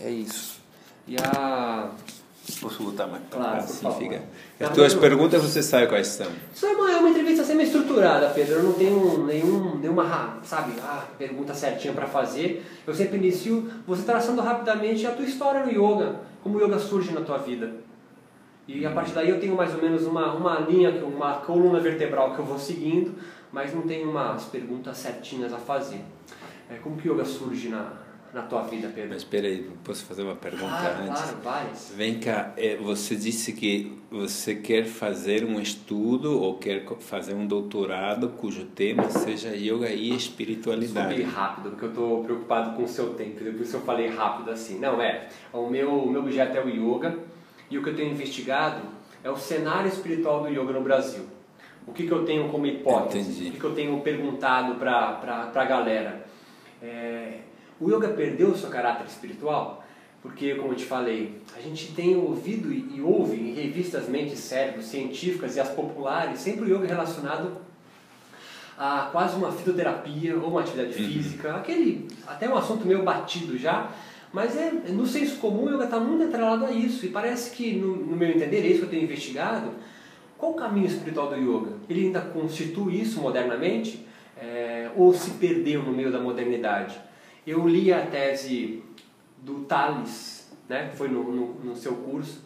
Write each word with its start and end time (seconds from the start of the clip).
É 0.00 0.10
isso. 0.10 0.60
E 1.06 1.16
a. 1.18 1.90
Posso 2.60 2.82
botar 2.82 3.06
mais 3.06 3.22
Claro, 3.30 3.58
assim 3.58 3.82
favor. 3.82 3.98
fica. 3.98 4.22
Tá 4.58 4.66
As 4.68 4.74
tuas 4.74 4.94
bom. 4.94 5.00
perguntas 5.00 5.42
você 5.42 5.62
sabe 5.62 5.86
quais 5.86 6.08
são. 6.08 6.26
Isso 6.52 6.66
é 6.66 6.70
uma, 6.72 6.90
é 6.90 6.96
uma 6.96 7.10
entrevista 7.10 7.44
semi-estruturada, 7.44 8.28
Pedro. 8.30 8.54
Eu 8.54 8.62
não 8.64 8.72
tenho 8.72 9.24
nenhum, 9.24 9.78
nenhuma, 9.78 10.38
sabe, 10.42 10.72
ah, 10.82 11.04
pergunta 11.16 11.54
certinha 11.54 11.92
para 11.94 12.06
fazer. 12.06 12.66
Eu 12.86 12.92
sempre 12.94 13.18
inicio 13.18 13.70
você 13.86 14.02
traçando 14.02 14.42
rapidamente 14.42 15.06
a 15.06 15.12
tua 15.12 15.24
história 15.24 15.64
no 15.64 15.70
yoga, 15.70 16.16
como 16.42 16.58
o 16.58 16.64
yoga 16.64 16.78
surge 16.78 17.12
na 17.12 17.20
tua 17.20 17.38
vida. 17.38 17.72
E 18.66 18.84
a 18.84 18.90
partir 18.90 19.12
daí 19.12 19.28
eu 19.30 19.38
tenho 19.38 19.54
mais 19.54 19.72
ou 19.74 19.80
menos 19.80 20.04
uma, 20.04 20.32
uma 20.32 20.58
linha, 20.60 20.90
uma 21.04 21.34
coluna 21.34 21.78
vertebral 21.78 22.34
que 22.34 22.40
eu 22.40 22.44
vou 22.44 22.58
seguindo, 22.58 23.14
mas 23.52 23.72
não 23.74 23.82
tenho 23.82 24.10
umas 24.10 24.44
perguntas 24.44 24.96
certinhas 24.96 25.52
a 25.52 25.58
fazer. 25.58 26.00
É, 26.68 26.74
como 26.76 26.96
que 26.96 27.08
o 27.08 27.14
yoga 27.14 27.24
surge 27.24 27.68
na, 27.68 27.92
na 28.32 28.42
tua 28.42 28.62
vida, 28.62 28.88
Pedro? 28.94 29.10
Mas 29.10 29.18
espera 29.18 29.46
aí, 29.46 29.68
posso 29.82 30.04
fazer 30.04 30.22
uma 30.22 30.36
pergunta 30.36 30.96
antes? 31.00 31.20
claro, 31.20 31.36
várias. 31.42 31.92
Vem 31.96 32.20
cá, 32.20 32.52
é, 32.56 32.76
você 32.76 33.16
disse 33.16 33.52
que 33.52 33.98
você 34.10 34.54
quer 34.54 34.84
fazer 34.84 35.44
um 35.44 35.60
estudo 35.60 36.40
ou 36.40 36.58
quer 36.58 36.84
fazer 37.00 37.34
um 37.34 37.46
doutorado 37.46 38.28
cujo 38.30 38.64
tema 38.66 39.10
seja 39.10 39.54
yoga 39.54 39.88
e 39.90 40.14
espiritualidade. 40.14 41.14
bem 41.14 41.24
rápido, 41.24 41.70
porque 41.70 41.86
eu 41.86 41.90
estou 41.90 42.24
preocupado 42.24 42.76
com 42.76 42.84
o 42.84 42.88
seu 42.88 43.14
tempo, 43.14 43.38
por 43.38 43.60
isso 43.60 43.76
eu 43.76 43.80
falei 43.80 44.08
rápido 44.08 44.50
assim. 44.50 44.78
Não, 44.78 45.02
é, 45.02 45.28
o 45.52 45.68
meu, 45.68 45.92
o 45.92 46.10
meu 46.10 46.20
objeto 46.20 46.56
é 46.56 46.64
o 46.64 46.68
yoga, 46.68 47.18
e 47.68 47.78
o 47.78 47.82
que 47.82 47.90
eu 47.90 47.96
tenho 47.96 48.10
investigado 48.10 48.82
é 49.22 49.30
o 49.30 49.36
cenário 49.36 49.88
espiritual 49.88 50.42
do 50.42 50.48
yoga 50.48 50.72
no 50.72 50.82
Brasil. 50.82 51.24
O 51.86 51.92
que, 51.92 52.06
que 52.06 52.12
eu 52.12 52.24
tenho 52.24 52.48
como 52.48 52.66
hipótese, 52.66 53.30
Entendi. 53.30 53.48
o 53.48 53.52
que, 53.52 53.58
que 53.58 53.64
eu 53.64 53.74
tenho 53.74 54.00
perguntado 54.00 54.76
para 54.76 55.50
a 55.54 55.64
galera. 55.64 56.24
É, 56.82 57.38
o 57.80 57.90
yoga 57.90 58.08
perdeu 58.08 58.48
o 58.48 58.56
seu 58.56 58.68
caráter 58.68 59.06
espiritual? 59.06 59.84
Porque, 60.22 60.54
como 60.56 60.72
eu 60.72 60.76
te 60.76 60.84
falei, 60.84 61.40
a 61.56 61.60
gente 61.60 61.92
tem 61.92 62.14
ouvido 62.14 62.70
e, 62.70 63.00
ouve 63.00 63.36
em 63.36 63.54
revistas 63.54 64.06
mentes 64.06 64.38
cérebros 64.40 64.84
científicas 64.84 65.56
e 65.56 65.60
as 65.60 65.70
populares 65.70 66.40
sempre 66.40 66.70
o 66.70 66.76
yoga 66.76 66.86
relacionado 66.86 67.56
a 68.78 69.08
quase 69.10 69.36
uma 69.36 69.50
fitoterapia 69.50 70.36
ou 70.36 70.48
uma 70.48 70.60
atividade 70.60 70.92
física, 70.92 71.54
aquele 71.54 72.06
até 72.26 72.48
um 72.48 72.56
assunto 72.56 72.86
meio 72.86 73.02
batido 73.02 73.56
já, 73.56 73.90
mas 74.32 74.56
é 74.56 74.70
no 74.70 75.06
senso 75.06 75.36
comum 75.36 75.64
o 75.64 75.74
yoga 75.74 75.84
está 75.84 75.98
muito 75.98 76.24
atrelado 76.24 76.66
a 76.66 76.70
isso 76.70 77.04
e 77.06 77.08
parece 77.08 77.50
que 77.50 77.72
no, 77.72 77.96
no 77.96 78.16
meu 78.16 78.28
entender, 78.28 78.58
é 78.58 78.66
isso 78.66 78.80
que 78.80 78.84
eu 78.84 78.90
tenho 78.90 79.02
investigado, 79.02 79.70
qual 80.36 80.52
o 80.52 80.54
caminho 80.54 80.86
espiritual 80.86 81.28
do 81.28 81.36
yoga? 81.36 81.72
Ele 81.88 82.06
ainda 82.06 82.20
constitui 82.20 83.00
isso 83.00 83.20
modernamente 83.20 84.06
é, 84.38 84.90
ou 84.96 85.12
se 85.12 85.32
perdeu 85.32 85.82
no 85.82 85.92
meio 85.92 86.10
da 86.10 86.18
modernidade? 86.18 86.98
Eu 87.46 87.66
li 87.66 87.92
a 87.92 88.04
tese 88.06 88.82
do 89.42 89.60
Tales, 89.60 90.50
né, 90.68 90.90
foi 90.94 91.08
no, 91.08 91.22
no, 91.32 91.46
no 91.64 91.76
seu 91.76 91.94
curso, 91.94 92.42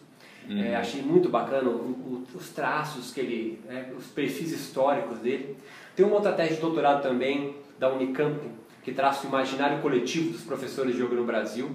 é, 0.49 0.75
achei 0.75 1.01
muito 1.01 1.27
bacana 1.29 1.69
o- 1.69 1.73
o- 1.73 2.23
os 2.35 2.49
traços 2.49 3.11
que 3.11 3.19
ele, 3.19 3.59
né, 3.67 3.91
os 3.97 4.05
perfis 4.07 4.51
históricos 4.51 5.17
dele. 5.19 5.57
Tem 5.95 6.05
uma 6.05 6.15
outra 6.15 6.33
tese 6.33 6.55
de 6.55 6.61
doutorado 6.61 7.01
também 7.01 7.55
da 7.79 7.91
Unicamp 7.91 8.39
que 8.83 8.91
traça 8.91 9.25
o 9.25 9.29
imaginário 9.29 9.81
coletivo 9.81 10.31
dos 10.31 10.41
professores 10.41 10.95
de 10.95 11.01
yoga 11.01 11.15
no 11.15 11.23
Brasil. 11.25 11.71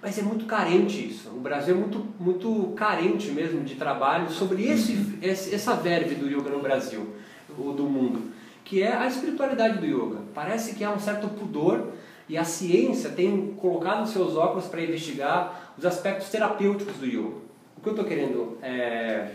Mas 0.00 0.16
é 0.18 0.22
muito 0.22 0.46
carente 0.46 1.06
isso. 1.06 1.28
O 1.28 1.40
Brasil 1.40 1.74
é 1.74 1.78
muito, 1.78 2.06
muito 2.18 2.72
carente 2.76 3.30
mesmo 3.32 3.62
de 3.62 3.74
trabalho 3.74 4.30
sobre 4.30 4.64
esse, 4.66 5.18
esse- 5.20 5.54
essa 5.54 5.74
verve 5.74 6.14
do 6.14 6.26
yoga 6.26 6.48
no 6.50 6.60
Brasil, 6.60 7.14
ou 7.58 7.74
do 7.74 7.84
mundo, 7.84 8.30
que 8.64 8.82
é 8.82 8.94
a 8.96 9.06
espiritualidade 9.06 9.78
do 9.78 9.84
yoga. 9.86 10.20
Parece 10.34 10.74
que 10.74 10.82
há 10.84 10.90
um 10.90 10.98
certo 11.00 11.28
pudor 11.28 11.92
e 12.28 12.36
a 12.36 12.44
ciência 12.44 13.10
tem 13.10 13.54
colocado 13.56 14.06
seus 14.06 14.36
óculos 14.36 14.66
para 14.66 14.82
investigar 14.82 15.74
os 15.78 15.86
aspectos 15.86 16.28
terapêuticos 16.28 16.96
do 16.96 17.06
yoga. 17.06 17.48
O 17.76 17.80
que 17.80 17.88
eu 17.88 17.92
estou 17.92 18.04
querendo 18.04 18.58
é, 18.62 19.26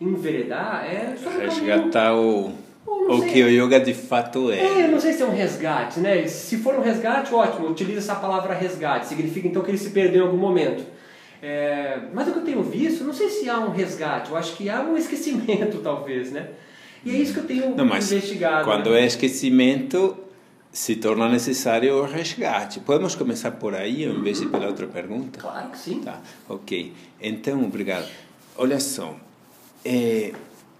enveredar 0.00 0.86
é 0.86 1.16
sobre 1.16 1.38
o 1.38 1.50
Resgatar 1.50 2.14
o, 2.14 2.54
o 2.86 3.18
sei. 3.18 3.28
que 3.28 3.42
o 3.42 3.48
yoga 3.48 3.78
de 3.78 3.92
fato 3.92 4.50
é, 4.50 4.82
é. 4.82 4.88
não 4.88 5.00
sei 5.00 5.12
se 5.12 5.22
é 5.22 5.26
um 5.26 5.34
resgate, 5.34 6.00
né? 6.00 6.26
Se 6.26 6.56
for 6.58 6.74
um 6.74 6.80
resgate, 6.80 7.34
ótimo, 7.34 7.68
utiliza 7.68 7.98
essa 7.98 8.14
palavra 8.14 8.54
resgate, 8.54 9.06
significa 9.06 9.46
então 9.46 9.62
que 9.62 9.70
ele 9.70 9.78
se 9.78 9.90
perdeu 9.90 10.22
em 10.22 10.26
algum 10.26 10.38
momento. 10.38 10.84
É, 11.42 11.98
mas 12.12 12.28
o 12.28 12.32
que 12.32 12.38
eu 12.38 12.44
tenho 12.44 12.62
visto, 12.62 13.02
não 13.02 13.14
sei 13.14 13.28
se 13.28 13.48
há 13.48 13.58
um 13.58 13.70
resgate, 13.70 14.30
eu 14.30 14.36
acho 14.36 14.56
que 14.56 14.68
há 14.68 14.80
um 14.82 14.96
esquecimento, 14.96 15.78
talvez, 15.84 16.30
né? 16.30 16.48
E 17.04 17.10
é 17.10 17.18
isso 17.18 17.32
que 17.32 17.40
eu 17.40 17.46
tenho 17.46 17.74
Não, 17.74 17.86
mas 17.86 18.12
investigado. 18.12 18.64
quando 18.64 18.90
né? 18.90 19.00
é 19.00 19.06
esquecimento, 19.06 20.16
se 20.72 20.96
torna 20.96 21.28
necessário 21.28 21.94
o 21.96 22.04
resgate. 22.04 22.80
Podemos 22.80 23.14
começar 23.14 23.50
por 23.52 23.74
aí, 23.74 24.04
em 24.04 24.22
vez 24.22 24.40
de 24.40 24.46
pela 24.46 24.66
outra 24.68 24.86
pergunta? 24.86 25.40
Claro 25.40 25.70
que 25.70 25.78
sim. 25.78 26.00
Tá, 26.00 26.20
ok. 26.48 26.92
Então, 27.20 27.64
obrigado. 27.64 28.08
Olha 28.56 28.78
só, 28.78 29.16
é, 29.84 30.32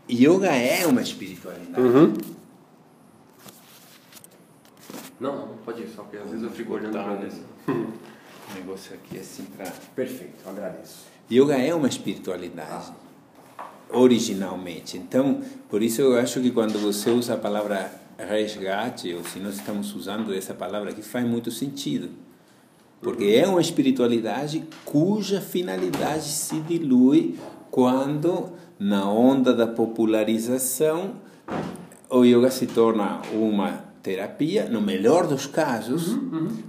yoga 0.09 0.51
é 0.55 0.87
uma 0.87 1.03
espiritualidade. 1.03 1.81
Uhum. 1.81 2.15
Não, 5.19 5.37
não, 5.37 5.49
pode 5.65 5.83
ir, 5.83 5.89
só 5.95 6.03
porque 6.03 6.17
às 6.17 6.31
vezes 6.31 6.43
eu 6.43 6.51
fico 6.51 6.75
olhando 6.75 6.93
Tá. 6.95 7.05
para 7.05 7.27
isso. 7.27 7.43
Um 7.69 8.55
negócio 8.55 8.95
aqui 8.95 9.19
assim 9.19 9.45
para... 9.45 9.71
Perfeito, 9.95 10.49
agradeço. 10.49 11.05
Yoga 11.31 11.57
é 11.57 11.75
uma 11.75 11.87
espiritualidade, 11.89 12.91
originalmente. 13.91 14.97
Então, 14.97 15.43
por 15.69 15.83
isso 15.83 16.01
eu 16.01 16.19
acho 16.19 16.41
que 16.41 16.51
quando 16.51 16.78
você 16.81 17.11
usa 17.11 17.34
a 17.34 17.37
palavra 17.37 17.93
resgate, 18.28 19.14
ou 19.14 19.25
se 19.25 19.38
nós 19.38 19.54
estamos 19.54 19.94
usando 19.94 20.34
essa 20.34 20.54
palavra 20.54 20.91
aqui, 20.91 21.03
faz 21.03 21.26
muito 21.26 21.50
sentido. 21.50 22.10
Porque 23.00 23.25
é 23.25 23.47
uma 23.47 23.60
espiritualidade 23.60 24.64
cuja 24.84 25.41
finalidade 25.41 26.25
se 26.25 26.60
dilui 26.60 27.36
quando, 27.70 28.50
na 28.78 29.10
onda 29.10 29.54
da 29.54 29.66
popularização, 29.66 31.14
o 32.10 32.25
yoga 32.25 32.50
se 32.50 32.66
torna 32.66 33.22
uma 33.32 33.84
terapia, 34.03 34.69
no 34.69 34.80
melhor 34.80 35.26
dos 35.26 35.47
casos, 35.47 36.19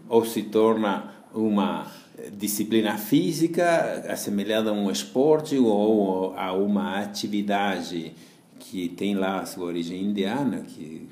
ou 0.07 0.23
se 0.23 0.43
torna 0.43 1.11
uma 1.33 1.87
disciplina 2.33 2.97
física 2.97 4.05
assemelhada 4.09 4.69
a 4.69 4.73
um 4.73 4.91
esporte 4.91 5.57
ou 5.57 6.33
a 6.37 6.53
uma 6.53 6.99
atividade 6.99 8.13
que 8.61 8.87
tem 8.89 9.15
lá 9.15 9.39
a 9.39 9.45
sua 9.45 9.65
origem 9.65 10.03
indiana, 10.03 10.59
que, 10.61 11.09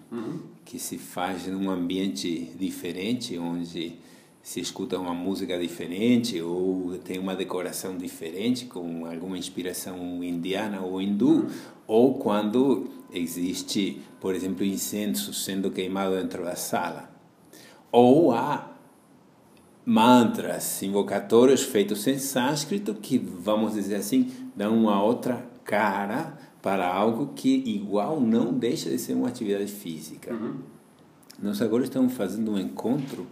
que 0.64 0.78
se 0.78 1.00
faz 1.00 1.48
num 1.48 1.70
ambiente 1.70 2.52
diferente, 2.58 3.38
onde 3.40 3.98
se 4.42 4.60
escuta 4.60 4.98
uma 4.98 5.14
música 5.14 5.60
diferente 5.60 6.40
ou 6.42 6.98
tem 7.00 7.18
uma 7.20 7.36
decoração 7.36 7.98
diferente 7.98 8.66
com 8.66 9.06
alguma 9.06 9.38
inspiração 9.38 10.24
indiana 10.24 10.80
ou 10.82 11.02
hindu, 11.02 11.48
ou 11.88 12.20
quando 12.20 12.88
existe, 13.12 14.00
por 14.22 14.36
exemplo, 14.36 14.64
incenso 14.64 15.34
sendo 15.34 15.72
queimado 15.72 16.16
dentro 16.16 16.44
da 16.44 16.56
sala. 16.56 17.10
Ou 17.92 18.32
há 18.32 18.72
mantras 19.84 20.84
invocatórios 20.84 21.64
feitos 21.64 22.06
em 22.06 22.20
sânscrito 22.20 22.94
que, 22.94 23.18
vamos 23.18 23.74
dizer 23.74 23.96
assim, 23.96 24.32
dão 24.56 24.78
uma 24.78 25.02
outra 25.04 25.44
cara 25.64 26.38
para 26.62 26.88
algo 26.88 27.34
que 27.36 27.64
igual 27.66 28.20
não 28.20 28.54
deixa 28.54 28.90
de 28.90 28.98
ser 28.98 29.14
uma 29.14 29.28
atividade 29.28 29.72
física. 29.72 30.34
Nós 31.42 31.62
agora 31.62 31.84
estamos 31.84 32.14
fazendo 32.14 32.52
um 32.52 32.60
encontro 32.60 33.26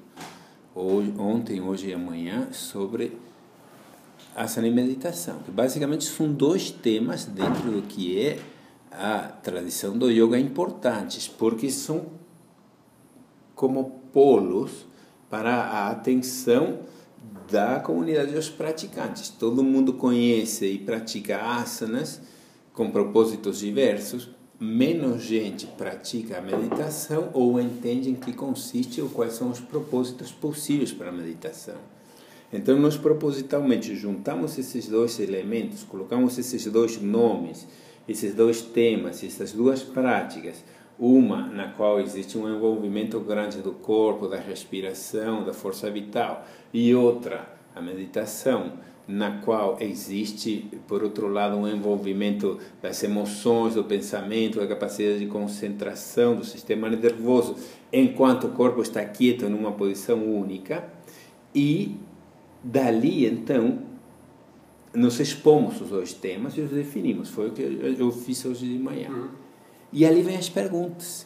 hoje, 0.73 1.13
ontem, 1.17 1.61
hoje 1.61 1.89
e 1.89 1.93
amanhã 1.93 2.47
sobre 2.51 3.17
asana 4.35 4.67
e 4.67 4.71
meditação, 4.71 5.39
que 5.39 5.51
basicamente 5.51 6.05
são 6.05 6.31
dois 6.31 6.69
temas 6.71 7.25
dentro 7.25 7.71
do 7.71 7.81
que 7.81 8.19
é 8.19 8.39
a 8.91 9.19
tradição 9.19 9.97
do 9.97 10.09
yoga 10.09 10.39
importantes, 10.39 11.27
porque 11.27 11.69
são 11.69 12.05
como 13.53 14.01
polos 14.13 14.85
para 15.29 15.53
a 15.53 15.89
atenção 15.89 16.79
da 17.51 17.79
comunidade 17.79 18.31
dos 18.31 18.49
praticantes. 18.49 19.29
Todo 19.29 19.63
mundo 19.63 19.93
conhece 19.93 20.65
e 20.65 20.77
pratica 20.77 21.41
asanas 21.41 22.21
com 22.77 22.91
propósitos 22.91 23.57
diversos, 23.57 24.29
menos 24.59 25.23
gente 25.23 25.65
pratica 25.65 26.37
a 26.37 26.41
meditação 26.41 27.31
ou 27.33 27.59
entende 27.59 28.11
em 28.11 28.13
que 28.13 28.31
consiste 28.31 29.01
ou 29.01 29.09
quais 29.09 29.33
são 29.33 29.49
os 29.49 29.59
propósitos 29.59 30.31
possíveis 30.31 30.91
para 30.91 31.09
a 31.09 31.11
meditação. 31.11 31.73
Então, 32.53 32.79
nós 32.79 32.95
propositalmente 32.95 33.95
juntamos 33.95 34.59
esses 34.59 34.87
dois 34.87 35.19
elementos, 35.19 35.83
colocamos 35.83 36.37
esses 36.37 36.67
dois 36.67 37.01
nomes, 37.01 37.67
esses 38.07 38.35
dois 38.35 38.61
temas, 38.61 39.23
essas 39.23 39.53
duas 39.53 39.81
práticas, 39.81 40.63
uma 40.99 41.47
na 41.47 41.69
qual 41.69 41.99
existe 41.99 42.37
um 42.37 42.47
envolvimento 42.47 43.19
grande 43.19 43.57
do 43.57 43.71
corpo, 43.71 44.27
da 44.27 44.37
respiração, 44.37 45.43
da 45.43 45.51
força 45.51 45.89
vital, 45.89 46.45
e 46.71 46.93
outra, 46.93 47.57
a 47.77 47.81
meditação, 47.81 48.73
na 49.07 49.39
qual 49.39 49.77
existe, 49.79 50.69
por 50.87 51.01
outro 51.01 51.27
lado, 51.27 51.55
um 51.55 51.67
envolvimento 51.67 52.59
das 52.81 53.01
emoções, 53.03 53.75
do 53.75 53.83
pensamento, 53.83 54.59
da 54.59 54.67
capacidade 54.67 55.19
de 55.19 55.27
concentração, 55.27 56.35
do 56.35 56.43
sistema 56.43 56.89
nervoso, 56.89 57.55
enquanto 57.91 58.47
o 58.47 58.49
corpo 58.49 58.81
está 58.81 59.03
quieto 59.05 59.49
numa 59.49 59.71
posição 59.71 60.21
única, 60.23 60.83
e 61.55 61.95
dali, 62.61 63.25
então, 63.25 63.79
nós 64.93 65.19
expomos 65.19 65.79
os 65.79 65.89
dois 65.89 66.13
temas 66.13 66.57
e 66.57 66.61
os 66.61 66.71
definimos. 66.71 67.29
Foi 67.29 67.47
o 67.47 67.51
que 67.51 67.61
eu 67.97 68.11
fiz 68.11 68.43
hoje 68.45 68.67
de 68.67 68.77
manhã. 68.77 69.09
Uhum. 69.09 69.29
E 69.93 70.05
ali 70.05 70.21
vem 70.21 70.35
as 70.35 70.49
perguntas. 70.49 71.25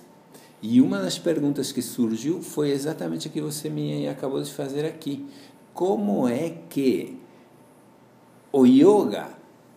E 0.61 0.79
uma 0.79 0.99
das 0.99 1.17
perguntas 1.17 1.71
que 1.71 1.81
surgiu 1.81 2.41
foi 2.41 2.69
exatamente 2.69 3.27
a 3.27 3.31
que 3.31 3.41
você 3.41 3.67
me 3.69 4.07
acabou 4.07 4.41
de 4.41 4.51
fazer 4.53 4.85
aqui. 4.85 5.25
Como 5.73 6.27
é 6.27 6.49
que 6.69 7.17
o 8.51 8.65
yoga, 8.65 9.29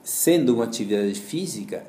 sendo 0.03 0.55
uma 0.55 0.65
atividade 0.65 1.15
física, 1.15 1.87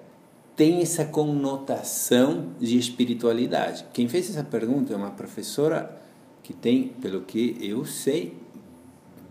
tem 0.55 0.81
essa 0.81 1.05
conotação 1.05 2.53
de 2.59 2.77
espiritualidade? 2.77 3.85
Quem 3.91 4.07
fez 4.07 4.29
essa 4.29 4.43
pergunta 4.43 4.93
é 4.93 4.95
uma 4.95 5.11
professora 5.11 6.01
que 6.43 6.53
tem, 6.53 6.89
pelo 7.01 7.21
que 7.21 7.57
eu 7.59 7.83
sei, 7.85 8.37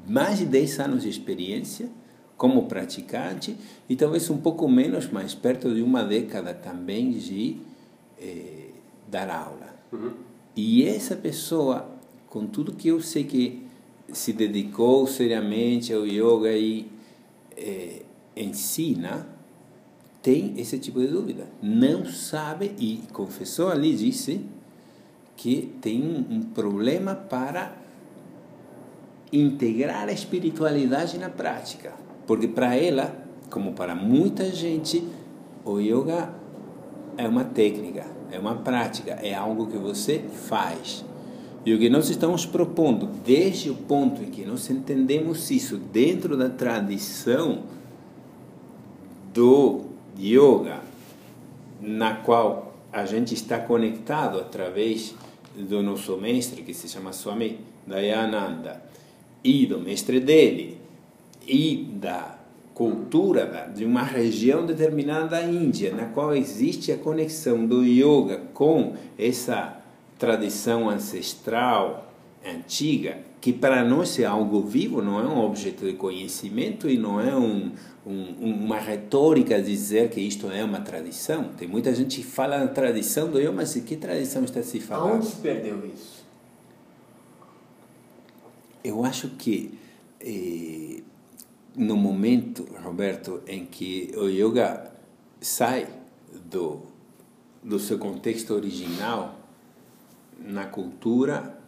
mais 0.07 0.39
de 0.39 0.47
10 0.47 0.81
anos 0.81 1.03
de 1.03 1.09
experiência 1.09 1.89
como 2.37 2.67
praticante 2.67 3.57
e 3.89 3.97
talvez 3.97 4.29
um 4.29 4.39
pouco 4.39 4.69
menos, 4.69 5.09
mais 5.11 5.35
perto 5.35 5.73
de 5.73 5.81
uma 5.81 6.03
década 6.03 6.53
também 6.53 7.13
de 7.13 7.59
eh, 8.19 8.71
dar 9.09 9.31
aula. 9.31 9.75
Uhum. 9.93 10.13
E 10.57 10.85
essa 10.85 11.17
pessoa, 11.17 11.89
com 12.29 12.47
tudo 12.47 12.75
que 12.75 12.89
eu 12.89 13.01
sei 13.01 13.25
que 13.25 13.64
se 14.15 14.33
dedicou 14.33 15.07
seriamente 15.07 15.93
ao 15.93 16.07
yoga 16.07 16.53
e 16.53 16.87
eh, 17.57 18.03
ensina, 18.37 19.29
tem 20.23 20.55
esse 20.57 20.79
tipo 20.79 21.01
de 21.01 21.09
dúvida. 21.09 21.47
Não 21.61 22.07
sabe 22.07 22.75
e 22.79 23.03
confessou 23.13 23.69
ali, 23.69 23.95
disse 23.95 24.41
que 25.37 25.75
tem 25.81 26.25
um 26.31 26.41
problema 26.41 27.15
para 27.15 27.77
integrar 29.33 30.09
a 30.09 30.13
espiritualidade 30.13 31.19
na 31.19 31.29
prática. 31.29 31.93
Porque 32.27 32.47
para 32.49 32.77
ela, 32.77 33.15
como 33.51 33.73
para 33.73 33.95
muita 33.95 34.51
gente, 34.53 35.07
o 35.65 35.81
yoga 35.81 36.33
é 37.17 37.29
uma 37.29 37.45
técnica, 37.45 38.07
é 38.31 38.39
uma 38.39 38.57
prática, 38.57 39.13
é 39.13 39.35
algo 39.35 39.67
que 39.67 39.77
você 39.77 40.21
faz. 40.21 41.05
E 41.67 41.73
o 41.73 41.79
que 41.79 41.89
nós 41.89 42.11
estamos 42.11 42.45
propondo, 42.45 43.09
desde 43.25 43.71
o 43.71 43.75
ponto 43.75 44.23
em 44.23 44.27
que 44.27 44.45
nós 44.45 44.69
entendemos 44.69 45.51
isso 45.51 45.79
dentro 45.79 46.37
da 46.37 46.51
tradição 46.51 47.63
do 49.33 49.87
yoga, 50.19 50.81
na 51.81 52.17
qual 52.17 52.75
a 52.93 53.07
gente 53.07 53.33
está 53.33 53.59
conectado 53.59 54.39
através 54.39 55.15
do 55.57 55.83
nosso 55.83 56.19
mestre, 56.19 56.63
que 56.63 56.75
se 56.75 56.87
chama 56.87 57.13
Swami 57.13 57.59
Dayananda, 57.87 58.83
e 59.43 59.65
do 59.65 59.81
mestre 59.81 60.21
dele, 60.21 60.79
e 61.47 61.89
da 61.95 62.39
cultura 62.75 63.73
de 63.75 63.87
uma 63.87 64.03
região 64.03 64.67
determinada 64.67 65.29
da 65.29 65.43
Índia, 65.43 65.95
na 65.95 66.07
qual 66.07 66.35
existe 66.35 66.93
a 66.93 66.99
conexão 66.99 67.65
do 67.67 67.83
yoga 67.85 68.43
com 68.53 68.95
essa 69.19 69.84
tradição 70.19 70.89
ancestral 70.89 72.11
antiga, 72.45 73.19
que 73.41 73.53
para 73.53 73.85
nós 73.85 74.19
é 74.19 74.25
algo 74.25 74.63
vivo, 74.63 75.03
não 75.03 75.21
é 75.21 75.25
um 75.25 75.45
objeto 75.45 75.85
de 75.85 75.95
conhecimento 75.95 76.89
e 76.89 76.97
não 76.97 77.21
é 77.21 77.35
um, 77.35 77.73
um, 78.07 78.25
uma 78.41 78.79
retórica 78.79 79.61
dizer 79.61 80.11
que 80.11 80.21
isto 80.21 80.51
é 80.51 80.63
uma 80.63 80.81
tradição. 80.81 81.51
Tem 81.57 81.67
muita 81.67 81.95
gente 81.95 82.17
que 82.19 82.23
fala 82.23 82.59
na 82.59 82.69
tradição 82.69 83.31
do 83.31 83.39
yoga, 83.39 83.53
mas 83.53 83.75
que 83.75 83.97
tradição 83.97 84.45
está 84.45 84.63
se 84.63 84.81
falando? 84.81 85.17
Onde 85.17 85.27
se 85.27 85.37
perdeu 85.37 85.87
isso? 85.87 86.25
Eu 88.83 89.05
acho 89.05 89.31
que 89.31 89.79
eh, 90.21 91.03
no 91.77 91.97
momento, 91.97 92.67
Roberto, 92.83 93.43
em 93.47 93.65
que 93.65 94.13
o 94.17 94.29
yoga 94.29 94.93
sai 95.41 95.89
do, 96.51 96.83
do 97.63 97.79
seu 97.79 97.99
contexto 97.99 98.53
original 98.55 99.44
na 100.45 100.67
cultura 100.67 101.59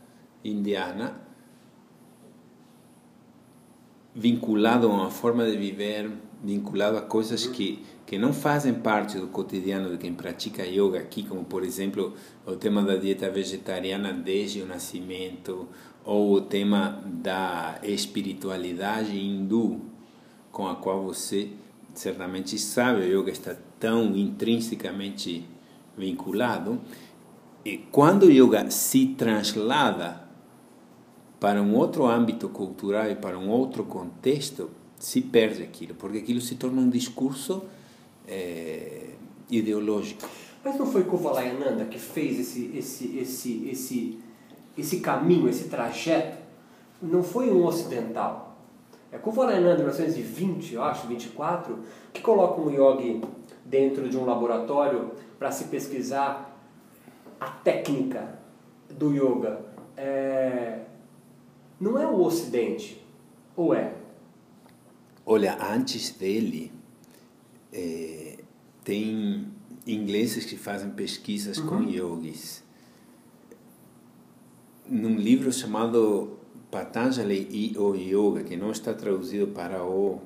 indiana, 0.44 1.20
vinculado 4.14 4.86
a 4.86 4.90
uma 4.90 5.10
forma 5.10 5.44
de 5.44 5.56
viver, 5.56 6.10
vinculado 6.42 6.96
a 6.96 7.02
coisas 7.02 7.46
que, 7.46 7.84
que 8.06 8.18
não 8.18 8.32
fazem 8.32 8.74
parte 8.74 9.18
do 9.18 9.26
cotidiano 9.28 9.90
de 9.90 9.98
quem 9.98 10.14
pratica 10.14 10.64
yoga 10.64 10.98
aqui, 10.98 11.22
como 11.22 11.44
por 11.44 11.64
exemplo 11.64 12.14
o 12.46 12.56
tema 12.56 12.82
da 12.82 12.96
dieta 12.96 13.30
vegetariana 13.30 14.12
desde 14.12 14.62
o 14.62 14.66
nascimento, 14.66 15.68
ou 16.04 16.34
o 16.34 16.40
tema 16.40 17.02
da 17.04 17.80
espiritualidade 17.82 19.18
hindu, 19.18 19.80
com 20.52 20.68
a 20.68 20.76
qual 20.76 21.02
você 21.02 21.50
certamente 21.94 22.58
sabe, 22.58 23.00
o 23.00 23.20
yoga 23.20 23.32
está 23.32 23.56
tão 23.80 24.16
intrinsecamente 24.16 25.44
vinculado. 25.96 26.80
E 27.66 27.78
quando 27.90 28.26
o 28.26 28.30
yoga 28.30 28.70
se 28.70 29.06
translada 29.06 30.22
para 31.40 31.60
um 31.60 31.74
outro 31.74 32.06
âmbito 32.06 32.48
cultural 32.48 33.10
e 33.10 33.16
para 33.16 33.36
um 33.36 33.48
outro 33.48 33.82
contexto, 33.82 34.70
se 34.96 35.20
perde 35.20 35.64
aquilo, 35.64 35.92
porque 35.96 36.18
aquilo 36.18 36.40
se 36.40 36.54
torna 36.54 36.80
um 36.80 36.88
discurso 36.88 37.64
é, 38.28 39.08
ideológico. 39.50 40.28
Mas 40.64 40.78
não 40.78 40.86
foi 40.86 41.02
Kovalayananda 41.02 41.86
que 41.86 41.98
fez 41.98 42.38
esse, 42.38 42.70
esse, 42.72 43.18
esse, 43.18 43.68
esse, 43.68 44.18
esse 44.78 45.00
caminho, 45.00 45.48
esse 45.48 45.64
trajeto? 45.64 46.38
Não 47.02 47.24
foi 47.24 47.50
um 47.50 47.64
ocidental 47.64 48.46
é 49.12 49.18
Kuvalananda, 49.18 49.72
em 49.72 49.76
1920, 49.76 50.74
eu 50.74 50.82
acho, 50.82 51.06
24, 51.06 51.78
que 52.12 52.20
coloca 52.20 52.60
um 52.60 52.70
yogi 52.70 53.22
dentro 53.64 54.08
de 54.08 54.16
um 54.16 54.24
laboratório 54.24 55.12
para 55.38 55.50
se 55.50 55.64
pesquisar 55.64 56.45
a 57.40 57.46
técnica 57.46 58.38
do 58.90 59.12
yoga. 59.12 59.64
É... 59.96 60.84
Não 61.78 61.98
é 61.98 62.06
o 62.06 62.20
Ocidente, 62.20 63.04
ou 63.54 63.74
é? 63.74 63.94
Olha, 65.24 65.58
antes 65.72 66.10
dele, 66.10 66.72
é, 67.72 68.38
tem 68.84 69.48
ingleses 69.86 70.44
que 70.44 70.56
fazem 70.56 70.90
pesquisas 70.90 71.58
uhum. 71.58 71.66
com 71.66 71.82
yogis. 71.82 72.62
Num 74.88 75.16
livro 75.16 75.52
chamado 75.52 76.38
Patanjali 76.70 77.48
e 77.50 77.76
o 77.78 77.94
Yoga, 77.94 78.44
que 78.44 78.56
não 78.56 78.70
está 78.70 78.94
traduzido 78.94 79.48
para 79.48 79.84
o 79.84 80.20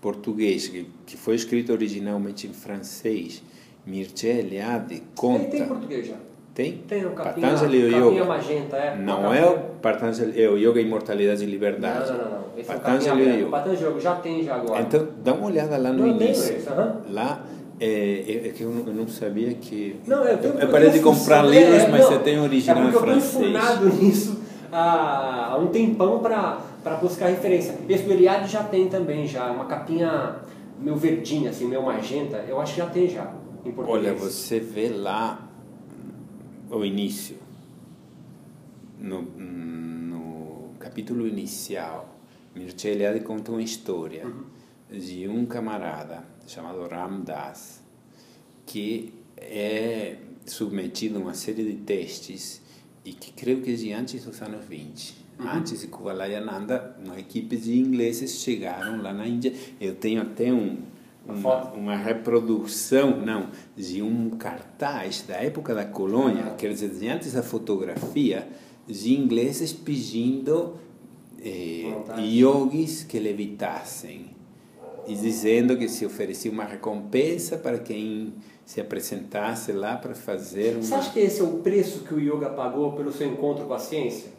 português, 0.00 0.68
que, 0.68 0.88
que 1.04 1.16
foi 1.16 1.34
escrito 1.34 1.72
originalmente 1.72 2.46
em 2.46 2.52
francês, 2.52 3.42
Mircea 3.86 4.40
Eliade 4.40 5.02
conta... 5.14 5.40
Tem, 5.40 5.50
tem 5.50 5.68
português 5.68 6.06
já. 6.06 6.16
Tem? 6.54 6.78
Tem 6.88 7.04
o 7.04 7.10
capinha, 7.10 7.48
Patanjali 7.48 7.84
o 7.84 8.12
Yoga. 8.12 8.24
magenta, 8.24 8.76
é. 8.76 8.96
Não 8.96 9.32
é 9.32 9.44
o 9.44 9.58
Patanjali, 9.82 10.42
é 10.42 10.48
o 10.48 10.56
Yoga 10.56 10.80
Imortalidade 10.80 11.44
e 11.44 11.46
Liberdade. 11.46 12.10
Não, 12.10 12.18
não, 12.18 12.30
não. 12.30 12.44
Esse 12.56 12.66
Patanjali 12.66 13.28
é 13.28 13.32
o 13.32 13.38
Yoga. 13.40 13.50
Patanjali 13.50 14.00
já 14.00 14.14
tem 14.16 14.42
já 14.42 14.54
agora. 14.54 14.80
Então, 14.80 15.06
dá 15.22 15.34
uma 15.34 15.46
olhada 15.46 15.76
lá 15.76 15.92
no 15.92 16.06
não, 16.06 16.08
início. 16.08 16.56
Esse, 16.56 16.68
uh 16.68 16.72
-huh. 16.72 17.12
Lá 17.12 17.44
é, 17.78 18.46
é, 18.46 18.52
que 18.56 18.62
eu, 18.62 18.72
eu, 18.86 18.94
não 18.94 19.06
sabia 19.06 19.52
que. 19.52 20.00
Não, 20.06 20.24
eu, 20.24 20.38
tenho, 20.38 20.58
eu 20.58 20.68
parei 20.68 20.88
de 20.88 21.00
comprar 21.00 21.42
livros, 21.42 21.82
é, 21.82 21.88
mas 21.88 22.00
não, 22.00 22.08
você 22.08 22.18
tem 22.20 22.40
original 22.40 22.84
é 22.84 22.88
em 22.88 22.92
francês. 22.92 23.54
Eu 23.54 23.60
estou 23.60 23.88
nisso 24.02 24.40
há, 24.72 25.52
há 25.52 25.58
um 25.58 25.66
tempão 25.66 26.20
para 26.20 26.58
buscar 27.00 27.28
referência. 27.28 27.74
Esse 27.88 28.04
do 28.04 28.12
Eliade 28.12 28.50
já 28.50 28.62
tem 28.62 28.88
também, 28.88 29.26
já, 29.26 29.50
uma 29.50 29.66
capinha 29.66 30.36
meio 30.78 30.96
verdinha, 30.96 31.50
assim, 31.50 31.66
meio 31.66 31.82
magenta, 31.82 32.44
eu 32.48 32.60
acho 32.60 32.74
que 32.74 32.80
já 32.80 32.86
tem 32.86 33.08
já, 33.08 33.30
em 33.68 33.72
português. 33.72 34.06
Olha, 34.06 34.14
você 34.14 34.60
vê 34.60 34.88
lá 34.88 35.50
o 36.70 36.84
início, 36.84 37.36
no, 38.98 39.22
no 39.22 40.70
capítulo 40.78 41.26
inicial, 41.26 42.16
Mircea 42.54 42.92
Eliade 42.92 43.20
conta 43.20 43.52
uma 43.52 43.62
história 43.62 44.26
uhum. 44.26 44.44
de 44.98 45.28
um 45.28 45.44
camarada 45.44 46.24
chamado 46.46 46.86
Ram 46.88 47.20
Das, 47.20 47.82
que 48.64 49.12
é 49.36 50.16
submetido 50.46 51.18
a 51.18 51.20
uma 51.20 51.34
série 51.34 51.64
de 51.64 51.74
testes 51.74 52.62
e 53.04 53.12
que 53.12 53.32
creio 53.32 53.62
que 53.62 53.72
é 53.72 53.74
de 53.74 53.92
antes 53.92 54.24
dos 54.24 54.40
anos 54.40 54.64
20. 54.64 55.26
Uhum. 55.38 55.48
Antes 55.48 55.80
de 55.80 55.86
Kuvalayananda, 55.88 56.96
uma 57.04 57.18
equipe 57.20 57.56
de 57.56 57.78
ingleses 57.78 58.40
chegaram 58.40 59.02
lá 59.02 59.12
na 59.12 59.28
Índia. 59.28 59.52
Eu 59.80 59.94
tenho 59.94 60.22
até 60.22 60.52
um, 60.52 60.78
uma, 61.28 61.72
uma, 61.72 61.96
reprodução, 61.96 63.16
não, 63.20 63.48
de 63.76 64.02
um 64.02 64.30
cartaz 64.30 65.24
da 65.26 65.36
época 65.36 65.74
da 65.74 65.84
colônia, 65.84 66.54
quer 66.56 66.72
dizer, 66.72 66.90
de 66.90 67.08
antes 67.08 67.32
da 67.32 67.42
fotografia, 67.42 68.48
de 68.86 69.14
ingleses 69.14 69.72
pedindo 69.72 70.74
eh, 71.42 71.92
yogis 72.18 73.02
que 73.02 73.18
levitassem 73.18 74.36
e 75.06 75.14
dizendo 75.14 75.76
que 75.76 75.88
se 75.88 76.04
oferecia 76.04 76.50
uma 76.50 76.64
recompensa 76.64 77.56
para 77.56 77.78
quem 77.78 78.34
se 78.64 78.80
apresentasse 78.80 79.72
lá 79.72 79.96
para 79.96 80.14
fazer 80.14 80.74
uma... 80.74 80.82
Você 80.82 80.94
acha 80.94 81.12
que 81.12 81.20
esse 81.20 81.40
é 81.40 81.44
o 81.44 81.58
preço 81.58 82.00
que 82.00 82.12
o 82.12 82.20
yoga 82.20 82.50
pagou 82.50 82.92
pelo 82.92 83.12
seu 83.12 83.28
encontro 83.28 83.64
com 83.66 83.74
a 83.74 83.78
ciência? 83.78 84.35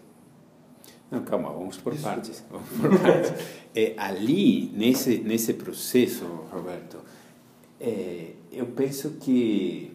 Não, 1.10 1.24
calma, 1.24 1.50
vamos 1.50 1.78
por 1.78 1.96
partes. 1.96 2.44
Vamos 2.52 2.68
por 2.70 3.00
partes. 3.00 3.34
É, 3.74 3.94
ali, 3.98 4.72
nesse, 4.76 5.20
nesse 5.20 5.54
processo, 5.54 6.26
Roberto, 6.52 6.98
é, 7.80 8.32
eu 8.52 8.66
penso 8.66 9.12
que 9.20 9.92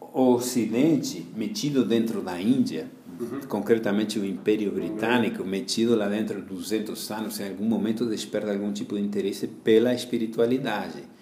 o 0.00 0.34
Ocidente, 0.34 1.26
metido 1.36 1.84
dentro 1.84 2.22
da 2.22 2.40
Índia, 2.40 2.88
uhum. 3.20 3.40
concretamente 3.48 4.18
o 4.18 4.24
Império 4.24 4.72
Britânico, 4.72 5.44
metido 5.44 5.94
lá 5.94 6.08
dentro 6.08 6.40
de 6.40 6.48
200 6.48 7.10
anos, 7.10 7.38
em 7.38 7.48
algum 7.50 7.66
momento 7.66 8.06
desperta 8.06 8.50
algum 8.50 8.72
tipo 8.72 8.94
de 8.94 9.02
interesse 9.02 9.46
pela 9.46 9.92
espiritualidade 9.92 11.15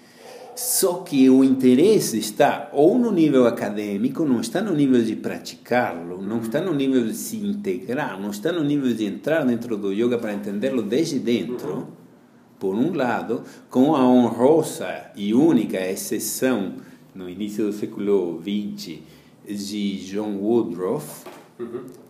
só 0.56 0.99
que 0.99 1.28
o 1.28 1.42
interesse 1.42 2.18
está 2.18 2.70
ou 2.73 2.99
no 2.99 3.11
nível 3.11 3.46
acadêmico, 3.46 4.25
não 4.25 4.40
está 4.40 4.62
no 4.62 4.73
nível 4.73 5.02
de 5.02 5.16
praticá-lo, 5.16 6.23
não 6.23 6.40
está 6.40 6.61
no 6.61 6.73
nível 6.73 7.04
de 7.06 7.14
se 7.14 7.37
integrar, 7.37 8.20
não 8.20 8.30
está 8.30 8.52
no 8.52 8.62
nível 8.62 8.94
de 8.94 9.04
entrar 9.04 9.44
dentro 9.44 9.76
do 9.76 9.92
yoga 9.92 10.18
para 10.18 10.32
entendê-lo 10.32 10.82
desde 10.82 11.18
dentro, 11.18 11.88
por 12.58 12.75
um 12.75 12.94
lado, 12.94 13.42
com 13.68 13.96
a 13.96 14.06
honrosa 14.06 15.11
e 15.16 15.34
única 15.34 15.78
exceção 15.78 16.75
no 17.14 17.28
início 17.28 17.66
do 17.66 17.73
século 17.73 18.40
XX 18.40 18.99
de 19.46 19.96
John 20.06 20.37
Woodruff. 20.37 21.25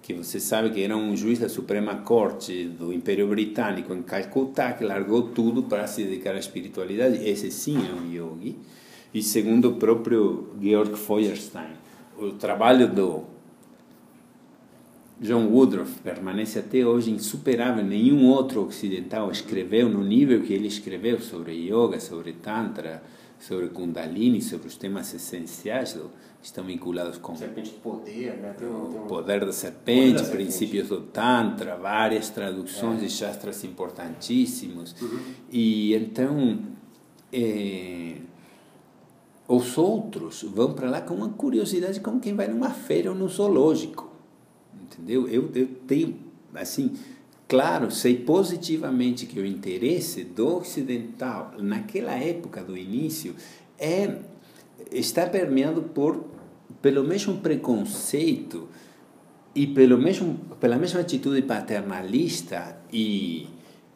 Que 0.04 0.12
você 0.12 0.38
sabe 0.38 0.68
que 0.68 0.82
era 0.82 0.94
um 0.94 1.16
juiz 1.16 1.38
da 1.38 1.48
Suprema 1.48 1.94
Corte 1.96 2.66
do 2.66 2.92
Império 2.92 3.26
Britânico 3.26 3.94
em 3.94 4.02
Calcutá, 4.02 4.74
que 4.74 4.84
largou 4.84 5.30
tudo 5.30 5.62
para 5.62 5.86
se 5.86 6.04
dedicar 6.04 6.34
à 6.34 6.38
espiritualidade. 6.38 7.26
Esse 7.26 7.50
sim 7.50 7.78
é 7.78 7.90
um 7.90 8.12
yogi. 8.12 8.54
E 9.14 9.22
segundo 9.22 9.70
o 9.70 9.76
próprio 9.76 10.50
Georg 10.60 10.94
Feuerstein, 10.94 11.70
o 12.18 12.32
trabalho 12.32 12.86
do 12.86 13.22
John 15.18 15.46
Woodruff 15.46 15.98
permanece 16.00 16.58
até 16.58 16.84
hoje 16.84 17.10
insuperável. 17.10 17.82
Nenhum 17.82 18.26
outro 18.26 18.66
ocidental 18.66 19.30
escreveu 19.30 19.88
no 19.88 20.04
nível 20.04 20.42
que 20.42 20.52
ele 20.52 20.68
escreveu 20.68 21.18
sobre 21.18 21.54
yoga, 21.54 21.98
sobre 21.98 22.34
tantra, 22.34 23.02
sobre 23.40 23.68
Kundalini, 23.68 24.42
sobre 24.42 24.68
os 24.68 24.76
temas 24.76 25.14
essenciais 25.14 25.94
do, 25.94 26.10
estão 26.44 26.64
vinculados 26.64 27.16
com 27.18 27.34
serpente 27.34 27.70
de 27.70 27.76
poder, 27.76 28.36
né? 28.36 28.54
tem 28.56 28.68
um, 28.68 28.90
tem 28.90 29.00
um... 29.00 29.04
o 29.04 29.06
poder 29.06 29.44
da 29.44 29.52
serpente, 29.52 30.18
poder 30.18 30.26
da 30.26 30.30
princípios 30.30 30.88
serpente. 30.88 31.06
do 31.06 31.12
Tantra, 31.12 31.76
várias 31.76 32.28
traduções 32.28 32.98
é. 32.98 33.06
de 33.06 33.10
shastras 33.10 33.64
importantíssimos. 33.64 34.94
Uhum. 35.00 35.20
E 35.50 35.94
então 35.94 36.58
é, 37.32 38.16
os 39.48 39.78
outros 39.78 40.42
vão 40.42 40.74
para 40.74 40.90
lá 40.90 41.00
com 41.00 41.14
uma 41.14 41.30
curiosidade 41.30 42.00
como 42.00 42.20
quem 42.20 42.34
vai 42.34 42.46
numa 42.46 42.70
feira 42.70 43.10
ou 43.10 43.16
no 43.16 43.26
zoológico. 43.28 44.12
Entendeu? 44.82 45.26
Eu, 45.26 45.50
eu 45.54 45.66
tenho, 45.86 46.16
assim, 46.54 46.92
Claro, 47.46 47.90
sei 47.90 48.16
positivamente 48.16 49.26
que 49.26 49.38
o 49.38 49.44
interesse 49.44 50.24
do 50.24 50.56
ocidental 50.56 51.52
naquela 51.58 52.12
época 52.12 52.64
do 52.64 52.76
início 52.76 53.34
é 53.78 54.18
está 54.90 55.26
permeado 55.26 55.82
por 55.82 56.24
pelo 56.84 57.02
mesmo 57.02 57.38
preconceito 57.38 58.68
e 59.54 59.66
pelo 59.66 59.96
mesmo 59.96 60.38
pela 60.60 60.76
mesma 60.76 61.00
atitude 61.00 61.40
paternalista 61.40 62.76
e 62.92 63.48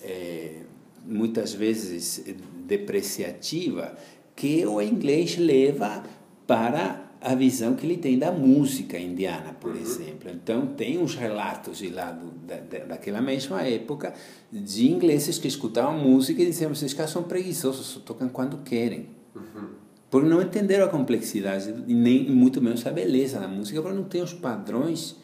é, 0.03 0.63
muitas 1.05 1.53
vezes 1.53 2.25
depreciativa 2.67 3.95
que 4.35 4.65
o 4.65 4.81
inglês 4.81 5.37
leva 5.37 6.03
para 6.47 7.11
a 7.21 7.35
visão 7.35 7.75
que 7.75 7.85
ele 7.85 7.99
tem 7.99 8.19
da 8.19 8.33
música 8.33 8.99
indiana, 8.99 9.53
por 9.53 9.75
uhum. 9.75 9.83
exemplo. 9.83 10.31
Então, 10.33 10.69
tem 10.69 10.97
uns 10.99 11.17
relatos 11.17 11.79
de 11.79 11.91
lá 11.91 12.13
do, 12.13 12.31
da, 12.47 12.85
daquela 12.87 13.21
mesma 13.21 13.61
época 13.63 14.15
de 14.51 14.91
ingleses 14.91 15.37
que 15.37 15.49
escutavam 15.49 15.99
música 15.99 16.41
e 16.41 16.47
diziam: 16.47 16.73
esses 16.73 16.95
caras 16.95 17.11
são 17.11 17.25
preguiçosos, 17.25 17.85
só 17.87 18.01
tocam 18.01 18.31
quando 18.31 18.59
querem. 18.59 19.11
Uhum. 19.35 19.78
Porque 20.11 20.29
não 20.29 20.41
entenderam 20.41 20.87
a 20.87 20.89
complexidade 20.89 21.75
e 21.87 21.95
nem 21.95 22.31
muito 22.31 22.63
menos 22.63 22.87
a 22.87 22.91
beleza 22.91 23.39
da 23.39 23.49
música, 23.49 23.83
porque 23.83 23.97
não 23.97 24.05
tem 24.05 24.23
os 24.23 24.33
padrões, 24.33 25.17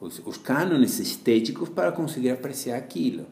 os, 0.00 0.20
os 0.26 0.36
cânones 0.36 0.98
estéticos 0.98 1.68
para 1.68 1.92
conseguir 1.92 2.30
apreciar 2.30 2.76
aquilo. 2.76 3.26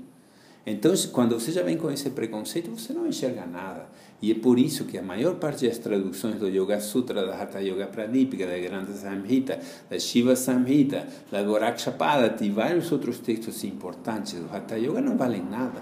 Então, 0.66 0.92
quando 1.12 1.38
você 1.38 1.52
já 1.52 1.62
vem 1.62 1.76
com 1.76 1.88
esse 1.92 2.10
preconceito, 2.10 2.70
você 2.70 2.92
não 2.92 3.06
enxerga 3.06 3.46
nada. 3.46 3.86
E 4.20 4.32
é 4.32 4.34
por 4.34 4.58
isso 4.58 4.84
que 4.84 4.98
a 4.98 5.02
maior 5.02 5.36
parte 5.36 5.68
das 5.68 5.78
traduções 5.78 6.40
do 6.40 6.48
Yoga 6.48 6.80
Sutra, 6.80 7.24
da 7.24 7.40
Hatha 7.40 7.60
Yoga 7.60 7.86
Pradipika, 7.86 8.46
da 8.46 8.58
Grande 8.58 8.92
Samhita, 8.94 9.60
da 9.88 9.96
Shiva 9.96 10.34
Samhita, 10.34 11.06
da 11.30 11.40
Gorakshapadati 11.40 12.46
e 12.46 12.50
vários 12.50 12.90
outros 12.90 13.20
textos 13.20 13.62
importantes 13.62 14.32
do 14.32 14.46
Hatha 14.52 14.76
Yoga 14.76 15.00
não 15.00 15.16
valem 15.16 15.44
nada. 15.44 15.80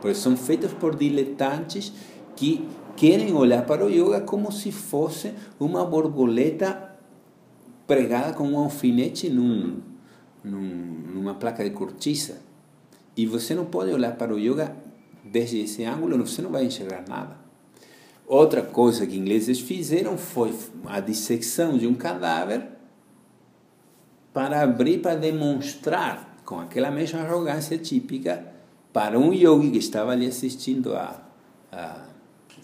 Porque 0.00 0.14
são 0.14 0.36
feitos 0.38 0.72
por 0.72 0.96
diletantes 0.96 1.92
que 2.34 2.66
querem 2.96 3.32
olhar 3.32 3.64
para 3.66 3.84
o 3.84 3.90
yoga 3.90 4.20
como 4.20 4.50
se 4.52 4.72
fosse 4.72 5.34
uma 5.58 5.84
borboleta 5.84 6.96
pregada 7.86 8.32
com 8.32 8.48
um 8.48 8.58
alfinete 8.58 9.28
num, 9.28 9.80
num, 10.42 10.60
numa 11.14 11.34
placa 11.34 11.62
de 11.64 11.70
cortiça. 11.70 12.40
E 13.16 13.26
você 13.26 13.54
não 13.54 13.64
pode 13.64 13.92
olhar 13.92 14.16
para 14.16 14.34
o 14.34 14.38
yoga 14.38 14.74
desde 15.24 15.60
esse 15.60 15.84
ângulo, 15.84 16.26
você 16.26 16.42
não 16.42 16.50
vai 16.50 16.64
enxergar 16.64 17.04
nada. 17.08 17.36
Outra 18.26 18.62
coisa 18.62 19.06
que 19.06 19.18
ingleses 19.18 19.60
fizeram 19.60 20.16
foi 20.16 20.54
a 20.86 20.98
dissecção 20.98 21.76
de 21.76 21.86
um 21.86 21.94
cadáver 21.94 22.68
para 24.32 24.62
abrir, 24.62 25.00
para 25.00 25.14
demonstrar, 25.14 26.38
com 26.44 26.58
aquela 26.58 26.90
mesma 26.90 27.20
arrogância 27.20 27.78
típica, 27.78 28.52
para 28.92 29.18
um 29.18 29.32
yogi 29.32 29.70
que 29.70 29.78
estava 29.78 30.12
ali 30.12 30.26
assistindo 30.26 30.94
a, 30.94 31.22
a, 31.70 32.06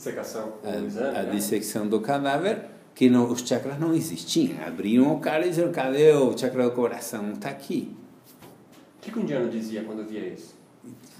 Dissecação, 0.00 0.54
a, 0.64 0.68
a 0.70 1.22
né? 1.24 1.30
dissecção 1.30 1.86
do 1.86 2.00
cadáver, 2.00 2.70
que 2.94 3.10
não, 3.10 3.30
os 3.30 3.46
chakras 3.46 3.78
não 3.78 3.92
existiam. 3.92 4.56
Abriam 4.66 5.12
o 5.12 5.20
cara 5.20 5.44
e 5.44 5.50
diziam: 5.50 5.70
cadê 5.70 6.10
o 6.12 6.34
chakra 6.38 6.64
do 6.64 6.70
coração? 6.70 7.32
Está 7.32 7.50
aqui. 7.50 7.94
O 8.96 9.02
que, 9.02 9.12
que 9.12 9.18
o 9.18 9.20
indiano 9.20 9.50
dizia 9.50 9.84
quando 9.84 10.02
via 10.08 10.26
isso? 10.26 10.56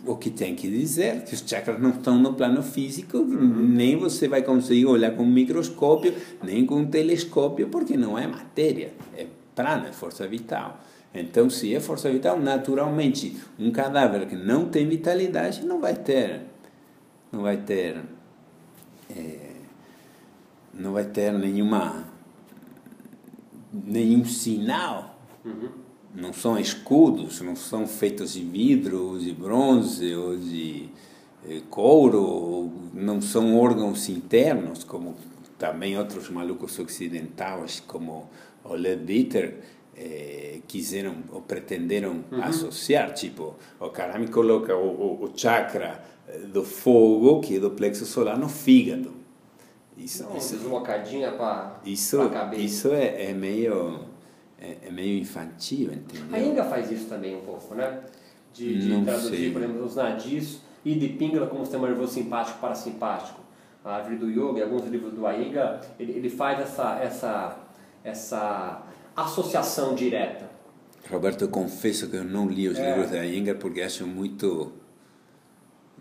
O 0.06 0.16
que 0.16 0.30
tem 0.30 0.54
que 0.54 0.66
dizer, 0.66 1.25
que 1.25 1.34
os 1.34 1.44
chakras 1.46 1.78
não 1.78 1.90
estão 1.90 2.18
no 2.18 2.32
plano 2.32 2.62
físico, 2.62 3.18
uhum. 3.18 3.68
nem 3.68 3.99
você 3.99 4.26
vai 4.26 4.40
conseguir 4.40 4.87
olhar 4.87 5.10
com 5.14 5.25
um 5.25 5.30
microscópio, 5.30 6.14
nem 6.42 6.64
com 6.64 6.76
um 6.76 6.87
telescópio, 6.87 7.68
porque 7.68 7.99
não 7.99 8.18
é 8.18 8.26
matéria, 8.26 8.94
é 9.14 9.26
prana, 9.54 9.88
é 9.88 9.92
força 9.92 10.26
vital. 10.26 10.80
Então, 11.12 11.50
se 11.50 11.75
é 11.75 11.80
força 11.80 12.10
vital, 12.10 12.40
naturalmente, 12.40 13.37
um 13.58 13.70
cadáver 13.70 14.26
que 14.26 14.37
não 14.37 14.70
tem 14.70 14.88
vitalidade 14.88 15.66
não 15.66 15.82
vai 15.82 15.94
ter, 15.94 16.40
não 17.30 17.42
vai 17.42 17.58
ter, 17.58 18.00
é, 19.16 19.52
não 20.74 20.92
vai 20.92 21.04
ter 21.04 21.32
nenhuma, 21.32 22.04
nenhum 23.72 24.24
sinal. 24.24 25.18
Uhum 25.44 25.80
não 26.14 26.32
são 26.32 26.58
escudos, 26.58 27.40
não 27.40 27.54
são 27.54 27.86
feitos 27.86 28.32
de 28.32 28.42
vidro, 28.42 29.10
ou 29.10 29.18
de 29.18 29.32
bronze, 29.32 30.14
ou 30.14 30.36
de 30.36 30.88
eh, 31.48 31.62
couro, 31.70 32.70
não 32.92 33.20
são 33.20 33.56
órgãos 33.58 34.08
internos, 34.08 34.82
como 34.82 35.14
também 35.58 35.96
outros 35.96 36.28
malucos 36.30 36.78
ocidentais, 36.78 37.80
como 37.86 38.28
o 38.64 38.74
Leadbeater, 38.74 39.58
eh, 39.96 40.60
quiseram 40.66 41.16
ou 41.30 41.42
pretenderam 41.42 42.24
uhum. 42.30 42.42
associar, 42.42 43.14
tipo, 43.14 43.54
o 43.78 43.88
cara 43.90 44.18
me 44.18 44.28
coloca 44.28 44.76
o, 44.76 44.88
o, 44.88 45.24
o, 45.24 45.32
chakra 45.36 46.02
do 46.52 46.64
fogo, 46.64 47.40
que 47.40 47.56
é 47.56 47.60
do 47.60 47.70
plexo 47.70 48.04
solar, 48.06 48.38
no 48.38 48.49
fígado. 48.49 49.12
Isso, 49.96 50.22
não, 50.22 50.37
isso, 50.37 50.56
deslocadinha 50.56 51.32
para 51.32 51.78
isso, 51.84 52.18
isso 52.56 52.88
é, 52.92 53.30
é 53.30 53.34
meio 53.34 54.00
é, 54.60 54.88
é 54.88 54.90
meio 54.90 55.18
infantil, 55.18 55.92
entendeu? 55.92 56.26
A 56.32 56.38
Inga 56.38 56.64
faz 56.64 56.90
isso 56.90 57.06
também 57.06 57.37
um 57.37 57.40
pouco, 57.40 57.75
né? 57.75 58.00
De, 58.52 58.78
de 58.78 59.04
traduzir, 59.04 59.37
sei. 59.37 59.52
por 59.52 59.62
exemplo, 59.62 59.84
os 59.84 59.96
nadis 59.96 60.60
e 60.84 60.94
de 60.94 61.08
Pingala 61.10 61.46
como 61.46 61.62
sistema 61.62 61.87
nervoso 61.87 62.12
simpático 62.12 62.58
para 62.58 62.75
simpático. 62.75 63.40
A 63.84 63.96
árvore 63.96 64.16
do 64.16 64.28
yoga, 64.28 64.62
alguns 64.62 64.87
livros 64.87 65.14
do 65.14 65.26
Iyengar, 65.26 65.80
ele, 65.99 66.12
ele 66.12 66.28
faz 66.28 66.60
essa, 66.60 66.99
essa, 67.00 67.58
essa 68.04 68.82
associação 69.16 69.94
direta. 69.94 70.50
Roberto, 71.10 71.42
eu 71.42 71.49
confesso 71.49 72.08
que 72.10 72.16
eu 72.16 72.25
não 72.25 72.46
li 72.46 72.68
os 72.68 72.78
é. 72.78 72.90
livros 72.90 73.10
da 73.10 73.25
Iyengar 73.25 73.56
porque 73.56 73.80
acho 73.80 74.06
muito 74.06 74.72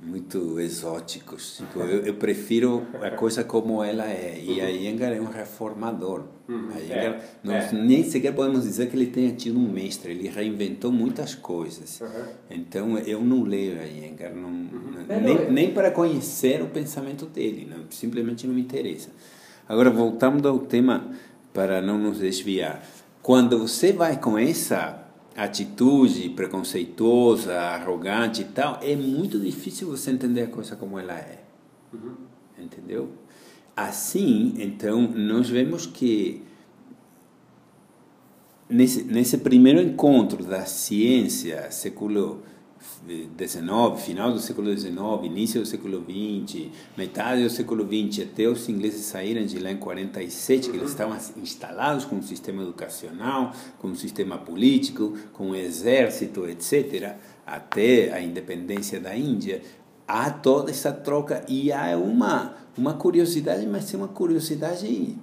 muito 0.01 0.59
exóticos. 0.59 1.57
Tipo, 1.57 1.79
eu, 1.81 2.05
eu, 2.05 2.13
prefiro 2.13 2.87
a 3.01 3.11
coisa 3.11 3.43
como 3.43 3.83
ela 3.83 4.05
é. 4.05 4.39
E 4.41 4.61
a 4.61 4.69
Iyengar 4.69 5.11
é 5.11 5.19
um 5.19 5.25
reformador. 5.25 6.23
Uhum. 6.47 6.69
A 6.73 6.79
Iyengar, 6.79 7.15
é. 7.15 7.21
nós 7.43 7.73
é. 7.73 7.75
nem 7.75 8.03
sequer 8.03 8.33
podemos 8.33 8.63
dizer 8.63 8.89
que 8.89 8.95
ele 8.95 9.07
tenha 9.07 9.31
tido 9.31 9.59
um 9.59 9.69
mestre. 9.69 10.11
Ele 10.11 10.29
reinventou 10.29 10.91
muitas 10.91 11.35
coisas. 11.35 11.99
Uhum. 12.01 12.07
Então 12.49 12.97
eu 12.99 13.21
não 13.21 13.43
leio 13.43 13.79
a 13.79 13.85
Iyengar, 13.85 14.33
não, 14.33 14.49
uhum. 14.49 15.05
nem, 15.21 15.51
nem 15.51 15.73
para 15.73 15.91
conhecer 15.91 16.61
o 16.61 16.67
pensamento 16.67 17.25
dele. 17.25 17.67
Não, 17.69 17.85
simplesmente 17.89 18.47
não 18.47 18.53
me 18.53 18.61
interessa. 18.61 19.09
Agora, 19.67 19.89
voltando 19.89 20.47
ao 20.47 20.59
tema, 20.59 21.11
para 21.53 21.81
não 21.81 21.97
nos 21.97 22.19
desviar. 22.19 22.83
Quando 23.21 23.59
você 23.59 23.91
vai 23.91 24.17
com 24.17 24.37
essa 24.37 24.98
atitude 25.43 26.29
preconceituosa, 26.29 27.53
arrogante 27.57 28.41
e 28.41 28.45
tal, 28.45 28.79
é 28.81 28.95
muito 28.95 29.39
difícil 29.39 29.87
você 29.87 30.11
entender 30.11 30.41
a 30.41 30.47
coisa 30.47 30.75
como 30.75 30.99
ela 30.99 31.13
é. 31.13 31.43
Uhum. 31.93 32.15
Entendeu? 32.57 33.09
Assim, 33.75 34.53
então, 34.57 35.01
nós 35.01 35.49
vemos 35.49 35.85
que 35.85 36.43
nesse, 38.69 39.03
nesse 39.03 39.37
primeiro 39.37 39.81
encontro 39.81 40.43
da 40.43 40.65
ciência, 40.65 41.71
século 41.71 42.43
XIX, 43.07 44.01
final 44.01 44.31
do 44.31 44.39
século 44.39 44.75
XIX, 44.75 44.93
início 45.23 45.61
do 45.61 45.65
século 45.65 46.03
XX, 46.03 46.67
metade 46.97 47.43
do 47.43 47.49
século 47.49 47.85
XX, 47.85 48.23
até 48.23 48.47
os 48.47 48.67
ingleses 48.69 49.05
saírem 49.05 49.45
de 49.45 49.59
lá 49.59 49.71
em 49.71 49.77
47, 49.77 50.69
que 50.69 50.77
eles 50.77 50.91
estavam 50.91 51.17
instalados 51.37 52.05
com 52.05 52.17
um 52.17 52.21
sistema 52.21 52.61
educacional, 52.61 53.53
com 53.79 53.89
um 53.89 53.95
sistema 53.95 54.37
político, 54.37 55.17
com 55.33 55.49
um 55.49 55.55
exército, 55.55 56.47
etc., 56.47 57.15
até 57.45 58.13
a 58.13 58.21
independência 58.21 58.99
da 58.99 59.15
Índia, 59.15 59.61
há 60.07 60.29
toda 60.29 60.71
essa 60.71 60.91
troca 60.91 61.43
e 61.47 61.71
há 61.71 61.97
uma, 61.97 62.55
uma 62.77 62.93
curiosidade, 62.93 63.65
mas 63.65 63.93
é 63.93 63.97
uma 63.97 64.07
curiosidade 64.07 65.17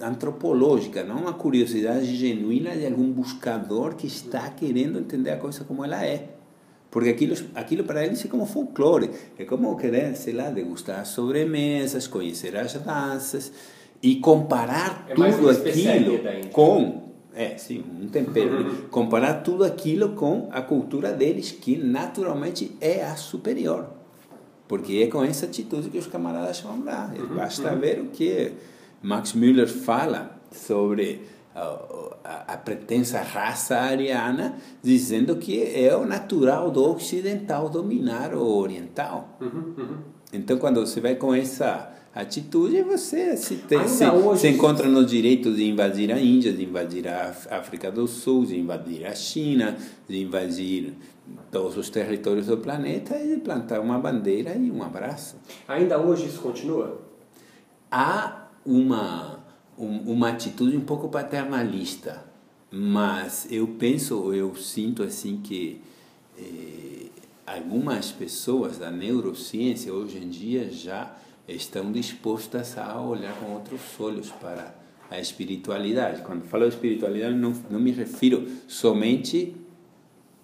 antropológica, 0.00 1.02
não 1.02 1.16
uma 1.18 1.32
curiosidade 1.32 2.14
genuína 2.16 2.76
de 2.76 2.86
algum 2.86 3.10
buscador 3.10 3.94
que 3.94 4.06
está 4.06 4.48
querendo 4.50 4.98
entender 4.98 5.30
a 5.30 5.36
coisa 5.36 5.64
como 5.64 5.84
ela 5.84 6.04
é. 6.04 6.35
Porque 6.96 7.10
aquilo, 7.10 7.36
aquilo 7.54 7.84
para 7.84 8.06
eles 8.06 8.24
é 8.24 8.28
como 8.28 8.46
folclore, 8.46 9.10
é 9.38 9.44
como 9.44 9.76
querer, 9.76 10.16
sei 10.16 10.32
lá, 10.32 10.48
degustar 10.48 11.04
sobremesas, 11.04 12.06
conhecer 12.06 12.56
as 12.56 12.72
danças 12.72 13.52
e 14.02 14.16
comparar 14.16 15.04
é 15.06 15.14
tudo 15.14 15.50
aquilo 15.50 16.18
com 16.52 17.12
é, 17.34 17.58
sim, 17.58 17.84
um 18.00 18.08
tempero. 18.08 18.64
Né? 18.64 18.78
Comparar 18.90 19.42
tudo 19.42 19.62
aquilo 19.62 20.12
com 20.14 20.48
a 20.50 20.62
cultura 20.62 21.12
deles, 21.12 21.52
que 21.52 21.76
naturalmente 21.76 22.74
é 22.80 23.04
a 23.04 23.14
superior. 23.14 23.90
Porque 24.66 25.02
é 25.02 25.06
com 25.08 25.22
essa 25.22 25.44
atitude 25.44 25.90
que 25.90 25.98
os 25.98 26.06
camaradas 26.06 26.60
vão 26.60 26.82
lá. 26.82 27.12
Basta 27.36 27.76
ver 27.76 28.00
o 28.00 28.06
que 28.06 28.52
Max 29.02 29.34
Müller 29.34 29.68
fala 29.68 30.40
sobre 30.50 31.20
a, 31.56 32.44
a 32.54 32.56
pretensa 32.56 33.20
raça 33.20 33.76
ariana, 33.76 34.56
dizendo 34.82 35.36
que 35.36 35.62
é 35.62 35.96
o 35.96 36.04
natural 36.04 36.70
do 36.70 36.84
ocidental 36.92 37.68
dominar 37.68 38.34
o 38.34 38.44
oriental. 38.44 39.36
Uhum, 39.40 39.74
uhum. 39.78 39.96
Então, 40.32 40.58
quando 40.58 40.80
você 40.80 41.00
vai 41.00 41.14
com 41.14 41.34
essa 41.34 41.92
atitude, 42.14 42.82
você 42.82 43.36
se, 43.36 43.56
tem, 43.56 43.86
se, 43.88 44.04
hoje... 44.06 44.40
se 44.40 44.48
encontra 44.48 44.88
no 44.88 45.04
direito 45.04 45.54
de 45.54 45.68
invadir 45.68 46.12
a 46.12 46.20
Índia, 46.20 46.52
de 46.52 46.64
invadir 46.64 47.06
a 47.08 47.34
África 47.50 47.90
do 47.90 48.06
Sul, 48.06 48.44
de 48.44 48.58
invadir 48.58 49.06
a 49.06 49.14
China, 49.14 49.76
de 50.08 50.20
invadir 50.20 50.94
todos 51.50 51.76
os 51.76 51.90
territórios 51.90 52.46
do 52.46 52.56
planeta 52.56 53.18
e 53.18 53.34
de 53.34 53.40
plantar 53.40 53.80
uma 53.80 53.98
bandeira 53.98 54.54
e 54.54 54.70
um 54.70 54.82
abraço. 54.82 55.36
Ainda 55.68 55.98
hoje 55.98 56.26
isso 56.26 56.40
continua? 56.40 57.00
Há 57.90 58.48
uma 58.64 59.45
um, 59.78 60.12
uma 60.12 60.30
atitude 60.30 60.76
um 60.76 60.80
pouco 60.80 61.08
paternalista, 61.08 62.24
mas 62.70 63.46
eu 63.50 63.66
penso, 63.68 64.32
eu 64.32 64.54
sinto 64.56 65.02
assim 65.02 65.40
que 65.42 65.80
eh, 66.38 67.06
algumas 67.46 68.10
pessoas 68.10 68.78
da 68.78 68.90
neurociência 68.90 69.92
hoje 69.92 70.18
em 70.18 70.28
dia 70.28 70.70
já 70.70 71.16
estão 71.48 71.92
dispostas 71.92 72.76
a 72.76 73.00
olhar 73.00 73.34
com 73.38 73.52
outros 73.52 73.80
olhos 74.00 74.30
para 74.30 74.74
a 75.10 75.20
espiritualidade. 75.20 76.22
Quando 76.22 76.44
falo 76.44 76.68
de 76.68 76.74
espiritualidade, 76.74 77.34
não, 77.36 77.52
não 77.70 77.78
me 77.78 77.92
refiro 77.92 78.46
somente 78.66 79.54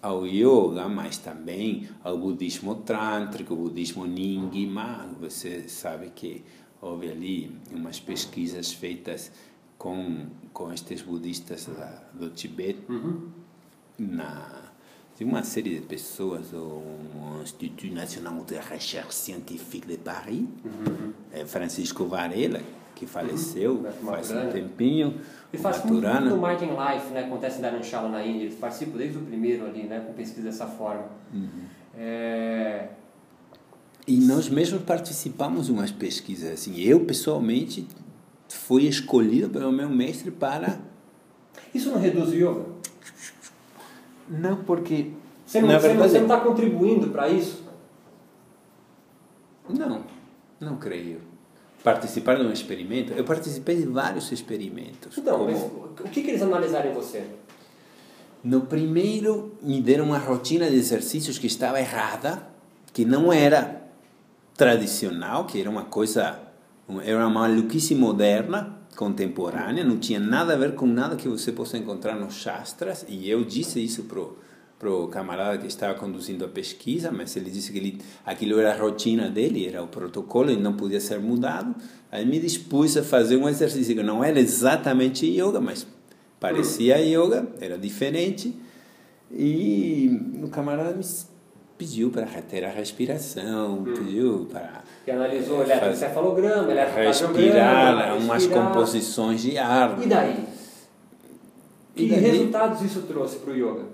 ao 0.01 0.25
yoga, 0.25 0.87
mas 0.89 1.17
também 1.17 1.87
ao 2.03 2.17
budismo 2.17 2.75
trântrico, 2.75 3.55
budismo 3.55 4.05
nyingma. 4.05 5.09
Você 5.19 5.67
sabe 5.67 6.11
que 6.15 6.43
houve 6.83 7.09
ali 7.09 7.51
umas 7.71 7.99
pesquisas 7.99 8.73
feitas 8.73 9.31
com, 9.77 10.27
com 10.51 10.71
estes 10.71 11.01
budistas 11.01 11.65
da, 11.65 12.03
do 12.13 12.29
Tibete, 12.29 12.79
uhum. 12.89 13.29
na, 13.97 14.71
de 15.17 15.23
uma 15.23 15.43
série 15.43 15.79
de 15.79 15.81
pessoas 15.81 16.49
do 16.49 16.81
Instituto 17.41 17.93
Nacional 17.93 18.43
de 18.43 18.55
Recherche 18.55 19.13
Scientifique 19.13 19.87
de 19.87 19.97
Paris, 19.97 20.39
uhum. 20.39 21.13
é 21.31 21.45
Francisco 21.45 22.05
Varela, 22.05 22.59
que 22.95 23.07
faleceu 23.07 23.75
uhum. 23.75 23.91
faz 24.05 24.31
um 24.31 24.49
tempinho. 24.49 25.19
Ele 25.51 25.61
faz 25.61 25.83
muito, 25.85 26.07
muito 26.07 26.35
Mind 26.35 26.61
in 26.61 26.75
Life, 26.75 27.13
né? 27.13 27.25
acontece 27.25 27.59
em 27.59 27.61
Dharamshala 27.61 28.09
na 28.09 28.25
Índia, 28.25 28.43
eles 28.43 28.55
participam 28.55 28.97
desde 28.97 29.17
o 29.17 29.21
primeiro 29.21 29.65
ali, 29.65 29.83
né? 29.83 30.01
com 30.01 30.13
pesquisa 30.13 30.43
dessa 30.43 30.67
forma. 30.67 31.07
Uhum. 31.33 31.63
É 31.95 32.89
e 34.07 34.17
nós 34.17 34.49
mesmos 34.49 34.81
participamos 34.83 35.67
de 35.67 35.71
umas 35.71 35.91
pesquisas 35.91 36.51
assim. 36.51 36.79
Eu, 36.79 37.05
pessoalmente, 37.05 37.87
fui 38.49 38.83
escolhido 38.83 39.49
pelo 39.49 39.71
meu 39.71 39.89
mestre 39.89 40.29
para... 40.29 40.79
Isso 41.73 41.89
não 41.89 41.99
reduz 41.99 42.29
o 42.29 42.35
yoga? 42.35 42.65
Não, 44.29 44.63
porque... 44.63 45.11
Você 45.45 45.61
não, 45.61 45.67
verdade, 45.67 45.97
você 45.97 46.17
não 46.17 46.23
está 46.23 46.39
contribuindo 46.39 47.09
para 47.09 47.29
isso? 47.29 47.63
Não, 49.69 50.03
não 50.59 50.77
creio. 50.77 51.21
Participar 51.83 52.35
de 52.35 52.43
um 52.43 52.51
experimento? 52.51 53.13
Eu 53.13 53.23
participei 53.23 53.77
de 53.77 53.85
vários 53.85 54.31
experimentos. 54.31 55.17
Então, 55.17 55.39
como... 55.39 55.89
o 55.99 56.09
que, 56.09 56.23
que 56.23 56.31
eles 56.31 56.41
analisaram 56.41 56.91
em 56.91 56.93
você? 56.93 57.25
No 58.43 58.61
primeiro, 58.61 59.53
me 59.61 59.81
deram 59.81 60.05
uma 60.05 60.17
rotina 60.17 60.69
de 60.69 60.75
exercícios 60.75 61.37
que 61.37 61.47
estava 61.47 61.79
errada, 61.79 62.45
que 62.91 63.05
não 63.05 63.31
era 63.31 63.82
tradicional, 64.55 65.45
que 65.45 65.59
era 65.59 65.69
uma 65.69 65.85
coisa, 65.85 66.39
era 67.03 67.17
uma 67.17 67.29
maluquice 67.29 67.95
moderna, 67.95 68.79
contemporânea, 68.95 69.83
não 69.83 69.97
tinha 69.97 70.19
nada 70.19 70.53
a 70.53 70.57
ver 70.57 70.75
com 70.75 70.85
nada 70.85 71.15
que 71.15 71.27
você 71.27 71.51
possa 71.51 71.77
encontrar 71.77 72.15
nos 72.15 72.35
Shastras, 72.35 73.05
e 73.09 73.29
eu 73.29 73.43
disse 73.43 73.83
isso 73.83 74.03
pro 74.03 74.37
pro 74.83 75.07
camarada 75.07 75.57
que 75.57 75.65
estava 75.65 75.93
conduzindo 75.97 76.43
a 76.43 76.47
pesquisa, 76.49 77.09
mas 77.09 77.37
ele 77.37 77.49
disse 77.49 77.71
que 77.71 77.77
ele, 77.77 78.01
aquilo 78.25 78.59
era 78.59 78.73
a 78.73 78.77
rotina 78.77 79.29
dele, 79.29 79.65
era 79.65 79.81
o 79.81 79.87
protocolo 79.87 80.51
e 80.51 80.57
não 80.57 80.73
podia 80.73 80.99
ser 80.99 81.21
mudado. 81.21 81.73
Aí 82.11 82.25
me 82.25 82.37
dispus 82.37 82.97
a 82.97 83.01
fazer 83.01 83.37
um 83.37 83.47
exercício 83.47 83.95
que 83.95 84.03
não 84.03 84.21
era 84.21 84.37
exatamente 84.37 85.25
yoga, 85.25 85.61
mas 85.61 85.87
parecia 86.37 86.97
yoga, 86.97 87.47
era 87.61 87.77
diferente. 87.77 88.53
E 89.31 90.19
o 90.43 90.49
camarada 90.49 90.93
me 90.93 91.03
pediu 91.77 92.09
para 92.09 92.25
reter 92.25 92.63
a 92.65 92.69
respiração, 92.69 93.79
hum. 93.79 93.83
pediu 93.83 94.47
para. 94.51 94.83
Que 95.05 95.11
analisou 95.11 95.59
o 95.59 95.61
eletrocefalograma, 95.63 96.73
respirar 96.73 98.17
umas 98.17 98.47
composições 98.47 99.41
de 99.41 99.57
ar. 99.57 100.01
E 100.01 100.07
daí? 100.07 100.45
Que 101.95 102.07
daí, 102.07 102.19
resultados 102.19 102.81
isso 102.81 103.01
trouxe 103.01 103.37
para 103.37 103.53
o 103.53 103.55
yoga? 103.55 103.85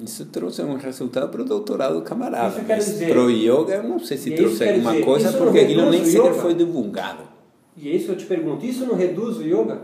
Isso 0.00 0.26
trouxe 0.26 0.62
um 0.62 0.76
resultado 0.76 1.30
para 1.30 1.42
o 1.42 1.44
doutorado 1.44 1.94
do 1.96 2.02
camarada. 2.02 2.56
Isso 2.56 2.66
quer 2.66 2.78
dizer. 2.78 3.08
Para 3.08 3.20
o 3.20 3.30
yoga, 3.30 3.74
eu 3.74 3.82
não 3.82 3.98
sei 3.98 4.16
se 4.16 4.30
trouxe 4.32 4.68
alguma 4.68 4.92
dizer, 4.92 5.04
coisa, 5.04 5.32
porque 5.32 5.60
aquilo 5.60 5.90
nem 5.90 6.04
sequer 6.04 6.34
foi 6.34 6.54
divulgado. 6.54 7.22
E 7.76 7.88
é 7.88 7.92
isso 7.92 8.10
eu 8.10 8.16
te 8.16 8.26
pergunto: 8.26 8.64
isso 8.64 8.86
não 8.86 8.94
reduz 8.94 9.36
o 9.38 9.42
yoga 9.42 9.82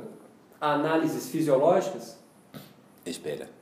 a 0.61 0.75
análises 0.75 1.29
fisiológicas? 1.29 2.19
Espera. 3.07 3.58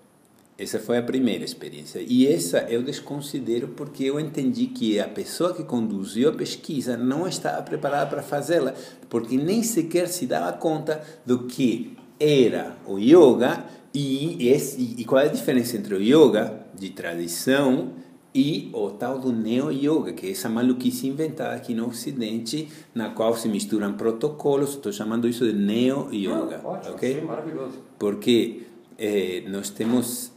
Essa 0.59 0.79
foi 0.79 0.97
a 0.97 1.03
primeira 1.03 1.45
experiência. 1.45 2.01
E 2.07 2.27
essa 2.27 2.61
eu 2.71 2.83
desconsidero 2.83 3.69
porque 3.69 4.05
eu 4.05 4.19
entendi 4.19 4.67
que 4.67 4.99
a 4.99 5.07
pessoa 5.07 5.53
que 5.53 5.63
conduziu 5.63 6.31
a 6.31 6.33
pesquisa 6.33 6.97
não 6.97 7.29
estava 7.29 7.63
preparada 7.63 8.09
para 8.09 8.23
fazê-la, 8.23 8.75
porque 9.11 9.37
nem 9.37 9.63
sequer 9.63 10.09
se 10.09 10.27
dava 10.27 10.57
conta 10.57 11.03
do 11.27 11.47
que 11.47 11.95
era 12.19 12.75
o 12.87 12.99
yoga 12.99 13.67
e, 13.93 14.49
esse, 14.49 14.95
e 14.97 15.05
qual 15.05 15.21
é 15.21 15.27
a 15.27 15.33
diferença 15.33 15.77
entre 15.77 15.95
o 15.95 16.01
yoga 16.01 16.67
de 16.75 16.89
tradição 16.89 17.91
e 18.35 18.71
o 18.75 18.91
tal 18.91 19.19
do 19.19 19.33
neo-yoga, 19.33 20.13
que 20.13 20.27
é 20.27 20.31
essa 20.31 20.49
maluquice 20.49 21.07
inventada 21.07 21.55
aqui 21.55 21.73
no 21.73 21.89
Ocidente, 21.89 22.69
na 22.95 23.09
qual 23.11 23.35
se 23.35 23.49
misturam 23.49 23.95
protocolos. 23.95 24.71
Estou 24.71 24.93
chamando 24.93 25.27
isso 25.27 25.47
de 25.47 25.55
neo-yoga. 25.55 26.61
Ah, 26.63 26.69
ótimo, 26.69 26.95
okay? 26.95 27.15
sim, 27.15 27.27
maravilhoso. 27.27 27.79
Porque 27.99 28.65
eh, 28.99 29.43
nós 29.49 29.71
temos 29.71 30.36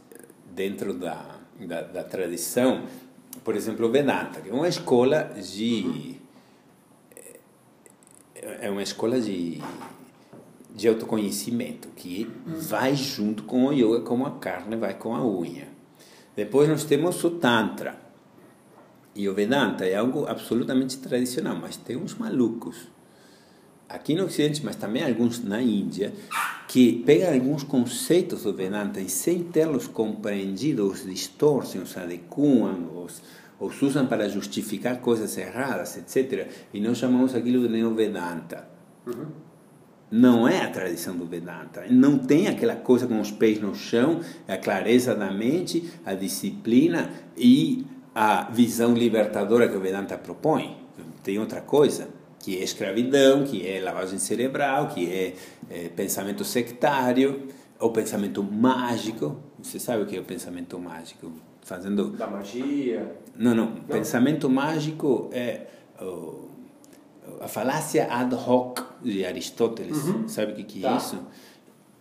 dentro 0.60 0.92
da, 0.92 1.24
da, 1.58 1.80
da, 1.80 2.04
tradição, 2.04 2.84
por 3.42 3.56
exemplo, 3.56 3.86
o 3.86 3.90
Vedanta, 3.90 4.42
que 4.42 4.50
é 4.50 4.52
uma 4.52 4.68
escola 4.68 5.32
de 5.34 6.16
é 8.60 8.68
uma 8.68 8.82
escola 8.82 9.18
de 9.18 9.58
de 10.74 10.86
autoconhecimento 10.86 11.88
que 11.96 12.30
vai 12.46 12.94
junto 12.94 13.42
com 13.44 13.66
o 13.66 13.72
yoga 13.72 14.02
como 14.02 14.26
a 14.26 14.32
carne 14.32 14.76
vai 14.76 14.94
com 14.94 15.14
a 15.14 15.24
unha. 15.26 15.68
Depois 16.36 16.68
nós 16.68 16.84
temos 16.84 17.24
o 17.24 17.30
tantra. 17.30 17.98
E 19.14 19.28
o 19.28 19.34
Vedanta 19.34 19.84
é 19.84 19.96
algo 19.96 20.26
absolutamente 20.26 20.98
tradicional, 20.98 21.56
mas 21.56 21.76
tem 21.76 21.96
uns 21.96 22.14
malucos 22.14 22.76
aqui 23.90 24.14
no 24.14 24.24
Ocidente, 24.24 24.64
mas 24.64 24.76
também 24.76 25.02
alguns 25.02 25.42
na 25.42 25.60
Índia, 25.60 26.12
que 26.68 27.02
pegam 27.04 27.34
alguns 27.34 27.64
conceitos 27.64 28.44
do 28.44 28.52
Vedanta 28.52 29.00
e 29.00 29.08
sem 29.08 29.42
tê-los 29.42 29.88
compreendidos, 29.88 31.00
os 31.00 31.04
distorcem, 31.04 31.82
os 31.82 31.96
adequam, 31.96 32.88
os, 33.04 33.20
os 33.58 33.82
usam 33.82 34.06
para 34.06 34.28
justificar 34.28 35.00
coisas 35.00 35.36
erradas, 35.36 35.96
etc. 35.96 36.48
E 36.72 36.80
nós 36.80 36.98
chamamos 36.98 37.34
aquilo 37.34 37.66
de 37.66 37.68
Neo-Vedanta. 37.68 38.68
Uhum. 39.06 39.26
Não 40.08 40.46
é 40.46 40.62
a 40.62 40.70
tradição 40.70 41.16
do 41.16 41.26
Vedanta. 41.26 41.84
Não 41.90 42.18
tem 42.18 42.48
aquela 42.48 42.76
coisa 42.76 43.06
com 43.06 43.20
os 43.20 43.30
pés 43.30 43.60
no 43.60 43.74
chão, 43.74 44.20
a 44.46 44.56
clareza 44.56 45.14
da 45.14 45.32
mente, 45.32 45.90
a 46.04 46.14
disciplina 46.14 47.10
e 47.36 47.84
a 48.14 48.50
visão 48.50 48.94
libertadora 48.94 49.68
que 49.68 49.76
o 49.76 49.80
Vedanta 49.80 50.16
propõe. 50.16 50.76
Tem 51.22 51.38
outra 51.38 51.60
coisa 51.60 52.19
que 52.40 52.58
é 52.58 52.64
escravidão, 52.64 53.44
que 53.44 53.66
é 53.66 53.80
lavagem 53.80 54.18
cerebral, 54.18 54.88
que 54.88 55.10
é, 55.12 55.34
é 55.70 55.88
pensamento 55.88 56.44
sectário, 56.44 57.48
ou 57.78 57.90
pensamento 57.90 58.42
mágico. 58.42 59.36
Você 59.62 59.78
sabe 59.78 60.02
o 60.02 60.06
que 60.06 60.16
é 60.16 60.20
o 60.20 60.24
pensamento 60.24 60.78
mágico? 60.78 61.30
Fazendo 61.62 62.10
da 62.10 62.26
magia. 62.26 63.16
Não, 63.36 63.54
não. 63.54 63.66
não. 63.66 63.82
Pensamento 63.82 64.48
mágico 64.48 65.30
é 65.32 65.66
oh, 66.00 66.48
a 67.40 67.48
falácia 67.48 68.08
ad 68.10 68.34
hoc 68.34 68.80
de 69.02 69.24
Aristóteles. 69.24 70.04
Uhum. 70.04 70.28
Sabe 70.28 70.52
o 70.52 70.54
que, 70.54 70.64
que 70.64 70.78
é 70.80 70.88
tá. 70.88 70.96
isso? 70.96 71.18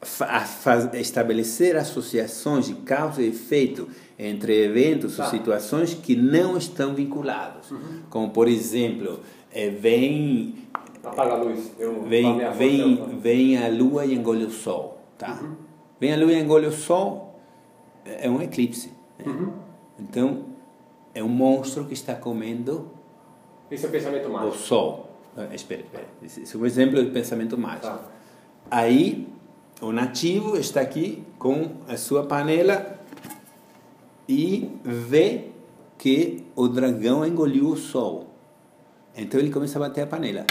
Fa 0.02 0.48
estabelecer 0.94 1.76
associações 1.76 2.68
de 2.68 2.74
causa 2.76 3.22
e 3.22 3.28
efeito 3.28 3.90
entre 4.18 4.64
eventos 4.64 5.18
tá. 5.18 5.26
ou 5.26 5.30
situações 5.30 5.94
que 5.94 6.16
não 6.16 6.58
estão 6.58 6.94
vinculados. 6.94 7.70
Uhum. 7.72 8.02
Como, 8.10 8.30
por 8.30 8.48
exemplo, 8.48 9.20
é, 9.52 9.70
vem. 9.70 10.56
Apaga 11.04 11.34
a 11.34 11.38
luz. 11.38 11.72
Eu 11.80 12.04
vem, 12.04 12.40
vem, 12.58 13.20
vem 13.20 13.58
a 13.58 13.70
lua 13.70 14.06
e 14.06 14.14
engole 14.14 14.46
o 14.46 14.52
sol. 14.52 15.00
Tá? 15.18 15.40
Uhum. 15.42 15.56
Vem 16.00 16.14
a 16.14 16.18
lua 16.18 16.32
e 16.32 16.40
engole 16.40 16.68
o 16.68 16.72
sol, 16.72 17.40
é 18.06 18.30
um 18.30 18.42
eclipse. 18.42 18.94
Né? 19.18 19.26
Uhum. 19.26 19.54
Então, 20.00 20.46
é 21.14 21.24
um 21.24 21.28
monstro 21.30 21.86
que 21.86 21.94
está 21.94 22.16
comendo. 22.16 22.90
Esse 23.70 23.86
é 23.86 23.90
o 23.90 23.92
pensamento 23.92 24.30
mágico. 24.30 24.56
O 24.56 24.58
sol. 24.58 25.10
Ah, 25.36 25.54
espera, 25.54 25.82
espera. 25.82 26.06
Esse 26.24 26.56
é 26.56 26.60
um 26.60 26.66
exemplo 26.66 27.04
de 27.04 27.12
pensamento 27.12 27.58
mágico. 27.58 27.88
Tá. 27.88 28.02
Aí, 28.72 29.28
o 29.82 29.92
nativo 29.92 30.58
está 30.58 30.82
aqui 30.82 31.24
com 31.38 31.72
a 31.88 31.98
sua 31.98 32.26
panela 32.26 33.00
e 34.28 34.72
vê 34.84 35.46
que 35.98 36.46
o 36.56 36.68
dragão 36.68 37.26
engoliu 37.26 37.68
o 37.70 37.78
sol. 37.78 38.29
Então 39.20 39.40
ele 39.40 39.52
começa 39.52 39.78
a 39.78 39.82
bater 39.82 40.02
a 40.02 40.08
panela. 40.08 40.46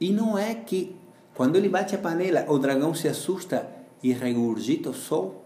E 0.00 0.12
não 0.12 0.36
é 0.36 0.54
que 0.54 0.96
quando 1.34 1.56
ele 1.56 1.68
bate 1.68 1.94
a 1.94 1.98
panela, 1.98 2.44
o 2.48 2.58
dragão 2.58 2.94
se 2.94 3.08
assusta 3.08 3.68
e 4.02 4.12
regurgita 4.12 4.90
o 4.90 4.94
sol. 4.94 5.44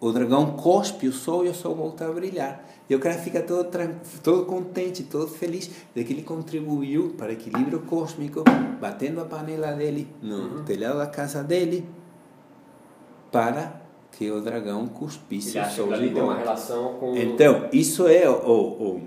O 0.00 0.10
dragão 0.12 0.56
cospe 0.56 1.06
o 1.06 1.12
sol 1.12 1.44
e 1.44 1.48
o 1.48 1.54
sol 1.54 1.74
volta 1.74 2.06
a 2.06 2.12
brilhar. 2.12 2.64
E 2.88 2.94
o 2.94 2.98
cara 2.98 3.18
fica 3.18 3.42
todo, 3.42 3.70
todo 4.22 4.46
contente, 4.46 5.04
todo 5.04 5.28
feliz 5.28 5.70
de 5.94 6.02
que 6.02 6.12
ele 6.12 6.22
contribuiu 6.22 7.10
para 7.10 7.28
o 7.28 7.32
equilíbrio 7.32 7.80
cósmico, 7.80 8.42
batendo 8.80 9.20
a 9.20 9.26
panela 9.26 9.72
dele 9.72 10.08
no 10.22 10.36
uhum. 10.36 10.64
telhado 10.64 10.98
da 10.98 11.06
casa 11.06 11.44
dele, 11.44 11.86
para 13.30 13.79
que 14.20 14.30
o 14.30 14.38
dragão 14.42 14.86
cuspisse 14.86 15.58
o 15.58 15.64
sol 15.64 15.94
de 15.94 16.10
tem 16.10 16.22
uma 16.22 16.36
relação 16.36 16.92
com... 17.00 17.16
Então, 17.16 17.70
isso 17.72 18.06
é 18.06 18.28
o, 18.28 18.34
o, 18.34 19.00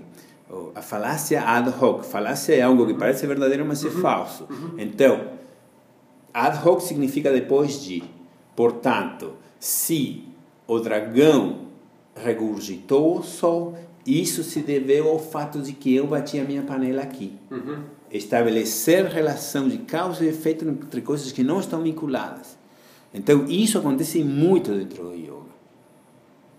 o, 0.50 0.72
a 0.74 0.82
falácia 0.82 1.40
ad 1.40 1.72
hoc. 1.80 2.02
Falácia 2.02 2.52
é 2.52 2.62
algo 2.62 2.84
que 2.84 2.94
parece 2.94 3.24
verdadeiro, 3.24 3.64
mas 3.64 3.84
é 3.84 3.86
uhum. 3.86 4.00
falso. 4.00 4.44
Uhum. 4.50 4.74
Então, 4.76 5.28
ad 6.34 6.58
hoc 6.66 6.80
significa 6.80 7.30
depois 7.30 7.80
de. 7.80 8.02
Portanto, 8.56 9.34
se 9.60 10.24
o 10.66 10.80
dragão 10.80 11.60
regurgitou 12.16 13.20
o 13.20 13.22
sol, 13.22 13.78
isso 14.04 14.42
se 14.42 14.62
deveu 14.62 15.08
ao 15.08 15.20
fato 15.20 15.60
de 15.60 15.74
que 15.74 15.94
eu 15.94 16.08
bati 16.08 16.40
a 16.40 16.44
minha 16.44 16.62
panela 16.62 17.02
aqui. 17.02 17.38
Uhum. 17.52 17.84
Estabelecer 18.10 19.06
relação 19.06 19.68
de 19.68 19.78
causa 19.78 20.24
e 20.24 20.28
efeito 20.28 20.68
entre 20.68 21.00
coisas 21.02 21.30
que 21.30 21.44
não 21.44 21.60
estão 21.60 21.82
vinculadas. 21.84 22.63
Então, 23.14 23.46
isso 23.48 23.78
acontece 23.78 24.24
muito 24.24 24.72
dentro 24.72 25.04
do 25.04 25.14
yoga. 25.14 25.54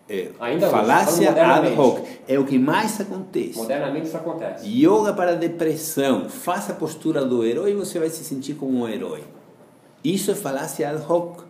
É, 0.07 0.31
Ainda 0.39 0.69
falácia 0.69 1.31
ad 1.31 1.73
hoc 1.75 1.99
é 2.27 2.39
o 2.39 2.45
que 2.45 2.57
mais 2.57 3.01
acontece. 3.01 3.57
Modernamente 3.57 4.07
isso 4.07 4.15
acontece. 4.15 4.65
Yoga 4.67 5.13
para 5.13 5.35
depressão. 5.35 6.29
Faça 6.29 6.71
a 6.71 6.75
postura 6.75 7.25
do 7.25 7.43
herói 7.43 7.71
e 7.71 7.73
você 7.73 7.99
vai 7.99 8.09
se 8.09 8.23
sentir 8.23 8.53
como 8.53 8.79
um 8.79 8.87
herói. 8.87 9.23
Isso 10.03 10.31
é 10.31 10.35
falácia 10.35 10.89
ad 10.89 11.03
hoc. 11.09 11.43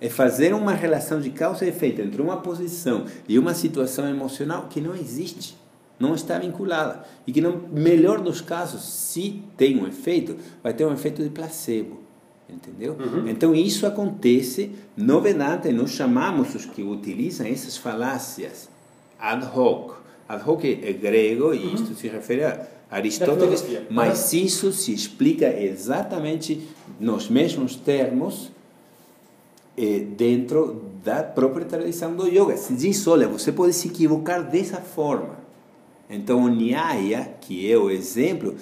É 0.00 0.08
fazer 0.08 0.52
uma 0.52 0.72
relação 0.72 1.20
de 1.20 1.30
causa 1.30 1.64
e 1.64 1.68
efeito 1.68 2.02
entre 2.02 2.20
uma 2.20 2.36
posição 2.36 3.06
e 3.26 3.38
uma 3.38 3.54
situação 3.54 4.08
emocional 4.08 4.66
que 4.68 4.80
não 4.80 4.94
existe, 4.94 5.56
não 5.98 6.14
está 6.14 6.38
vinculada. 6.38 7.04
E 7.26 7.32
que, 7.32 7.40
no 7.40 7.68
melhor 7.72 8.20
dos 8.20 8.40
casos, 8.40 8.82
se 8.82 9.42
tem 9.56 9.80
um 9.80 9.86
efeito, 9.86 10.36
vai 10.62 10.74
ter 10.74 10.84
um 10.84 10.92
efeito 10.92 11.22
de 11.22 11.30
placebo 11.30 12.01
entendeu? 12.52 12.96
Uhum. 12.98 13.28
Então 13.28 13.54
isso 13.54 13.86
acontece 13.86 14.70
no 14.96 15.20
Vedanta 15.20 15.68
e 15.68 15.72
nós 15.72 15.90
chamamos 15.90 16.54
os 16.54 16.66
que 16.66 16.82
utilizam 16.82 17.46
essas 17.46 17.76
falácias 17.76 18.68
ad 19.18 19.46
hoc. 19.54 19.94
Ad 20.28 20.42
hoc 20.48 20.64
é 20.64 20.92
grego 20.92 21.54
e 21.54 21.58
uhum. 21.58 21.74
isto 21.74 21.94
se 21.94 22.08
refere 22.08 22.44
a 22.44 22.66
Aristóteles, 22.90 23.64
mas 23.90 24.32
uhum. 24.32 24.40
isso 24.40 24.72
se 24.72 24.92
explica 24.92 25.48
exatamente 25.48 26.68
nos 27.00 27.28
mesmos 27.28 27.74
termos 27.74 28.50
eh, 29.78 30.00
dentro 30.00 30.84
da 31.02 31.22
própria 31.22 31.64
tradição 31.64 32.14
do 32.14 32.28
yoga. 32.28 32.56
Se 32.58 32.74
diz, 32.74 33.06
olha, 33.06 33.26
você 33.26 33.50
pode 33.50 33.72
se 33.72 33.88
equivocar 33.88 34.42
dessa 34.42 34.76
forma. 34.76 35.36
Então 36.10 36.44
o 36.44 36.48
Nyaya, 36.48 37.34
que 37.40 37.70
é 37.70 37.78
o 37.78 37.90
exemplo, 37.90 38.54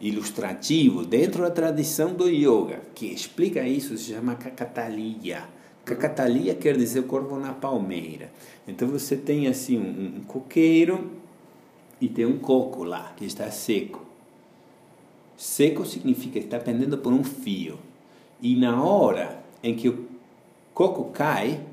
ilustrativo 0.00 1.04
dentro 1.04 1.42
da 1.42 1.50
tradição 1.50 2.14
do 2.14 2.28
yoga, 2.28 2.80
que 2.94 3.06
explica 3.06 3.66
isso, 3.66 3.96
se 3.96 4.12
chama 4.12 4.34
Kakatalia. 4.36 5.44
Kakatalia 5.84 6.54
quer 6.54 6.76
dizer 6.76 7.02
corvo 7.04 7.38
na 7.38 7.52
palmeira. 7.52 8.30
Então 8.66 8.86
você 8.88 9.16
tem 9.16 9.46
assim 9.46 9.78
um, 9.78 10.18
um 10.18 10.24
coqueiro 10.24 11.10
e 12.00 12.08
tem 12.08 12.26
um 12.26 12.38
coco 12.38 12.84
lá 12.84 13.12
que 13.16 13.24
está 13.24 13.50
seco. 13.50 14.06
Seco 15.36 15.84
significa 15.84 16.38
que 16.38 16.46
está 16.46 16.58
pendendo 16.58 16.98
por 16.98 17.12
um 17.12 17.24
fio. 17.24 17.78
E 18.40 18.54
na 18.54 18.82
hora 18.82 19.42
em 19.62 19.74
que 19.74 19.88
o 19.88 20.06
coco 20.74 21.10
cai, 21.12 21.64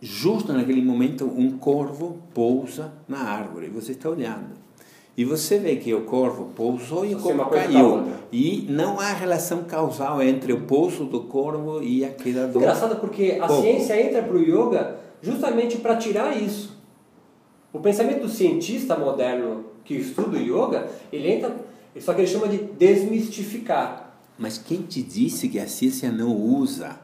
justo 0.00 0.52
naquele 0.52 0.82
momento 0.82 1.24
um 1.24 1.58
corvo 1.58 2.20
pousa 2.32 2.92
na 3.06 3.18
árvore. 3.18 3.68
Você 3.68 3.92
está 3.92 4.08
olhando. 4.08 4.61
E 5.16 5.24
você 5.24 5.58
vê 5.58 5.76
que 5.76 5.92
o 5.92 6.02
corvo 6.02 6.50
pousou 6.56 7.04
e 7.04 7.14
o 7.14 7.18
corvo 7.18 7.44
caiu. 7.46 8.04
E 8.32 8.66
não 8.70 8.98
há 8.98 9.12
relação 9.12 9.64
causal 9.64 10.22
entre 10.22 10.52
o 10.52 10.62
pouso 10.62 11.04
do 11.04 11.24
corvo 11.24 11.82
e 11.82 12.04
a 12.04 12.08
queda 12.08 12.46
do 12.46 12.58
Engraçado 12.58 12.96
porque 12.96 13.38
a 13.40 13.48
ciência 13.48 14.00
entra 14.00 14.22
para 14.22 14.34
o 14.34 14.40
yoga 14.40 14.96
justamente 15.20 15.76
para 15.78 15.96
tirar 15.96 16.34
isso. 16.36 16.78
O 17.72 17.80
pensamento 17.80 18.22
do 18.22 18.28
cientista 18.28 18.96
moderno 18.96 19.64
que 19.84 19.94
estuda 19.94 20.38
o 20.38 20.40
yoga, 20.40 20.88
ele 21.12 21.30
entra, 21.30 21.54
só 22.00 22.14
que 22.14 22.22
ele 22.22 22.28
chama 22.28 22.48
de 22.48 22.58
desmistificar. 22.58 24.16
Mas 24.38 24.56
quem 24.56 24.82
te 24.82 25.02
disse 25.02 25.48
que 25.48 25.58
a 25.58 25.66
ciência 25.66 26.10
não 26.10 26.34
usa 26.34 26.98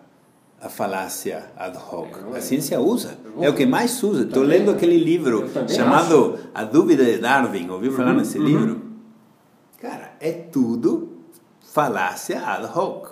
a 0.60 0.68
falácia 0.68 1.52
ad 1.56 1.76
hoc. 1.76 2.18
A 2.34 2.40
ciência 2.40 2.80
usa. 2.80 3.16
É 3.40 3.48
o 3.48 3.54
que 3.54 3.64
mais 3.64 4.02
usa. 4.02 4.24
Estou 4.24 4.42
lendo 4.42 4.70
aquele 4.70 4.98
livro 4.98 5.48
chamado 5.68 6.34
acho. 6.34 6.48
A 6.54 6.64
Dúvida 6.64 7.04
de 7.04 7.18
Darwin. 7.18 7.70
Ouviu 7.70 7.92
falar 7.92 8.10
uhum, 8.10 8.18
nesse 8.18 8.38
uhum. 8.38 8.44
livro? 8.44 8.82
Cara, 9.80 10.16
é 10.20 10.32
tudo 10.32 11.08
falácia 11.72 12.44
ad 12.44 12.66
hoc. 12.76 13.10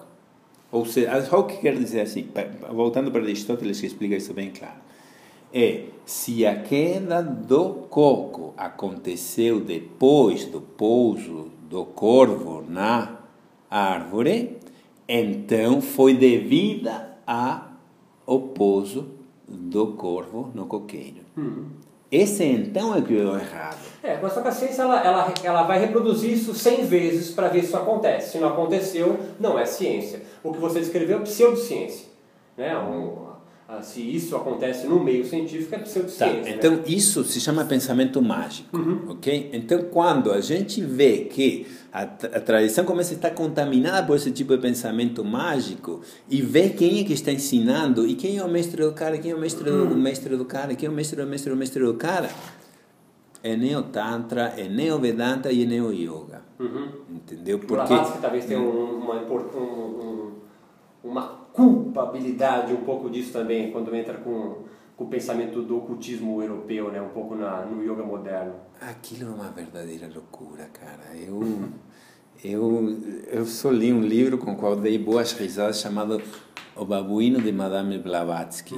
Ou 0.72 0.84
seja, 0.84 1.12
ad 1.12 1.28
hoc 1.32 1.52
quer 1.60 1.76
dizer 1.76 2.00
assim, 2.00 2.28
voltando 2.72 3.10
para 3.12 3.22
Aristóteles 3.22 3.80
que 3.80 3.86
explica 3.86 4.16
isso 4.16 4.34
bem 4.34 4.50
claro. 4.50 4.86
É, 5.54 5.84
se 6.04 6.44
a 6.44 6.60
queda 6.60 7.22
do 7.22 7.86
coco 7.88 8.52
aconteceu 8.56 9.60
depois 9.60 10.44
do 10.44 10.60
pouso 10.60 11.50
do 11.70 11.84
corvo 11.84 12.64
na 12.68 13.20
árvore, 13.70 14.58
então 15.08 15.80
foi 15.80 16.14
devida 16.14 17.05
a 17.26 17.68
o 18.26 18.40
pouso 18.40 19.08
do 19.48 19.88
corvo 19.88 20.50
no 20.54 20.66
coqueiro. 20.66 21.20
Hum. 21.36 21.66
Esse 22.10 22.44
então 22.44 22.94
é 22.94 23.02
que 23.02 23.18
é 23.18 23.24
o 23.24 23.36
errado. 23.36 23.78
É, 24.02 24.18
mas 24.22 24.32
só 24.32 24.40
que 24.40 24.48
a 24.48 24.52
ciência 24.52 24.82
ela, 24.82 25.00
ela, 25.04 25.34
ela 25.42 25.62
vai 25.64 25.78
reproduzir 25.78 26.32
isso 26.32 26.54
100 26.54 26.84
vezes 26.84 27.30
para 27.32 27.48
ver 27.48 27.60
se 27.60 27.66
isso 27.66 27.76
acontece. 27.76 28.32
Se 28.32 28.38
não 28.38 28.48
aconteceu, 28.48 29.18
não 29.40 29.58
é 29.58 29.66
ciência. 29.66 30.22
O 30.42 30.52
que 30.52 30.58
você 30.58 30.78
descreveu 30.78 31.18
é 31.18 31.22
pseudociência. 31.22 32.06
Né? 32.56 32.78
Um, 32.78 33.25
ah, 33.68 33.82
se 33.82 34.00
isso 34.00 34.36
acontece 34.36 34.86
no 34.86 35.02
meio 35.02 35.26
científico, 35.26 35.74
é 35.74 35.78
pseudociência. 35.78 36.36
Tá, 36.36 36.42
né? 36.42 36.54
então, 36.56 36.80
isso 36.86 37.24
se 37.24 37.40
chama 37.40 37.64
pensamento 37.64 38.22
mágico, 38.22 38.76
Uhum. 38.76 39.10
ok? 39.10 39.50
Então, 39.52 39.82
quando 39.90 40.30
a 40.30 40.40
gente 40.40 40.80
vê 40.80 41.24
que 41.24 41.66
a, 41.92 42.02
a 42.02 42.06
tradição 42.40 42.84
começa 42.84 43.12
a 43.12 43.16
estar 43.16 43.30
contaminada 43.30 44.06
por 44.06 44.14
esse 44.16 44.30
tipo 44.30 44.54
de 44.54 44.62
pensamento 44.62 45.24
mágico 45.24 46.00
e 46.30 46.40
vê 46.42 46.68
quem 46.70 47.00
é 47.00 47.04
que 47.04 47.12
está 47.12 47.32
ensinando 47.32 48.06
e 48.06 48.14
quem 48.14 48.36
é 48.38 48.44
o 48.44 48.48
mestre 48.48 48.82
do 48.84 48.92
cara, 48.92 49.18
quem 49.18 49.32
é 49.32 49.34
o 49.34 49.40
mestre 49.40 49.64
do, 49.68 49.84
o 49.84 49.96
mestre 49.96 50.36
do 50.36 50.44
cara, 50.44 50.74
quem 50.76 50.86
é 50.86 50.90
o 50.90 50.94
mestre 50.94 51.20
do 51.20 51.26
mestre 51.26 51.50
do 51.50 51.56
mestre 51.56 51.82
do 51.84 51.94
cara, 51.94 52.30
é 53.42 53.56
Neo-Tantra, 53.56 54.54
é 54.56 54.68
Neo-Vedanta 54.68 55.50
e 55.52 55.62
é 55.62 55.66
Neo-Yoga. 55.66 56.42
Uhum. 56.58 56.88
Entendeu? 57.10 57.58
Porque... 57.58 57.74
Blavatsky 57.74 58.18
talvez 58.20 58.44
tenha 58.44 58.60
um- 58.60 58.98
uma, 58.98 59.14
um- 59.22 59.60
um- 59.60 60.32
uma 61.06 61.22
culpabilidade 61.52 62.72
um 62.72 62.84
pouco 62.84 63.08
disso 63.08 63.32
também, 63.32 63.70
quando 63.70 63.94
entra 63.94 64.14
com, 64.18 64.64
com 64.96 65.04
o 65.04 65.08
pensamento 65.08 65.62
do 65.62 65.78
ocultismo 65.78 66.42
europeu, 66.42 66.90
né? 66.90 67.00
um 67.00 67.08
pouco 67.10 67.34
na, 67.34 67.64
no 67.64 67.82
yoga 67.82 68.02
moderno. 68.02 68.54
Aquilo 68.80 69.30
é 69.30 69.34
uma 69.34 69.50
verdadeira 69.50 70.10
loucura, 70.12 70.68
cara. 70.72 71.16
Eu, 71.16 71.70
eu, 72.44 72.98
eu 73.30 73.46
só 73.46 73.70
li 73.70 73.92
um 73.92 74.02
livro 74.02 74.36
com 74.36 74.52
o 74.52 74.56
qual 74.56 74.76
dei 74.76 74.98
boas 74.98 75.32
risadas 75.32 75.80
chamado 75.80 76.20
O 76.74 76.84
Babuíno 76.84 77.40
de 77.40 77.52
Madame 77.52 77.98
Blavatsky. 77.98 78.74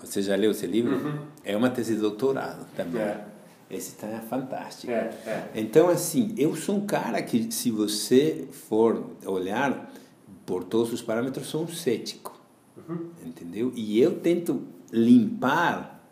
Você 0.00 0.20
já 0.20 0.36
leu 0.36 0.50
esse 0.50 0.66
livro? 0.66 1.22
É 1.44 1.56
uma 1.56 1.70
tese 1.70 1.94
de 1.94 2.00
doutorado 2.00 2.66
também. 2.76 3.00
É. 3.00 3.24
Esse 3.70 3.90
está 3.90 4.08
fantástico. 4.20 4.90
É, 4.90 5.10
é. 5.26 5.48
Então, 5.54 5.88
assim, 5.88 6.34
eu 6.38 6.56
sou 6.56 6.76
um 6.76 6.86
cara 6.86 7.20
que, 7.20 7.52
se 7.52 7.70
você 7.70 8.48
for 8.50 9.10
olhar 9.26 9.92
por 10.48 10.64
todos 10.64 10.90
os 10.94 11.02
parâmetros, 11.02 11.46
sou 11.46 11.64
um 11.64 11.68
cético. 11.68 12.32
Entendeu? 13.22 13.70
E 13.76 14.00
eu 14.00 14.18
tento 14.18 14.62
limpar 14.90 16.02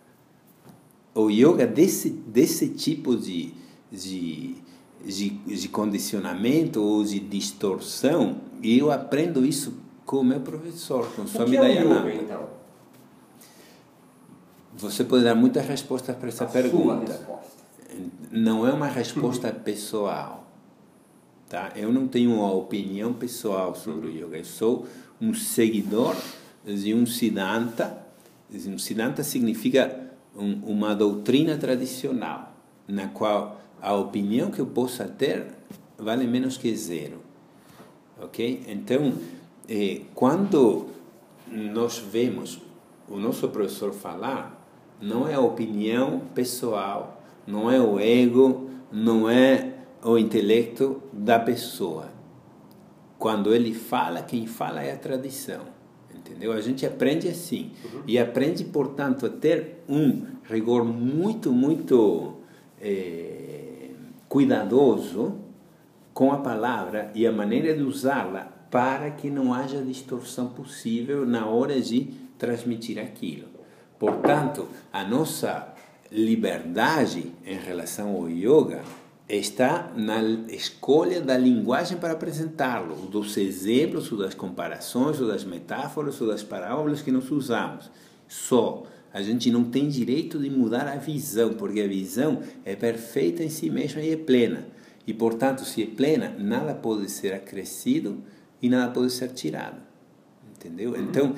o 1.15 1.31
yoga 1.31 1.67
desse, 1.67 2.11
desse 2.11 2.69
tipo 2.69 3.17
de, 3.17 3.55
de, 3.91 4.57
de, 5.03 5.31
de 5.31 5.69
condicionamento 5.71 6.83
ou 6.83 7.03
de 7.03 7.19
distorção. 7.19 8.43
E 8.63 8.79
eu 8.79 8.93
aprendo 8.93 9.43
isso 9.43 9.73
com 10.05 10.19
o 10.19 10.25
meu 10.25 10.41
professor, 10.41 11.07
com 11.17 11.23
O 11.23 11.27
Swami 11.27 11.57
é 11.57 11.61
Dayananda. 11.61 12.11
yoga, 12.11 12.23
então? 12.23 12.49
Você 14.77 15.03
pode 15.05 15.25
dar 15.25 15.35
muitas 15.35 15.67
respostas 15.67 16.15
para 16.15 16.29
essa 16.29 16.45
A 16.45 16.49
sua 16.49 16.61
pergunta. 16.61 17.11
resposta. 17.13 17.57
não 18.31 18.67
é 18.69 18.73
uma 18.75 18.87
resposta 18.89 19.51
pessoal. 19.51 20.46
Tá? 21.49 21.73
Eu 21.77 21.93
não 21.93 22.09
tenho 22.09 22.33
uma 22.35 22.53
opinião 22.53 23.13
pessoal 23.13 23.75
sobre 23.75 24.09
o 24.09 24.11
yoga. 24.11 24.39
Eu 24.39 24.45
sou 24.45 24.87
um 25.21 25.33
seguidor 25.33 26.17
de 26.65 26.93
um 26.93 27.07
Siddhanta. 27.07 28.05
Um 28.53 28.79
Siddhanta 28.79 29.23
significa 29.23 30.11
um, 30.35 30.55
uma 30.67 30.95
doutrina 30.95 31.57
tradicional, 31.57 32.53
na 32.89 33.09
qual 33.09 33.61
a 33.81 33.95
opinião 33.95 34.51
que 34.51 34.59
eu 34.59 34.67
possa 34.67 35.05
ter 35.05 35.47
vale 35.97 36.27
menos 36.27 36.57
que 36.57 36.75
zero. 36.75 37.21
Ok? 38.21 38.65
Então, 38.67 39.13
eh, 39.69 40.03
quando 40.15 40.87
nós 41.51 41.99
vemos 41.99 42.61
o 43.09 43.19
nosso 43.19 43.49
professor 43.49 43.93
falar, 43.93 44.67
não 45.01 45.29
é 45.29 45.35
a 45.35 45.41
opinião 45.41 46.23
pessoal, 46.35 47.23
não 47.47 47.71
é 47.71 47.81
o 47.81 48.01
ego, 48.01 48.71
não 48.91 49.29
é 49.29 49.76
o 50.07 50.17
intelecto 50.17 51.03
da 51.13 51.39
pessoa. 51.39 52.11
Quando 53.19 53.53
ele 53.53 53.75
fala, 53.75 54.23
quem 54.23 54.47
fala 54.47 54.83
é 54.83 54.93
a 54.93 54.97
tradição. 54.97 55.63
Entendeu? 56.15 56.53
A 56.53 56.61
gente 56.61 56.87
aprende 56.87 57.29
assim. 57.29 57.73
E 58.07 58.19
aprende, 58.19 58.65
portanto, 58.65 59.27
a 59.27 59.29
ter 59.29 59.83
um 59.89 60.23
rigor 60.45 60.85
muito, 60.85 61.51
muito 61.53 62.35
eh, 62.81 63.91
cuidadoso 64.29 65.39
com 66.15 66.33
a 66.33 66.39
palavra 66.39 67.11
e 67.15 67.27
a 67.27 67.33
maneira 67.33 67.75
de 67.75 67.83
usá-la 67.83 68.53
para 68.71 69.11
que 69.11 69.29
não 69.29 69.53
haja 69.53 69.83
distorção 69.83 70.49
possível 70.49 71.27
na 71.27 71.47
hora 71.47 71.81
de 71.81 72.13
transmitir 72.39 72.99
aquilo. 72.99 73.49
Portanto, 73.99 74.69
a 74.93 75.03
nossa 75.03 75.75
liberdade 76.13 77.33
em 77.45 77.59
relação 77.59 78.15
ao 78.15 78.29
yoga 78.29 78.83
está 79.29 79.93
na 79.97 80.23
escolha 80.49 81.21
da 81.21 81.37
linguagem 81.37 81.99
para 81.99 82.13
apresentá-lo, 82.13 82.95
dos 83.07 83.37
exemplos, 83.37 84.11
ou 84.13 84.19
das 84.19 84.35
comparações, 84.35 85.21
ou 85.21 85.27
das 85.27 85.45
metáforas, 85.45 86.21
ou 86.21 86.29
das 86.29 86.43
parábolas 86.43 87.03
que 87.03 87.11
nós 87.11 87.31
usamos. 87.31 87.91
Só 88.29 88.85
a 89.13 89.23
gente 89.23 89.51
não 89.51 89.65
tem 89.65 89.89
direito 89.89 90.39
de 90.39 90.51
mudar 90.51 90.87
a 90.87 90.97
visão, 90.97 91.55
porque 91.55 91.81
a 91.81 91.89
visão 91.89 92.43
é 92.65 92.77
perfeita 92.77 93.43
em 93.43 93.49
si 93.49 93.71
mesma 93.71 94.01
e 94.03 94.13
é 94.13 94.17
plena. 94.17 94.69
E, 95.07 95.15
portanto, 95.15 95.65
se 95.65 95.83
é 95.83 95.87
plena, 95.87 96.37
nada 96.39 96.75
pode 96.75 97.11
ser 97.11 97.33
acrescido 97.33 98.23
e 98.61 98.69
nada 98.69 98.93
pode 98.93 99.13
ser 99.13 99.31
tirado. 99.31 99.81
Entendeu? 100.55 100.97
Então, 101.01 101.35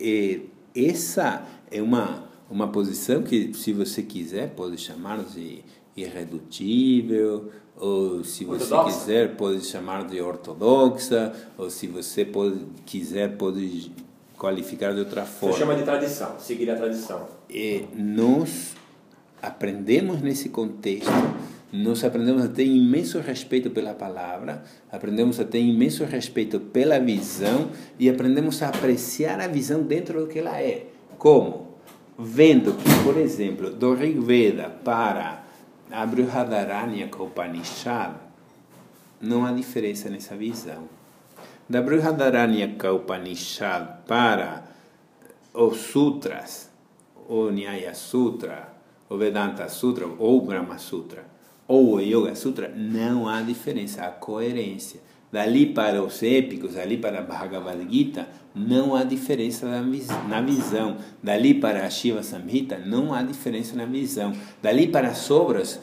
eh, 0.00 0.40
essa 0.74 1.46
é 1.70 1.82
uma, 1.82 2.28
uma 2.48 2.68
posição 2.68 3.22
que, 3.22 3.52
se 3.54 3.72
você 3.72 4.02
quiser, 4.02 4.50
pode 4.50 4.78
chamar 4.78 5.22
de 5.24 5.62
irredutível, 6.02 7.50
ou 7.76 8.24
se 8.24 8.44
você 8.44 8.64
Ortodoxa. 8.64 8.98
quiser, 8.98 9.36
pode 9.36 9.64
chamar 9.64 10.06
de 10.06 10.20
ortodoxa, 10.20 11.32
ou 11.56 11.70
se 11.70 11.86
você 11.86 12.24
pode, 12.24 12.58
quiser, 12.84 13.36
pode 13.36 13.92
qualificar 14.36 14.92
de 14.92 15.00
outra 15.00 15.22
Você 15.24 15.32
forma. 15.40 15.56
chama 15.56 15.74
de 15.74 15.82
tradição, 15.82 16.38
seguir 16.38 16.70
a 16.70 16.76
tradição. 16.76 17.26
E 17.50 17.84
nós 17.96 18.74
aprendemos 19.42 20.20
nesse 20.20 20.48
contexto, 20.48 21.10
nós 21.72 22.02
aprendemos 22.02 22.44
a 22.44 22.48
ter 22.48 22.64
imenso 22.64 23.18
respeito 23.20 23.70
pela 23.70 23.94
palavra, 23.94 24.62
aprendemos 24.90 25.38
a 25.38 25.44
ter 25.44 25.60
imenso 25.60 26.04
respeito 26.04 26.58
pela 26.58 26.98
visão 26.98 27.68
e 27.98 28.08
aprendemos 28.08 28.62
a 28.62 28.68
apreciar 28.68 29.40
a 29.40 29.46
visão 29.46 29.82
dentro 29.82 30.20
do 30.20 30.26
que 30.26 30.38
ela 30.38 30.60
é. 30.60 30.86
Como? 31.18 31.68
Vendo 32.18 32.72
que, 32.72 33.04
por 33.04 33.16
exemplo, 33.16 33.70
do 33.70 33.94
Rig 33.94 34.18
Veda 34.18 34.70
para 34.82 35.44
a 35.90 36.06
Brihadaranyaka 36.06 37.22
Upanishad, 37.22 38.14
não 39.20 39.44
há 39.44 39.52
diferença 39.52 40.08
nessa 40.08 40.36
visão. 40.36 40.88
Da 41.68 41.82
Brihadaranyaka 41.82 42.92
Upanishad 42.92 44.04
para 44.06 44.64
os 45.52 45.78
sutras, 45.78 46.70
o 47.28 47.50
Nyaya 47.50 47.94
Sutra, 47.94 48.72
o 49.08 49.16
Vedanta 49.16 49.68
Sutra, 49.68 50.06
ou 50.06 50.40
Brahma 50.40 50.78
Sutra, 50.78 51.24
ou 51.66 51.94
o 51.94 52.00
Yoga 52.00 52.34
Sutra, 52.34 52.68
não 52.74 53.28
há 53.28 53.42
diferença, 53.42 54.04
há 54.04 54.10
coerência. 54.10 55.00
Dali 55.30 55.66
para 55.66 56.02
os 56.02 56.22
épicos, 56.22 56.74
dali 56.74 56.96
para 56.96 57.18
a 57.18 57.22
Bhagavad 57.22 57.86
Gita, 57.90 58.26
não 58.54 58.94
há 58.96 59.04
diferença 59.04 59.66
na 59.68 59.82
vis- 59.82 60.08
na 60.28 60.40
visão. 60.40 60.96
Dali 61.22 61.52
para 61.54 61.84
a 61.84 61.90
Shiva 61.90 62.22
Samhita, 62.22 62.78
não 62.78 63.12
há 63.12 63.22
diferença 63.22 63.76
na 63.76 63.84
visão. 63.84 64.32
Dali 64.62 64.88
para 64.88 65.08
as 65.08 65.30
obras 65.30 65.80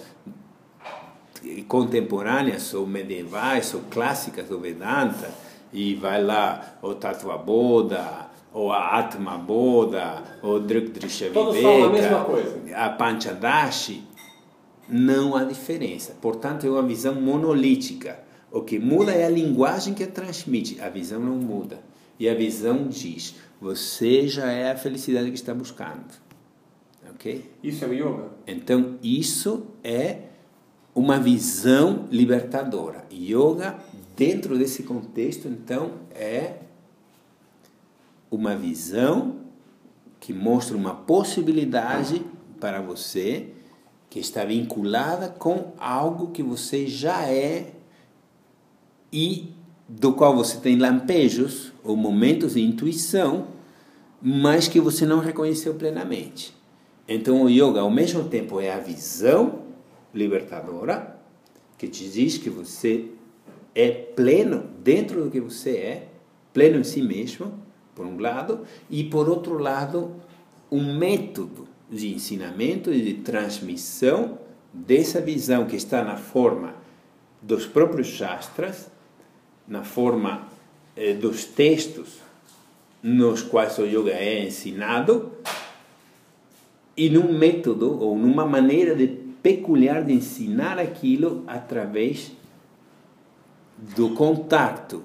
contemporâneas 1.67 2.73
ou 2.73 2.87
medievais 2.87 3.73
ou 3.73 3.81
clássicas 3.89 4.47
do 4.47 4.59
Vedanta 4.59 5.29
e 5.71 5.93
vai 5.95 6.23
lá 6.23 6.77
o 6.81 6.93
Tattva 6.95 7.37
Bodha 7.37 8.27
ou 8.53 8.71
a 8.71 8.97
Atma 8.97 9.37
Bodha 9.37 10.23
ou 10.41 10.59
Drigdrisha 10.59 11.29
Todos 11.31 11.61
falam 11.61 11.85
a 11.85 11.89
Viveka, 11.89 12.19
coisa. 12.23 12.59
a 12.75 12.89
Panchadashi 12.89 14.03
não 14.89 15.35
há 15.35 15.43
diferença 15.43 16.15
portanto 16.21 16.65
é 16.65 16.69
uma 16.69 16.83
visão 16.83 17.13
monolítica 17.15 18.19
o 18.55 18.61
que 18.61 18.79
muda 18.79 19.11
é 19.11 19.25
a 19.25 19.29
linguagem 19.29 19.93
que 19.93 20.05
transmite 20.07 20.79
a 20.81 20.89
visão 20.89 21.19
não 21.19 21.35
muda 21.35 21.79
e 22.19 22.29
a 22.29 22.33
visão 22.33 22.87
diz 22.87 23.35
você 23.59 24.27
já 24.27 24.51
é 24.51 24.71
a 24.71 24.77
felicidade 24.77 25.29
que 25.29 25.35
está 25.37 25.53
buscando 25.53 26.05
ok 27.09 27.51
Isso 27.63 27.83
é 27.83 27.87
o 27.87 27.93
yoga? 27.93 28.29
então, 28.47 28.97
isso 29.03 29.67
é 29.83 30.19
uma 30.95 31.19
visão 31.19 32.07
libertadora. 32.09 33.05
Yoga, 33.11 33.77
dentro 34.15 34.57
desse 34.57 34.83
contexto, 34.83 35.49
então, 35.49 35.91
é 36.11 36.59
uma 38.31 38.55
visão 38.55 39.41
que 40.21 40.33
mostra 40.33 40.77
uma 40.77 40.95
possibilidade 40.95 42.25
para 42.61 42.81
você 42.81 43.49
que 44.09 44.19
está 44.19 44.45
vinculada 44.45 45.27
com 45.27 45.73
algo 45.77 46.31
que 46.31 46.41
você 46.41 46.87
já 46.87 47.29
é 47.29 47.74
e 49.15 49.53
do 49.87 50.11
qual 50.11 50.35
você 50.35 50.57
tem 50.57 50.77
lampejos 50.77 51.71
ou 51.81 51.95
momentos 51.95 52.55
de 52.55 52.61
intuição, 52.61 53.47
mas 54.21 54.67
que 54.67 54.81
você 54.81 55.05
não 55.05 55.19
reconheceu 55.19 55.73
plenamente. 55.75 56.53
Então, 57.07 57.43
o 57.43 57.49
yoga, 57.49 57.79
ao 57.79 57.89
mesmo 57.89 58.25
tempo, 58.25 58.59
é 58.59 58.73
a 58.73 58.79
visão 58.79 59.59
libertadora, 60.13 61.17
que 61.77 61.87
te 61.87 62.09
diz 62.09 62.37
que 62.37 62.49
você 62.49 63.05
é 63.73 63.89
pleno 63.89 64.65
dentro 64.83 65.23
do 65.23 65.31
que 65.31 65.39
você 65.39 65.77
é, 65.77 66.07
pleno 66.53 66.79
em 66.79 66.83
si 66.83 67.01
mesmo, 67.01 67.53
por 67.93 68.05
um 68.05 68.19
lado, 68.19 68.61
e 68.89 69.05
por 69.05 69.29
outro 69.29 69.57
lado, 69.57 70.15
um 70.69 70.97
método 70.97 71.69
de 71.89 72.13
ensinamento 72.13 72.91
e 72.91 73.01
de 73.01 73.13
transmissão 73.21 74.39
dessa 74.73 75.21
visão 75.21 75.65
que 75.65 75.77
está 75.77 76.03
na 76.03 76.17
forma 76.17 76.75
dos 77.41 77.65
próprios 77.65 78.07
Shastras, 78.07 78.93
na 79.67 79.83
forma 79.83 80.47
eh, 80.95 81.13
dos 81.13 81.45
textos 81.45 82.25
nos 83.01 83.43
quais 83.43 83.77
o 83.77 83.85
yoga 83.85 84.13
é 84.13 84.43
ensinado, 84.43 85.31
e 86.97 87.07
num 87.07 87.37
método 87.37 88.01
ou 88.01 88.17
numa 88.17 88.45
maneira 88.45 88.95
de 88.95 89.05
peculiar 89.43 90.03
de 90.03 90.13
ensinar 90.13 90.79
aquilo 90.79 91.43
através 91.45 92.31
do 93.95 94.09
contato 94.11 95.03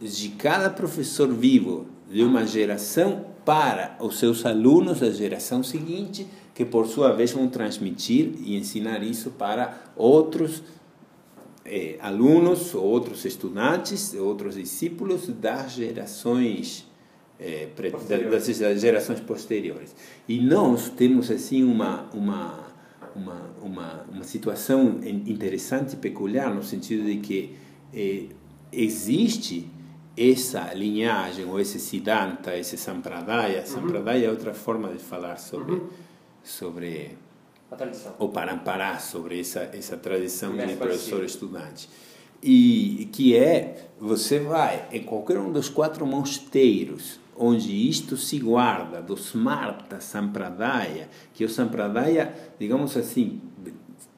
de 0.00 0.30
cada 0.30 0.68
professor 0.68 1.28
vivo 1.28 1.86
de 2.10 2.24
uma 2.24 2.44
geração 2.44 3.26
para 3.44 3.96
os 4.00 4.18
seus 4.18 4.44
alunos 4.44 4.98
da 4.98 5.10
geração 5.10 5.62
seguinte, 5.62 6.26
que 6.54 6.64
por 6.64 6.88
sua 6.88 7.12
vez 7.12 7.30
vão 7.30 7.46
transmitir 7.46 8.32
e 8.44 8.56
ensinar 8.56 9.02
isso 9.04 9.30
para 9.30 9.80
outros 9.94 10.62
eh, 11.70 11.96
alunos, 12.00 12.74
outros 12.74 13.24
estudantes, 13.24 14.14
outros 14.14 14.54
discípulos 14.54 15.28
das 15.28 15.72
gerações 15.72 16.86
eh, 17.38 17.68
das 17.76 18.80
gerações 18.80 19.20
posteriores. 19.20 19.94
E 20.28 20.40
nós 20.40 20.88
temos 20.88 21.30
assim 21.30 21.62
uma 21.62 22.08
uma 22.12 22.68
uma 23.14 23.48
uma, 23.62 24.06
uma 24.12 24.24
situação 24.24 25.00
interessante 25.04 25.94
e 25.94 25.96
peculiar 25.96 26.54
no 26.54 26.62
sentido 26.62 27.04
de 27.04 27.16
que 27.18 27.56
eh, 27.92 28.26
existe 28.72 29.70
essa 30.16 30.74
linhagem, 30.74 31.44
ou 31.44 31.60
esse 31.60 31.78
Siddhanta, 31.78 32.56
esse 32.56 32.76
Sampradaya. 32.76 33.60
Uhum. 33.60 33.66
Sampradaya 33.66 34.26
é 34.26 34.30
outra 34.30 34.52
forma 34.52 34.88
de 34.88 34.98
falar 34.98 35.36
sobre, 35.36 35.74
uhum. 35.74 35.88
sobre 36.42 37.16
ou 38.18 38.28
Parampara, 38.28 38.98
sobre 38.98 39.40
essa, 39.40 39.70
essa 39.72 39.96
tradição 39.96 40.56
de 40.56 40.74
professor-estudante. 40.76 41.88
E 42.42 43.08
que 43.12 43.36
é, 43.36 43.90
você 43.98 44.38
vai 44.38 44.86
em 44.92 45.02
qualquer 45.02 45.38
um 45.38 45.50
dos 45.50 45.68
quatro 45.68 46.06
mosteiros 46.06 47.18
onde 47.36 47.88
isto 47.88 48.16
se 48.16 48.38
guarda, 48.38 49.00
do 49.00 49.14
Smarta 49.14 50.00
Sampradaya, 50.00 51.08
que 51.32 51.44
o 51.44 51.48
Sampradaya, 51.48 52.34
digamos 52.58 52.96
assim, 52.96 53.40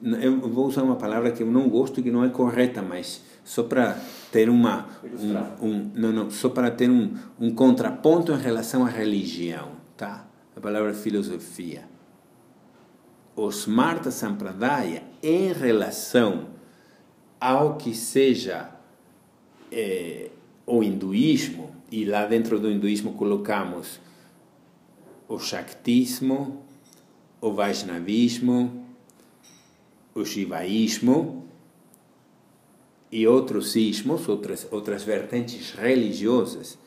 eu 0.01 0.39
vou 0.39 0.65
usar 0.65 0.81
uma 0.81 0.95
palavra 0.95 1.31
que 1.31 1.43
eu 1.43 1.47
não 1.47 1.69
gosto 1.69 1.99
e 1.99 2.03
que 2.03 2.11
não 2.11 2.23
é 2.23 2.29
correta, 2.29 2.81
mas 2.81 3.21
só 3.43 3.63
para 3.63 3.99
ter 4.31 4.49
uma 4.49 4.87
um, 5.61 5.67
um, 5.67 5.91
não 5.93 6.11
não 6.11 6.31
só 6.31 6.49
para 6.49 6.71
ter 6.71 6.89
um, 6.89 7.13
um 7.39 7.53
contraponto 7.53 8.31
em 8.31 8.37
relação 8.37 8.85
à 8.85 8.89
religião 8.89 9.69
tá? 9.97 10.27
A 10.55 10.59
palavra 10.59 10.93
filosofia 10.93 11.83
o 13.35 13.49
Smarta 13.49 14.11
Sampradaya 14.11 15.03
em 15.21 15.51
relação 15.53 16.47
ao 17.39 17.77
que 17.77 17.93
seja 17.93 18.71
é, 19.71 20.29
o 20.65 20.83
hinduísmo 20.83 21.75
e 21.91 22.05
lá 22.05 22.25
dentro 22.25 22.59
do 22.59 22.69
hinduísmo 22.69 23.13
colocamos 23.13 23.99
o 25.27 25.39
Shaktismo 25.39 26.63
o 27.39 27.51
Vaishnavismo 27.51 28.85
o 30.13 30.25
Shivaísmo 30.25 31.47
e 33.11 33.27
outros 33.27 33.75
ismos, 33.75 34.27
outras, 34.27 34.67
outras 34.71 35.03
vertentes 35.03 35.71
religiosas, 35.71 36.77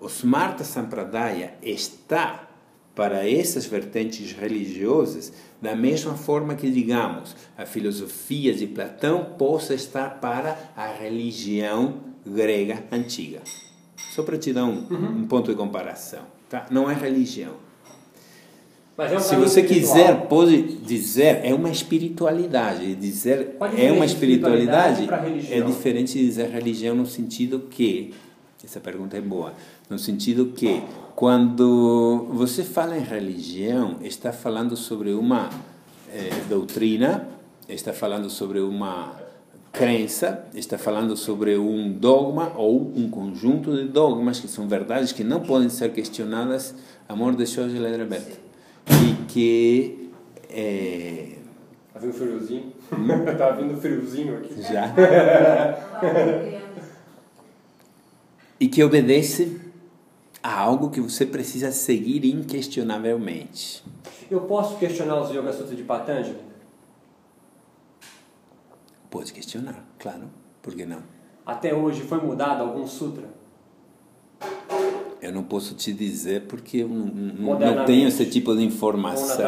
o 0.00 0.06
Smarta 0.06 0.64
Sampradaya 0.64 1.54
está 1.62 2.48
para 2.94 3.28
essas 3.28 3.66
vertentes 3.66 4.32
religiosas 4.32 5.32
da 5.60 5.74
mesma 5.74 6.14
forma 6.14 6.54
que, 6.54 6.70
digamos, 6.70 7.34
a 7.56 7.64
filosofia 7.64 8.52
de 8.52 8.66
Platão 8.66 9.34
possa 9.38 9.74
estar 9.74 10.20
para 10.20 10.72
a 10.76 10.86
religião 10.86 12.00
grega 12.26 12.84
antiga. 12.92 13.40
Só 14.14 14.22
para 14.22 14.36
te 14.36 14.52
dar 14.52 14.64
um, 14.64 14.86
uhum. 14.90 15.22
um 15.22 15.26
ponto 15.26 15.50
de 15.50 15.56
comparação. 15.56 16.22
Tá? 16.48 16.66
Não 16.70 16.90
é 16.90 16.94
religião 16.94 17.56
é 18.98 19.16
um 19.16 19.20
Se 19.20 19.36
você 19.36 19.60
espiritual. 19.60 19.96
quiser, 19.96 20.26
pode 20.28 20.62
dizer, 20.78 21.40
é 21.44 21.54
uma 21.54 21.70
espiritualidade. 21.70 22.94
Dizer 22.94 23.56
é 23.76 23.90
uma 23.90 24.04
espiritualidade, 24.04 25.02
espiritualidade 25.02 25.52
é 25.52 25.60
diferente 25.60 26.18
de 26.18 26.26
dizer 26.26 26.50
religião 26.50 26.94
no 26.94 27.06
sentido 27.06 27.60
que, 27.70 28.12
essa 28.62 28.80
pergunta 28.80 29.16
é 29.16 29.20
boa, 29.20 29.54
no 29.88 29.98
sentido 29.98 30.52
que 30.54 30.82
quando 31.14 32.26
você 32.32 32.64
fala 32.64 32.96
em 32.96 33.02
religião, 33.02 33.96
está 34.02 34.32
falando 34.32 34.76
sobre 34.76 35.12
uma 35.12 35.50
eh, 36.12 36.30
doutrina, 36.48 37.28
está 37.68 37.92
falando 37.92 38.28
sobre 38.30 38.60
uma 38.60 39.20
crença, 39.72 40.44
está 40.54 40.76
falando 40.76 41.16
sobre 41.16 41.56
um 41.56 41.92
dogma 41.92 42.52
ou 42.56 42.92
um 42.94 43.08
conjunto 43.08 43.74
de 43.76 43.84
dogmas 43.88 44.40
que 44.40 44.48
são 44.48 44.68
verdades 44.68 45.12
que 45.12 45.24
não 45.24 45.40
podem 45.40 45.68
ser 45.68 45.92
questionadas. 45.92 46.74
Amor 47.08 47.34
de 47.36 47.46
Jorge 47.46 47.78
Ledra 47.78 48.06
e 48.86 49.14
que 49.28 50.10
é... 50.50 51.36
Tá 51.92 52.00
vindo 52.00 52.12
friozinho? 52.12 52.72
tá 53.38 53.50
vindo 53.52 53.76
friozinho 53.80 54.38
aqui. 54.38 54.62
Já. 54.62 54.94
e 58.58 58.68
que 58.68 58.82
obedece 58.82 59.61
a 60.42 60.58
algo 60.58 60.90
que 60.90 61.00
você 61.00 61.24
precisa 61.24 61.70
seguir 61.70 62.24
inquestionavelmente. 62.26 63.84
Eu 64.30 64.40
posso 64.40 64.76
questionar 64.76 65.20
os 65.20 65.30
Yoga 65.30 65.52
Sutras 65.52 65.76
de 65.76 65.84
Patanjali? 65.84 66.38
Pode 69.08 69.32
questionar, 69.32 69.84
claro. 69.98 70.30
Por 70.60 70.74
que 70.74 70.84
não? 70.84 71.02
Até 71.44 71.74
hoje 71.74 72.00
foi 72.02 72.18
mudado 72.18 72.62
algum 72.62 72.86
sutra? 72.86 73.28
Eu 75.20 75.32
não 75.32 75.44
posso 75.44 75.74
te 75.74 75.92
dizer 75.92 76.46
porque 76.48 76.78
eu 76.78 76.88
não, 76.88 77.06
não 77.58 77.84
tenho 77.84 78.08
esse 78.08 78.26
tipo 78.26 78.56
de 78.56 78.64
informação. 78.64 79.38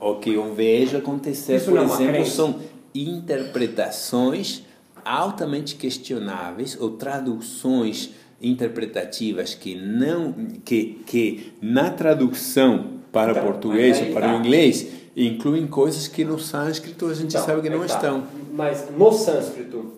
O 0.00 0.14
que 0.16 0.32
eu 0.32 0.54
vejo 0.54 0.96
acontecer, 0.96 1.56
Isso 1.56 1.70
por 1.70 1.78
é 1.78 1.84
exemplo, 1.84 2.26
são 2.26 2.60
interpretações 2.94 4.64
altamente 5.04 5.76
questionáveis 5.76 6.80
ou 6.80 6.92
traduções 6.92 8.14
interpretativas 8.40 9.54
que 9.54 9.74
não 9.74 10.32
que 10.64 11.02
que 11.06 11.52
na 11.60 11.90
tradução 11.90 12.94
para 13.12 13.32
então, 13.32 13.44
português 13.44 14.00
ou 14.00 14.12
para 14.12 14.28
tá. 14.28 14.34
o 14.34 14.38
inglês 14.38 14.88
incluem 15.16 15.66
coisas 15.66 16.08
que 16.08 16.24
no 16.24 16.38
sânscrito 16.38 17.06
a 17.06 17.14
gente 17.14 17.30
então, 17.30 17.44
sabe 17.44 17.62
que 17.62 17.70
não 17.70 17.80
tá. 17.80 17.86
estão. 17.86 18.24
Mas 18.52 18.88
no 18.96 19.12
sânscrito 19.12 19.92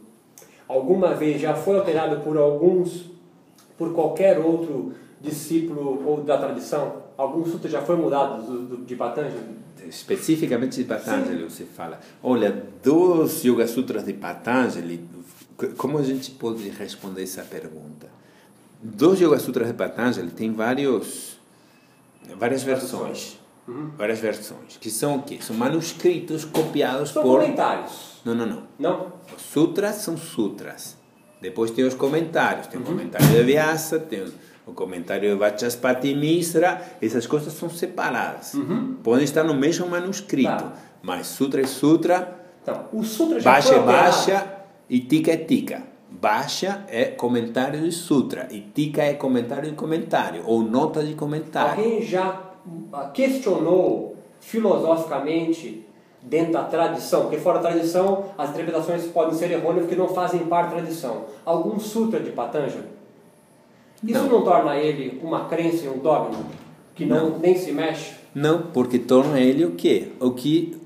alguma 0.68 1.14
vez 1.14 1.40
já 1.40 1.54
foi 1.54 1.78
alterado 1.78 2.20
por 2.20 2.36
alguns 2.36 3.06
por 3.76 3.92
qualquer 3.92 4.38
outro 4.38 4.94
discípulo 5.20 6.02
ou 6.06 6.22
da 6.22 6.38
tradição? 6.38 7.04
Algum 7.16 7.44
sutra 7.46 7.70
já 7.70 7.80
foi 7.80 7.96
mudado 7.96 8.42
do, 8.42 8.76
do, 8.76 8.84
de 8.84 8.94
Patanjali? 8.94 9.56
Especificamente 9.88 10.76
de 10.76 10.84
Patanjali, 10.84 11.38
Sim. 11.42 11.48
você 11.48 11.64
fala. 11.64 12.00
Olha, 12.22 12.64
dos 12.82 13.44
Yoga 13.44 13.66
Sutras 13.66 14.04
de 14.04 14.12
Patanjali, 14.12 15.00
como 15.76 15.98
a 15.98 16.02
gente 16.02 16.30
pode 16.32 16.68
responder 16.68 17.22
essa 17.22 17.42
pergunta? 17.42 18.08
Dos 18.82 19.20
Yoga 19.20 19.38
Sutras 19.38 19.68
de 19.68 19.74
Patanjali 19.74 20.30
tem 20.30 20.52
vários, 20.52 21.38
várias 22.38 22.62
versões. 22.62 23.38
Uhum. 23.66 23.90
Várias 23.96 24.20
versões. 24.20 24.76
Que 24.80 24.90
são 24.90 25.16
o 25.16 25.22
quê? 25.22 25.38
São 25.40 25.56
manuscritos 25.56 26.44
copiados 26.44 27.10
são 27.10 27.22
por. 27.22 27.40
comentários. 27.40 28.20
Não, 28.24 28.34
não, 28.34 28.46
não. 28.46 28.62
Não? 28.78 29.12
Os 29.36 29.42
sutras 29.42 29.96
são 29.96 30.16
sutras. 30.16 30.96
Depois 31.40 31.70
tem 31.70 31.84
os 31.84 31.94
comentários. 31.94 32.66
Tem 32.68 32.80
o 32.80 32.84
comentário 32.84 33.26
de 33.26 33.42
Vyasa, 33.42 33.98
tem 33.98 34.24
o 34.66 34.72
comentário 34.72 35.30
de 35.30 35.36
Vachaspati 35.36 36.14
Misra. 36.14 36.80
Essas 37.02 37.26
coisas 37.26 37.52
são 37.52 37.68
separadas. 37.68 38.54
Uhum. 38.54 38.96
Podem 39.02 39.24
estar 39.24 39.42
no 39.42 39.54
mesmo 39.54 39.88
manuscrito. 39.88 40.48
Tá. 40.48 40.72
Mas 41.02 41.26
Sutra 41.26 41.60
é 41.60 41.66
Sutra. 41.66 42.36
Então, 42.62 42.86
o 42.92 43.02
Sutra 43.04 43.40
já 43.40 43.50
Baixa 43.50 43.74
é 43.74 43.78
Baixa 43.80 44.52
e 44.88 45.00
Tika 45.00 45.32
é 45.32 45.36
Tika. 45.36 45.82
Baixa 46.20 46.84
é 46.88 47.04
comentário 47.04 47.80
de 47.80 47.92
Sutra 47.92 48.48
e 48.50 48.60
Tika 48.60 49.02
é 49.02 49.14
comentário 49.14 49.68
de 49.68 49.76
comentário 49.76 50.42
ou 50.46 50.62
nota 50.62 51.02
de 51.02 51.14
comentário. 51.14 51.70
Alguém 51.70 52.02
já 52.02 52.40
questionou 53.12 54.16
filosoficamente 54.40 55.86
dentro 56.22 56.54
da 56.54 56.64
tradição, 56.64 57.22
porque 57.22 57.36
fora 57.36 57.60
da 57.60 57.70
tradição 57.70 58.24
as 58.38 58.50
interpretações 58.50 59.06
podem 59.06 59.34
ser 59.34 59.50
errôneas 59.50 59.86
porque 59.86 59.94
não 59.94 60.08
fazem 60.08 60.40
parte 60.46 60.70
da 60.70 60.76
tradição. 60.76 61.24
Algum 61.44 61.78
sutra 61.78 62.18
de 62.20 62.30
Patanjali? 62.30 62.88
Isso 64.02 64.22
não, 64.24 64.38
não 64.38 64.42
torna 64.42 64.76
ele 64.76 65.20
uma 65.22 65.46
crença 65.46 65.84
e 65.84 65.88
um 65.88 65.98
dogma 65.98 66.38
que 66.94 67.04
não, 67.04 67.30
não, 67.30 67.38
nem 67.38 67.56
se 67.56 67.72
mexe? 67.72 68.14
Não, 68.34 68.62
porque 68.62 68.98
torna 68.98 69.38
ele 69.38 69.64
o 69.64 69.72
quê? 69.72 70.12
O 70.18 70.30
que 70.30 70.76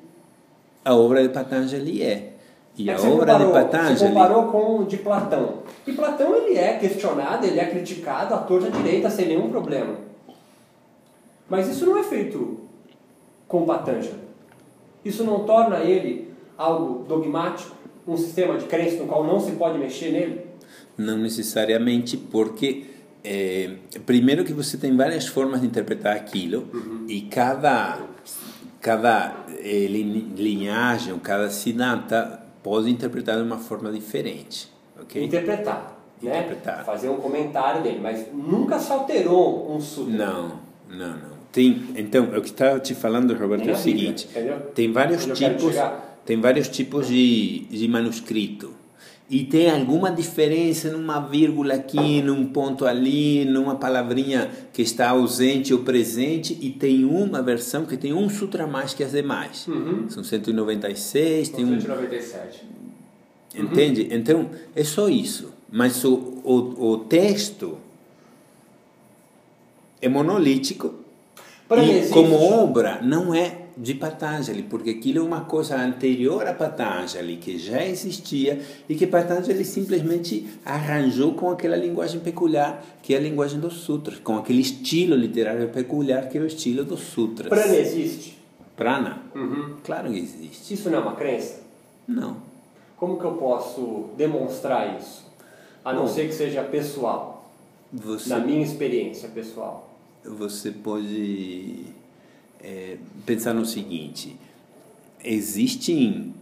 a 0.84 0.94
obra 0.94 1.22
de 1.22 1.28
Patanjali 1.28 2.02
é. 2.02 2.30
E 2.81 2.89
é 2.89 2.95
a 2.95 2.97
obra 2.97 3.35
comparou, 3.35 3.47
de 3.47 3.53
Patanjali. 3.53 3.99
Você 3.99 4.09
comparou 4.09 4.45
com 4.45 4.78
o 4.78 4.85
de 4.87 4.97
Platão. 4.97 5.59
E 5.87 5.93
Platão 5.93 6.35
ele 6.35 6.57
é 6.57 6.78
questionado, 6.78 7.47
ele 7.47 7.61
é 7.61 7.66
criticado 7.66 8.35
à 8.35 8.39
torta 8.39 8.70
direita 8.70 9.11
sem 9.11 9.28
nenhum 9.28 9.51
problema. 9.51 9.97
Mas 11.49 11.68
isso 11.68 11.85
não 11.85 11.99
é 11.99 12.03
feito 12.03 12.61
com 13.47 13.66
Patanjali. 13.66 14.31
Isso 15.05 15.24
não 15.24 15.45
torna 15.45 15.81
ele 15.81 16.31
algo 16.57 17.05
dogmático, 17.05 17.76
um 18.07 18.16
sistema 18.16 18.57
de 18.57 18.64
crença 18.64 18.97
no 18.97 19.07
qual 19.07 19.24
não 19.24 19.39
se 19.39 19.53
pode 19.53 19.78
mexer 19.78 20.12
nele? 20.12 20.41
Não 20.97 21.18
necessariamente, 21.18 22.16
porque 22.16 22.87
é, 23.22 23.74
primeiro 24.07 24.45
que 24.45 24.53
você 24.55 24.78
tem 24.78 24.97
várias 24.97 25.26
formas 25.26 25.61
de 25.61 25.66
interpretar 25.66 26.16
aquilo 26.16 26.68
uhum. 26.72 27.05
e 27.07 27.22
cada 27.22 27.99
cada 28.81 29.45
é, 29.59 29.87
linhagem, 29.87 31.18
cada 31.18 31.51
siddhanta 31.51 32.41
pode 32.70 32.88
interpretar 32.88 33.36
de 33.36 33.42
uma 33.42 33.58
forma 33.58 33.90
diferente, 33.90 34.68
ok? 35.02 35.24
Interpretar, 35.24 36.00
né? 36.22 36.38
Interpretar. 36.38 36.84
Fazer 36.84 37.08
um 37.08 37.16
comentário 37.16 37.82
dele, 37.82 37.98
mas 38.00 38.32
nunca 38.32 38.78
se 38.78 38.92
alterou 38.92 39.74
um 39.74 39.80
sutra. 39.80 40.14
Não, 40.14 40.60
não, 40.88 41.08
não. 41.08 41.40
Tem, 41.50 41.82
então, 41.96 42.26
o 42.26 42.40
que 42.40 42.50
estava 42.50 42.78
te 42.78 42.94
falando, 42.94 43.34
Roberto, 43.34 43.68
é 43.68 43.72
o 43.72 43.76
seguinte: 43.76 44.28
tem 44.72 44.92
vários 44.92 45.24
tipos, 45.24 45.74
tem 46.24 46.40
vários 46.40 46.68
tipos 46.68 47.08
de, 47.08 47.64
de 47.68 47.88
manuscrito 47.88 48.72
e 49.31 49.45
tem 49.45 49.70
alguma 49.70 50.11
diferença 50.11 50.91
numa 50.91 51.20
vírgula 51.20 51.74
aqui, 51.74 52.20
num 52.20 52.47
ponto 52.47 52.85
ali, 52.85 53.45
numa 53.45 53.76
palavrinha 53.76 54.51
que 54.72 54.83
está 54.83 55.11
ausente 55.11 55.72
ou 55.72 55.85
presente, 55.85 56.59
e 56.61 56.68
tem 56.68 57.05
uma 57.05 57.41
versão 57.41 57.87
que 57.87 57.97
tem 57.97 58.12
um 58.12 58.28
sutra 58.28 58.66
mais 58.66 58.93
que 58.93 59.05
as 59.05 59.12
demais. 59.12 59.68
Uhum. 59.68 60.11
São 60.11 60.24
196, 60.24 61.47
São 61.47 61.57
tem 61.57 61.64
197. 61.64 62.64
um. 63.55 63.62
Entende? 63.62 64.03
Uhum. 64.03 64.09
Então, 64.11 64.51
é 64.74 64.83
só 64.83 65.09
isso. 65.09 65.53
Mas 65.70 66.05
o, 66.05 66.41
o, 66.43 66.91
o 66.91 66.99
texto 66.99 67.78
é 70.03 70.09
monolítico 70.09 70.93
e, 71.70 72.09
como 72.09 72.35
obra, 72.35 73.01
não 73.01 73.33
é 73.33 73.59
de 73.76 73.94
Patanjali, 73.94 74.62
porque 74.62 74.90
aquilo 74.90 75.18
é 75.18 75.22
uma 75.22 75.42
coisa 75.42 75.76
anterior 75.76 76.46
a 76.46 76.54
Patanjali, 76.54 77.36
que 77.36 77.58
já 77.58 77.84
existia 77.84 78.60
e 78.88 78.94
que 78.94 79.06
Patanjali 79.06 79.64
simplesmente 79.64 80.46
arranjou 80.64 81.34
com 81.34 81.50
aquela 81.50 81.76
linguagem 81.76 82.20
peculiar, 82.20 82.84
que 83.02 83.14
é 83.14 83.18
a 83.18 83.20
linguagem 83.20 83.60
dos 83.60 83.74
sutras, 83.74 84.18
com 84.18 84.36
aquele 84.36 84.60
estilo 84.60 85.14
literário 85.16 85.68
peculiar, 85.68 86.28
que 86.28 86.38
é 86.38 86.40
o 86.40 86.46
estilo 86.46 86.84
dos 86.84 87.00
sutras. 87.00 87.48
Prana 87.48 87.76
existe? 87.76 88.38
Prana? 88.76 89.22
Uhum. 89.34 89.76
Claro 89.84 90.10
que 90.10 90.18
existe. 90.18 90.74
Isso 90.74 90.88
não 90.90 90.98
é 90.98 91.00
uma 91.02 91.14
crença? 91.14 91.60
Não. 92.06 92.36
Como 92.96 93.18
que 93.18 93.24
eu 93.24 93.32
posso 93.32 94.10
demonstrar 94.16 94.98
isso? 94.98 95.24
A 95.84 95.92
não 95.92 96.02
Bom, 96.02 96.08
ser 96.08 96.26
que 96.26 96.34
seja 96.34 96.62
pessoal. 96.62 97.50
Você, 97.92 98.28
na 98.28 98.38
minha 98.38 98.62
experiência 98.62 99.28
pessoal. 99.28 99.90
Você 100.22 100.70
pode 100.70 101.86
é, 102.62 102.98
pensar 103.24 103.54
no 103.54 103.64
seguinte: 103.64 104.36
existem 105.24 106.34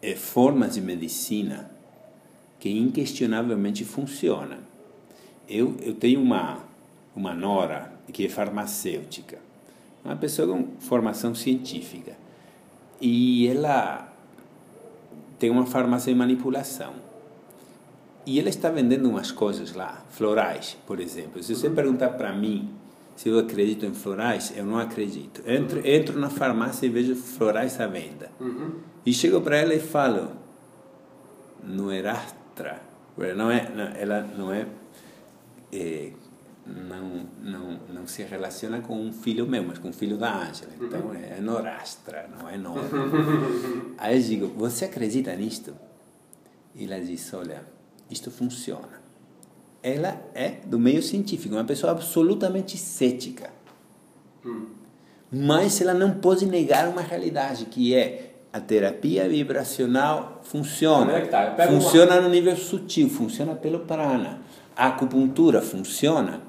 é, 0.00 0.14
formas 0.14 0.74
de 0.74 0.80
medicina 0.80 1.70
que 2.58 2.70
inquestionavelmente 2.70 3.84
funcionam. 3.84 4.58
Eu, 5.48 5.76
eu 5.82 5.94
tenho 5.94 6.20
uma, 6.20 6.64
uma 7.14 7.34
nora 7.34 7.92
que 8.12 8.26
é 8.26 8.28
farmacêutica, 8.28 9.38
uma 10.04 10.16
pessoa 10.16 10.48
com 10.48 10.68
formação 10.78 11.34
científica, 11.34 12.16
e 13.00 13.48
ela 13.48 14.12
tem 15.38 15.50
uma 15.50 15.66
farmácia 15.66 16.12
de 16.12 16.18
manipulação. 16.18 16.94
E 18.24 18.38
ela 18.38 18.48
está 18.48 18.70
vendendo 18.70 19.08
umas 19.08 19.32
coisas 19.32 19.72
lá, 19.72 20.04
florais, 20.10 20.76
por 20.86 21.00
exemplo. 21.00 21.42
Se 21.42 21.56
você 21.56 21.68
perguntar 21.68 22.10
para 22.10 22.32
mim 22.32 22.70
se 23.22 23.28
eu 23.28 23.38
acredito 23.38 23.86
em 23.86 23.94
florais, 23.94 24.52
eu 24.56 24.66
não 24.66 24.76
acredito. 24.76 25.44
Entro, 25.46 25.78
uhum. 25.78 25.86
entro 25.86 26.18
na 26.18 26.28
farmácia 26.28 26.86
e 26.86 26.88
vejo 26.88 27.14
florais 27.14 27.80
à 27.80 27.86
venda. 27.86 28.32
Uhum. 28.40 28.80
E 29.06 29.14
chego 29.14 29.40
para 29.40 29.58
ela 29.58 29.72
e 29.72 29.78
falo, 29.78 30.32
não 31.62 31.88
é 31.88 32.00
rastra. 32.00 32.82
Não 33.36 33.48
é, 33.48 33.70
não, 33.70 33.84
ela 33.96 34.22
não 34.36 34.52
é, 34.52 34.66
é, 35.72 36.10
não, 36.66 37.28
não, 37.40 37.80
não 37.94 38.06
se 38.08 38.24
relaciona 38.24 38.80
com 38.80 39.00
um 39.00 39.12
filho 39.12 39.46
meu, 39.46 39.62
mas 39.62 39.78
com 39.78 39.90
um 39.90 39.92
filho 39.92 40.18
da 40.18 40.42
Ângela. 40.42 40.72
Então 40.80 41.02
uhum. 41.02 41.14
é 41.14 41.40
norastra, 41.40 42.28
não 42.36 42.48
é 42.48 42.58
nora. 42.58 42.82
Aí 43.98 44.16
eu 44.16 44.22
digo, 44.24 44.46
você 44.48 44.86
acredita 44.86 45.32
nisto? 45.36 45.76
E 46.74 46.86
ela 46.86 46.98
diz, 46.98 47.32
olha, 47.32 47.64
isto 48.10 48.32
funciona 48.32 49.01
ela 49.82 50.20
é 50.34 50.54
do 50.64 50.78
meio 50.78 51.02
científico, 51.02 51.54
uma 51.54 51.64
pessoa 51.64 51.92
absolutamente 51.92 52.76
cética. 52.76 53.50
Hum. 54.44 54.66
Mas 55.30 55.80
ela 55.80 55.94
não 55.94 56.12
pode 56.12 56.46
negar 56.46 56.88
uma 56.88 57.00
realidade 57.00 57.66
que 57.66 57.94
é 57.94 58.32
a 58.52 58.60
terapia 58.60 59.26
vibracional 59.28 60.40
funciona. 60.42 61.12
É 61.12 61.20
tá? 61.22 61.56
Funciona 61.66 62.12
uma... 62.12 62.22
no 62.22 62.28
nível 62.28 62.54
sutil, 62.54 63.08
funciona 63.08 63.54
pelo 63.54 63.80
prana. 63.80 64.40
A 64.76 64.88
acupuntura 64.88 65.62
funciona? 65.62 66.42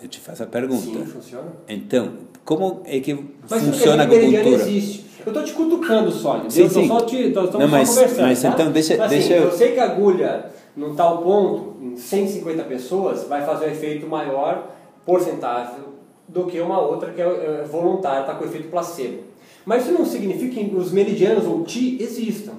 Eu 0.00 0.08
te 0.08 0.18
faço 0.18 0.42
a 0.42 0.46
pergunta. 0.46 0.82
Sim, 0.82 1.04
funciona. 1.04 1.52
Então, 1.68 2.14
como 2.44 2.82
é 2.86 2.98
que 3.00 3.14
mas 3.48 3.62
funciona 3.62 4.02
a 4.02 4.06
acupuntura? 4.06 4.62
Existe. 4.62 5.12
Eu 5.24 5.30
estou 5.30 5.44
te 5.44 5.52
cutucando 5.52 6.10
só, 6.10 6.42
sim, 6.48 6.68
sim. 6.68 6.88
Só 6.88 7.02
te, 7.02 7.30
tô, 7.30 7.42
não, 7.56 7.68
mas, 7.68 7.90
conversando. 7.90 8.22
Mas 8.22 8.42
tá? 8.42 8.48
então 8.48 8.72
deixa, 8.72 8.96
mas, 8.96 9.06
assim, 9.06 9.18
deixa 9.20 9.34
eu... 9.34 9.44
eu 9.44 9.52
sei 9.52 9.72
que 9.72 9.78
a 9.78 9.84
agulha, 9.84 10.46
num 10.76 10.96
tal 10.96 11.22
ponto, 11.22 11.71
150 11.96 12.64
pessoas 12.64 13.24
vai 13.24 13.44
fazer 13.44 13.66
um 13.66 13.70
efeito 13.70 14.06
maior 14.06 14.70
porcentagem 15.04 15.80
do 16.28 16.46
que 16.46 16.60
uma 16.60 16.80
outra 16.80 17.12
que 17.12 17.20
é, 17.20 17.24
é 17.24 17.64
voluntária, 17.64 18.20
está 18.20 18.34
com 18.34 18.44
efeito 18.44 18.68
placebo. 18.68 19.24
Mas 19.64 19.84
isso 19.84 19.92
não 19.92 20.04
significa 20.04 20.54
que 20.54 20.74
os 20.74 20.90
meridianos 20.92 21.46
ou 21.46 21.62
TI 21.64 22.02
existam. 22.02 22.54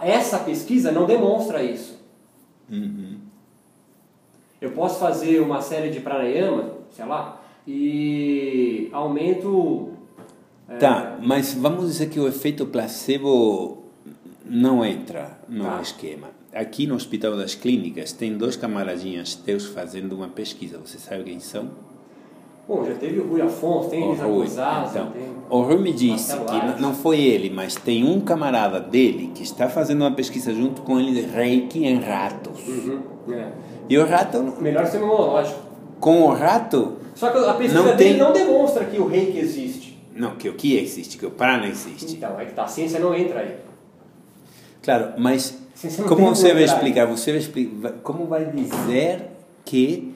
Essa 0.00 0.38
pesquisa 0.38 0.90
não 0.90 1.06
demonstra 1.06 1.62
isso. 1.62 1.98
Uhum. 2.70 3.18
Eu 4.60 4.72
posso 4.72 4.98
fazer 4.98 5.40
uma 5.40 5.60
série 5.60 5.90
de 5.90 6.00
pranayama, 6.00 6.72
sei 6.90 7.04
lá, 7.04 7.40
e 7.66 8.88
aumento. 8.92 9.90
Tá, 10.80 11.18
é... 11.20 11.26
mas 11.26 11.54
vamos 11.54 11.86
dizer 11.86 12.08
que 12.08 12.18
o 12.18 12.26
efeito 12.26 12.66
placebo 12.66 13.84
não 14.48 14.84
entra 14.84 15.38
no 15.48 15.64
tá. 15.64 15.80
esquema 15.82 16.38
aqui 16.52 16.86
no 16.86 16.94
Hospital 16.94 17.36
das 17.36 17.54
Clínicas 17.54 18.12
tem 18.12 18.36
dois 18.36 18.56
camaradinhas 18.56 19.34
teus 19.34 19.66
fazendo 19.66 20.14
uma 20.14 20.28
pesquisa. 20.28 20.78
Você 20.78 20.98
sabe 20.98 21.24
quem 21.24 21.40
são? 21.40 21.70
Bom, 22.66 22.84
já 22.84 22.94
teve 22.94 23.18
o 23.18 23.26
Rui 23.26 23.40
Afonso, 23.40 23.88
tem 23.88 24.06
Elisa 24.06 24.26
Gonzalez, 24.26 24.90
então, 24.90 25.10
tem 25.10 25.22
O 25.48 25.62
Rui 25.62 25.78
me 25.78 25.90
disse 25.90 26.36
que 26.36 26.80
não 26.82 26.92
foi 26.92 27.18
ele, 27.18 27.48
mas 27.48 27.74
tem 27.74 28.04
um 28.04 28.20
camarada 28.20 28.78
dele 28.78 29.30
que 29.34 29.42
está 29.42 29.70
fazendo 29.70 30.02
uma 30.02 30.10
pesquisa 30.10 30.52
junto 30.52 30.82
com 30.82 31.00
ele 31.00 31.12
de 31.12 31.26
reiki 31.26 31.86
em 31.86 31.98
ratos. 31.98 32.60
Uhum, 32.68 33.00
é. 33.32 33.52
E 33.88 33.96
o 33.96 34.04
rato... 34.04 34.54
Melhor 34.60 34.86
ser 34.86 34.98
imunológico. 34.98 35.60
Com 35.98 36.24
o 36.24 36.34
rato... 36.34 36.98
Só 37.14 37.30
que 37.30 37.38
a 37.38 37.54
pesquisa 37.54 37.82
não 37.82 37.96
dele 37.96 37.96
tem... 37.96 38.18
não 38.18 38.32
demonstra 38.32 38.84
que 38.84 38.98
o 38.98 39.06
reiki 39.06 39.38
existe. 39.38 39.98
Não, 40.14 40.36
que 40.36 40.48
o 40.48 40.54
que 40.54 40.76
existe, 40.76 41.16
que 41.16 41.24
o 41.24 41.30
prana 41.30 41.66
existe. 41.66 42.16
Então, 42.16 42.38
é 42.38 42.44
que 42.44 42.52
tá, 42.52 42.64
a 42.64 42.68
ciência 42.68 43.00
não 43.00 43.14
entra 43.14 43.40
aí. 43.40 43.56
Claro, 44.82 45.14
mas 45.18 45.58
como 46.06 46.34
você 46.34 46.52
vai 46.52 46.64
explicar? 46.64 47.06
Você 47.06 47.30
vai 47.32 47.40
explicar, 47.40 47.92
como 48.02 48.26
vai 48.26 48.46
dizer 48.46 49.30
que 49.64 50.14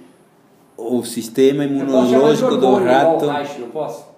o 0.77 1.05
sistema 1.05 1.65
imunológico 1.65 2.57
do 2.57 2.75
rato. 2.77 3.27
Reich, 3.27 3.61
não 3.61 3.69
posso? 3.69 4.13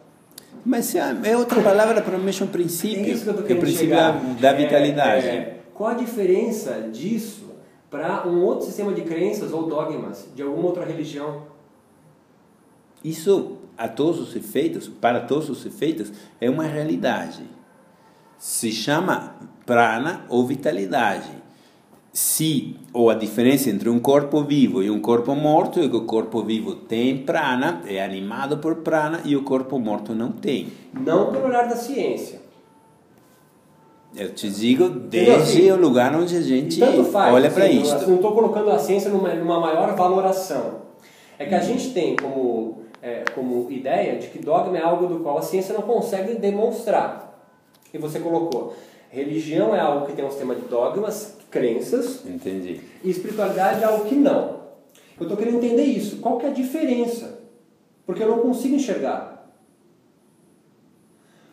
Mas 0.64 0.94
é, 0.94 1.14
é 1.24 1.36
outra 1.36 1.60
palavra 1.60 2.00
para 2.00 2.16
o 2.16 2.20
mesmo 2.20 2.46
princípio. 2.46 3.04
É 3.04 3.08
isso 3.10 3.24
que 3.24 3.30
eu 3.30 3.42
que 3.42 3.52
é 3.52 3.56
o 3.56 3.60
princípio 3.60 3.94
da, 3.94 4.12
da 4.12 4.48
é, 4.50 4.54
vitalidade. 4.54 5.26
É, 5.26 5.60
qual 5.74 5.90
a 5.90 5.94
diferença 5.94 6.88
disso 6.92 7.52
para 7.90 8.26
um 8.26 8.42
outro 8.42 8.66
sistema 8.66 8.92
de 8.92 9.02
crenças 9.02 9.52
ou 9.52 9.66
dogmas 9.66 10.26
de 10.34 10.42
alguma 10.42 10.68
outra 10.68 10.84
religião? 10.84 11.42
Isso, 13.04 13.58
a 13.76 13.86
todos 13.86 14.18
os 14.20 14.34
efeitos, 14.34 14.88
para 14.88 15.20
todos 15.20 15.50
os 15.50 15.66
efeitos, 15.66 16.10
é 16.40 16.48
uma 16.48 16.64
realidade 16.64 17.42
se 18.38 18.72
chama 18.72 19.34
prana 19.64 20.24
ou 20.28 20.46
vitalidade. 20.46 21.30
Se, 22.12 22.76
ou 22.92 23.10
a 23.10 23.14
diferença 23.14 23.68
entre 23.70 23.88
um 23.88 23.98
corpo 23.98 24.44
vivo 24.44 24.82
e 24.82 24.88
um 24.88 25.00
corpo 25.00 25.34
morto 25.34 25.80
é 25.80 25.88
que 25.88 25.96
o 25.96 26.04
corpo 26.04 26.44
vivo 26.44 26.76
tem 26.76 27.18
prana, 27.18 27.82
é 27.88 28.04
animado 28.04 28.58
por 28.58 28.76
prana, 28.76 29.20
e 29.24 29.34
o 29.34 29.42
corpo 29.42 29.80
morto 29.80 30.14
não 30.14 30.30
tem. 30.30 30.68
Não 30.92 31.32
pelo 31.32 31.46
olhar 31.46 31.68
da 31.68 31.74
ciência. 31.74 32.40
Eu 34.14 34.32
te 34.32 34.48
digo 34.48 34.88
desde 34.88 35.72
o 35.72 35.76
lugar 35.76 36.14
onde 36.14 36.36
a 36.36 36.40
gente 36.40 36.78
faz, 37.10 37.34
olha 37.34 37.50
para 37.50 37.66
isso. 37.66 38.08
Não 38.08 38.14
estou 38.14 38.32
colocando 38.32 38.70
a 38.70 38.78
ciência 38.78 39.10
numa, 39.10 39.34
numa 39.34 39.58
maior 39.58 39.96
valoração. 39.96 40.84
É 41.36 41.44
que 41.44 41.54
a 41.54 41.60
gente 41.60 41.92
tem 41.92 42.14
como, 42.14 42.82
é, 43.02 43.24
como 43.34 43.68
ideia 43.72 44.16
de 44.20 44.28
que 44.28 44.38
dogma 44.38 44.78
é 44.78 44.82
algo 44.82 45.08
do 45.08 45.18
qual 45.18 45.38
a 45.38 45.42
ciência 45.42 45.74
não 45.74 45.82
consegue 45.82 46.36
demonstrar 46.36 47.33
que 47.94 47.98
você 47.98 48.18
colocou. 48.18 48.74
Religião 49.08 49.72
é 49.72 49.78
algo 49.78 50.06
que 50.06 50.14
tem 50.14 50.24
um 50.24 50.28
sistema 50.28 50.56
de 50.56 50.62
dogmas, 50.62 51.36
crenças. 51.48 52.26
Entendi. 52.26 52.80
E 53.04 53.08
espiritualidade 53.08 53.82
é 53.82 53.84
algo 53.84 54.06
que 54.06 54.16
não. 54.16 54.64
Eu 55.16 55.22
estou 55.22 55.36
querendo 55.36 55.58
entender 55.58 55.84
isso. 55.84 56.16
Qual 56.16 56.36
que 56.36 56.44
é 56.44 56.48
a 56.48 56.52
diferença? 56.52 57.38
Porque 58.04 58.20
eu 58.20 58.26
não 58.26 58.40
consigo 58.40 58.74
enxergar. 58.74 59.48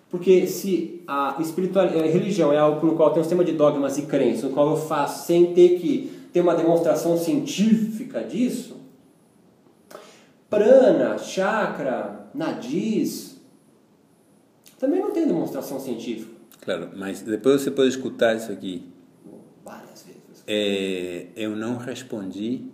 Porque 0.09 0.47
se 0.47 1.03
a, 1.07 1.37
espiritualidade, 1.39 2.09
a 2.09 2.11
religião 2.11 2.51
é 2.51 2.57
algo 2.57 2.87
no 2.87 2.95
qual 2.95 3.11
tem 3.11 3.21
um 3.21 3.23
sistema 3.23 3.45
de 3.45 3.51
dogmas 3.51 3.99
e 3.99 4.07
crenças, 4.07 4.45
no 4.45 4.49
qual 4.49 4.71
eu 4.71 4.77
faço 4.77 5.27
sem 5.27 5.53
ter 5.53 5.79
que 5.79 6.27
ter 6.33 6.41
uma 6.41 6.55
demonstração 6.55 7.19
científica 7.19 8.23
disso, 8.23 8.77
prana, 10.49 11.19
chakra, 11.19 12.31
nadis, 12.33 13.39
também 14.79 14.99
não 14.99 15.11
tem 15.11 15.27
demonstração 15.27 15.79
científica. 15.79 16.30
Claro, 16.61 16.89
mas 16.95 17.21
depois 17.21 17.61
você 17.61 17.71
pode 17.71 17.89
escutar 17.89 18.35
isso 18.35 18.51
aqui. 18.51 18.87
Várias 19.65 20.03
vezes. 20.05 20.43
É, 20.47 21.27
eu 21.35 21.55
não 21.55 21.77
respondi 21.77 22.65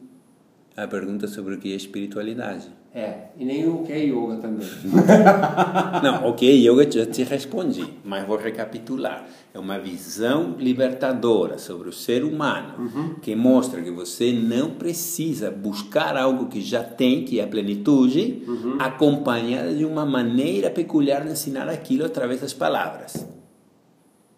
a 0.75 0.87
pergunta 0.87 1.27
sobre 1.27 1.55
o 1.55 1.57
que 1.57 1.71
é 1.71 1.75
espiritualidade. 1.75 2.67
É, 2.93 3.27
e 3.37 3.45
nem 3.45 3.67
o 3.67 3.83
que 3.83 3.91
é 3.93 3.99
yoga 4.05 4.37
também. 4.37 4.65
Não, 6.03 6.27
o 6.29 6.33
que 6.33 6.47
é 6.49 6.53
yoga 6.53 6.89
já 6.89 7.05
te 7.05 7.21
respondi, 7.23 7.85
mas 8.03 8.25
vou 8.25 8.37
recapitular. 8.37 9.23
É 9.53 9.59
uma 9.59 9.77
visão 9.77 10.55
libertadora 10.57 11.59
sobre 11.59 11.89
o 11.89 11.93
ser 11.93 12.23
humano 12.23 12.73
Uhum. 12.79 13.15
que 13.21 13.35
mostra 13.35 13.81
que 13.83 13.91
você 13.91 14.31
não 14.33 14.71
precisa 14.71 15.51
buscar 15.51 16.17
algo 16.17 16.47
que 16.47 16.59
já 16.61 16.83
tem, 16.83 17.23
que 17.23 17.39
é 17.39 17.43
a 17.43 17.47
plenitude, 17.47 18.41
Uhum. 18.47 18.77
acompanhada 18.79 19.75
de 19.75 19.85
uma 19.85 20.05
maneira 20.05 20.71
peculiar 20.71 21.23
de 21.23 21.31
ensinar 21.33 21.69
aquilo 21.69 22.03
através 22.05 22.41
das 22.41 22.53
palavras. 22.53 23.27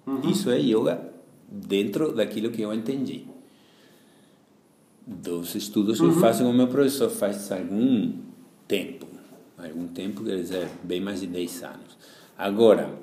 Uhum. 0.09 0.29
Isso 0.29 0.49
é 0.49 0.59
yoga 0.59 1.01
dentro 1.51 2.13
daquilo 2.13 2.51
que 2.51 2.61
eu 2.61 2.73
entendi. 2.73 3.25
Dos 5.05 5.55
estudos 5.55 5.97
que 5.99 6.05
eu 6.05 6.09
Uhum. 6.09 6.19
faço 6.19 6.43
com 6.43 6.49
o 6.49 6.53
meu 6.53 6.67
professor 6.67 7.09
faz 7.09 7.51
algum 7.51 8.13
tempo. 8.67 9.07
Algum 9.57 9.87
tempo, 9.87 10.23
quer 10.23 10.37
dizer, 10.37 10.69
bem 10.83 11.01
mais 11.01 11.19
de 11.21 11.27
10 11.27 11.63
anos. 11.63 11.97
Agora, 12.37 12.93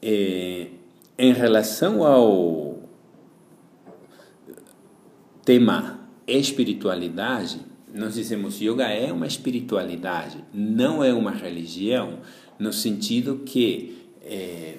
eh, 0.00 0.68
em 1.18 1.32
relação 1.32 2.04
ao 2.04 2.78
tema 5.44 6.00
espiritualidade, 6.26 7.60
nós 7.94 8.14
dizemos 8.14 8.60
yoga 8.60 8.84
é 8.88 9.12
uma 9.12 9.26
espiritualidade, 9.26 10.44
não 10.52 11.02
é 11.04 11.12
uma 11.12 11.30
religião, 11.30 12.18
no 12.58 12.72
sentido 12.72 13.42
que 13.44 14.08
eh, 14.22 14.78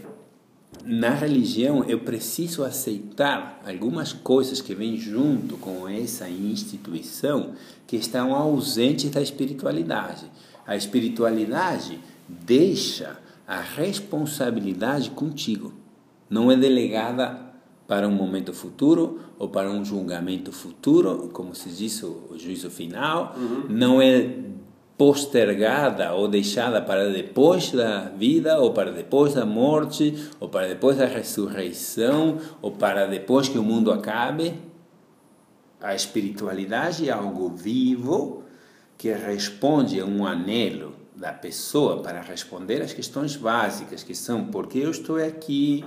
na 0.87 1.09
religião 1.09 1.83
eu 1.83 1.99
preciso 1.99 2.63
aceitar 2.63 3.61
algumas 3.65 4.13
coisas 4.13 4.61
que 4.61 4.73
vêm 4.73 4.97
junto 4.97 5.57
com 5.57 5.87
essa 5.87 6.29
instituição 6.29 7.51
que 7.85 7.97
estão 7.97 8.33
ausentes 8.33 9.11
da 9.11 9.21
espiritualidade. 9.21 10.25
A 10.65 10.75
espiritualidade 10.75 11.99
deixa 12.27 13.19
a 13.45 13.59
responsabilidade 13.59 15.09
contigo. 15.11 15.73
Não 16.29 16.51
é 16.51 16.55
delegada 16.55 17.47
para 17.87 18.07
um 18.07 18.11
momento 18.11 18.53
futuro 18.53 19.19
ou 19.39 19.47
para 19.47 19.69
um 19.69 19.83
julgamento 19.83 20.51
futuro, 20.51 21.29
como 21.31 21.55
se 21.55 21.69
diz 21.69 22.03
o, 22.03 22.33
juízo 22.37 22.69
final. 22.69 23.35
Não 23.69 24.01
é 24.01 24.35
postergada 24.97 26.13
ou 26.13 26.27
deixada 26.27 26.81
para 26.81 27.09
depois 27.09 27.71
da 27.71 28.05
vida, 28.09 28.59
ou 28.59 28.73
para 28.73 28.91
depois 28.91 29.33
da 29.33 29.45
morte, 29.45 30.29
ou 30.39 30.49
para 30.49 30.67
depois 30.67 30.97
da 30.97 31.05
ressurreição, 31.05 32.39
ou 32.61 32.71
para 32.71 33.05
depois 33.05 33.47
que 33.47 33.59
o 33.59 33.63
mundo 33.63 33.91
acabe. 33.91 34.55
A 35.79 35.93
espiritualidade 35.93 37.07
é 37.07 37.11
algo 37.11 37.49
vivo 37.49 38.43
que 38.97 39.13
responde 39.13 39.99
a 39.99 40.05
um 40.05 40.25
anelo 40.25 40.95
da 41.15 41.31
pessoa 41.31 42.01
para 42.01 42.21
responder 42.21 42.81
às 42.81 42.93
questões 42.93 43.35
básicas, 43.35 44.03
que 44.03 44.15
são 44.15 44.45
por 44.45 44.67
que 44.67 44.79
eu 44.79 44.89
estou 44.89 45.17
aqui, 45.17 45.85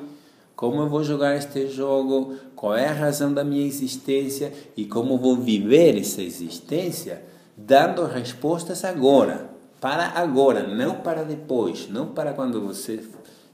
como 0.54 0.82
eu 0.82 0.88
vou 0.88 1.02
jogar 1.02 1.36
este 1.36 1.66
jogo, 1.68 2.36
qual 2.54 2.76
é 2.76 2.86
a 2.86 2.92
razão 2.92 3.32
da 3.32 3.42
minha 3.42 3.66
existência? 3.66 4.52
E 4.76 4.84
como 4.84 5.18
vou 5.18 5.36
viver 5.36 5.98
essa 5.98 6.22
existência, 6.22 7.24
dando 7.66 8.04
respostas 8.06 8.84
agora, 8.84 9.50
para 9.80 10.08
agora, 10.08 10.66
não 10.66 10.96
para 10.96 11.22
depois, 11.22 11.88
não 11.88 12.08
para 12.08 12.32
quando 12.32 12.60
você 12.60 13.02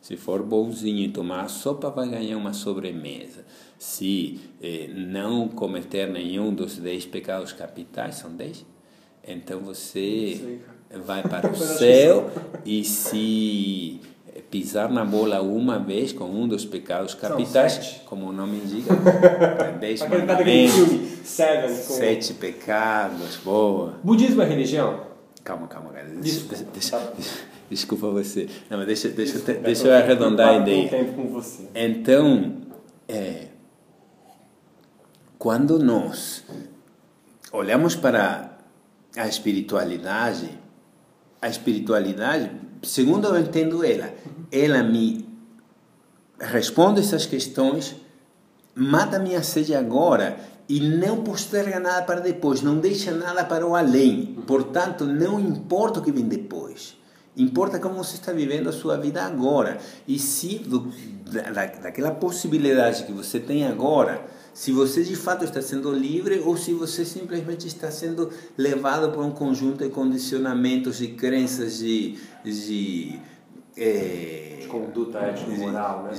se 0.06 0.16
for 0.16 0.40
bonzinho 0.40 1.00
e 1.00 1.08
tomar 1.08 1.40
a 1.40 1.48
sopa, 1.48 1.90
vai 1.90 2.08
ganhar 2.08 2.36
uma 2.36 2.52
sobremesa. 2.52 3.44
Se 3.76 4.38
eh, 4.62 4.88
não 4.94 5.48
cometer 5.48 6.08
nenhum 6.08 6.54
dos 6.54 6.78
dez 6.78 7.04
pecados 7.04 7.52
capitais, 7.52 8.14
são 8.14 8.30
dez? 8.30 8.64
Então 9.26 9.58
você 9.58 10.60
vai 11.04 11.24
para 11.24 11.50
o 11.50 11.56
céu 11.56 12.30
e 12.64 12.84
se 12.84 14.00
pisar 14.50 14.90
na 14.90 15.04
bola 15.04 15.40
uma 15.42 15.78
vez 15.78 16.12
com 16.12 16.24
um 16.24 16.46
dos 16.46 16.64
pecados 16.64 17.14
capitais, 17.14 18.00
como 18.06 18.26
o 18.26 18.32
nome 18.32 18.58
indica, 18.58 18.94
tem 18.94 19.78
dez 19.80 20.00
daquele 20.00 20.20
mandamentos, 20.20 21.16
Seven. 21.24 21.74
Sete 21.74 22.34
pecados, 22.34 23.36
boa. 23.44 23.94
Budismo 24.02 24.42
é 24.42 24.46
religião? 24.46 25.06
Calma, 25.42 25.66
calma, 25.66 25.90
cara. 25.90 26.08
Desculpa. 26.20 26.64
Deixa, 26.72 27.12
desculpa 27.70 28.10
você. 28.10 28.48
Não, 28.70 28.78
mas 28.78 28.86
deixa, 28.86 29.08
deixa, 29.08 29.34
Desculpa, 29.34 29.60
deixa 29.60 29.88
eu 29.88 29.94
arredondar 29.94 30.48
a 30.48 30.56
ideia. 30.58 30.90
Então, 31.74 32.56
é, 33.08 33.46
quando 35.38 35.78
nós 35.78 36.44
olhamos 37.52 37.94
para 37.94 38.58
a 39.16 39.26
espiritualidade, 39.26 40.50
a 41.40 41.48
espiritualidade, 41.48 42.50
segundo 42.86 43.28
eu 43.28 43.38
entendo 43.38 43.84
ela, 43.84 44.14
ela 44.50 44.82
me 44.82 45.28
responde 46.38 47.00
essas 47.00 47.26
questões, 47.26 47.96
mata 48.74 49.18
minha 49.18 49.42
sede 49.42 49.74
agora 49.74 50.38
e 50.68 50.80
não 50.80 51.22
posterga 51.22 51.78
nada 51.78 52.02
para 52.02 52.20
depois, 52.20 52.62
não 52.62 52.78
deixa 52.78 53.12
nada 53.12 53.44
para 53.44 53.66
o 53.66 53.74
além. 53.74 54.36
Portanto, 54.46 55.04
não 55.04 55.38
importa 55.38 56.00
o 56.00 56.02
que 56.02 56.12
vem 56.12 56.24
depois. 56.26 56.96
Importa 57.36 57.78
como 57.78 58.02
você 58.02 58.14
está 58.14 58.32
vivendo 58.32 58.68
a 58.68 58.72
sua 58.72 58.96
vida 58.96 59.22
agora. 59.22 59.78
E 60.08 60.18
se 60.18 60.58
do, 60.58 60.90
da, 61.30 61.66
daquela 61.66 62.10
possibilidade 62.10 63.04
que 63.04 63.12
você 63.12 63.38
tem 63.38 63.66
agora, 63.66 64.24
se 64.56 64.72
você 64.72 65.04
de 65.04 65.14
fato 65.14 65.44
está 65.44 65.60
sendo 65.60 65.92
livre 65.92 66.40
ou 66.40 66.56
se 66.56 66.72
você 66.72 67.04
simplesmente 67.04 67.66
está 67.66 67.90
sendo 67.90 68.32
levado 68.56 69.12
por 69.12 69.22
um 69.22 69.30
conjunto 69.30 69.84
de 69.84 69.90
condicionamentos 69.90 71.02
e 71.02 71.08
crenças 71.08 71.80
de, 71.80 72.18
de 72.42 73.20
eh, 73.76 74.60
De 74.62 74.66
conduta 74.66 75.18
ético-moral, 75.18 76.04
né? 76.04 76.18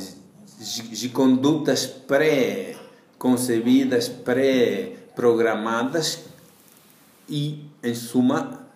de, 0.60 0.82
de 0.84 1.10
condutas 1.10 1.88
pré-concebidas, 1.88 4.08
pré-programadas 4.08 6.26
e, 7.28 7.66
em 7.82 7.96
suma, 7.96 8.68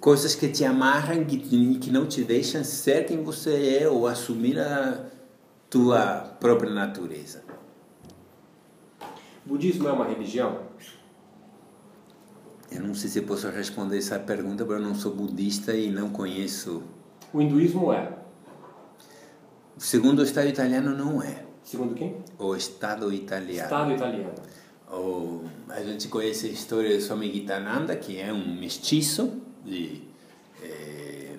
coisas 0.00 0.34
que 0.34 0.48
te 0.48 0.64
amarram 0.64 1.22
que, 1.22 1.36
que 1.78 1.90
não 1.90 2.06
te 2.06 2.24
deixam 2.24 2.64
ser 2.64 3.04
quem 3.04 3.22
você 3.22 3.80
é 3.82 3.88
ou 3.90 4.06
assumir 4.06 4.58
a 4.58 5.04
tua 5.68 6.34
própria 6.40 6.72
natureza. 6.72 7.44
Budismo 9.46 9.88
é 9.88 9.92
uma 9.92 10.04
religião? 10.06 10.58
Eu 12.70 12.82
não 12.82 12.94
sei 12.94 13.08
se 13.08 13.22
posso 13.22 13.48
responder 13.48 13.98
essa 13.98 14.18
pergunta, 14.18 14.64
porque 14.64 14.82
eu 14.82 14.84
não 14.84 14.94
sou 14.94 15.14
budista 15.14 15.72
e 15.72 15.88
não 15.88 16.10
conheço. 16.10 16.82
O 17.32 17.40
hinduísmo 17.40 17.92
é? 17.92 18.12
Segundo 19.78 20.18
o 20.18 20.22
Estado 20.24 20.48
italiano, 20.48 20.96
não 20.96 21.22
é. 21.22 21.44
Segundo 21.62 21.94
quem? 21.94 22.16
O 22.38 22.56
Estado 22.56 23.12
italiano. 23.12 23.62
Estado 23.62 23.92
italiano. 23.92 24.34
O, 24.90 25.44
a 25.68 25.80
gente 25.82 26.08
conhece 26.08 26.48
a 26.48 26.50
história 26.50 26.96
de 26.96 27.02
Swami 27.02 27.32
Gitananda, 27.32 27.94
que 27.94 28.18
é 28.18 28.32
um 28.32 28.56
mestiço 28.56 29.40
de 29.64 30.02
eh, 30.62 31.36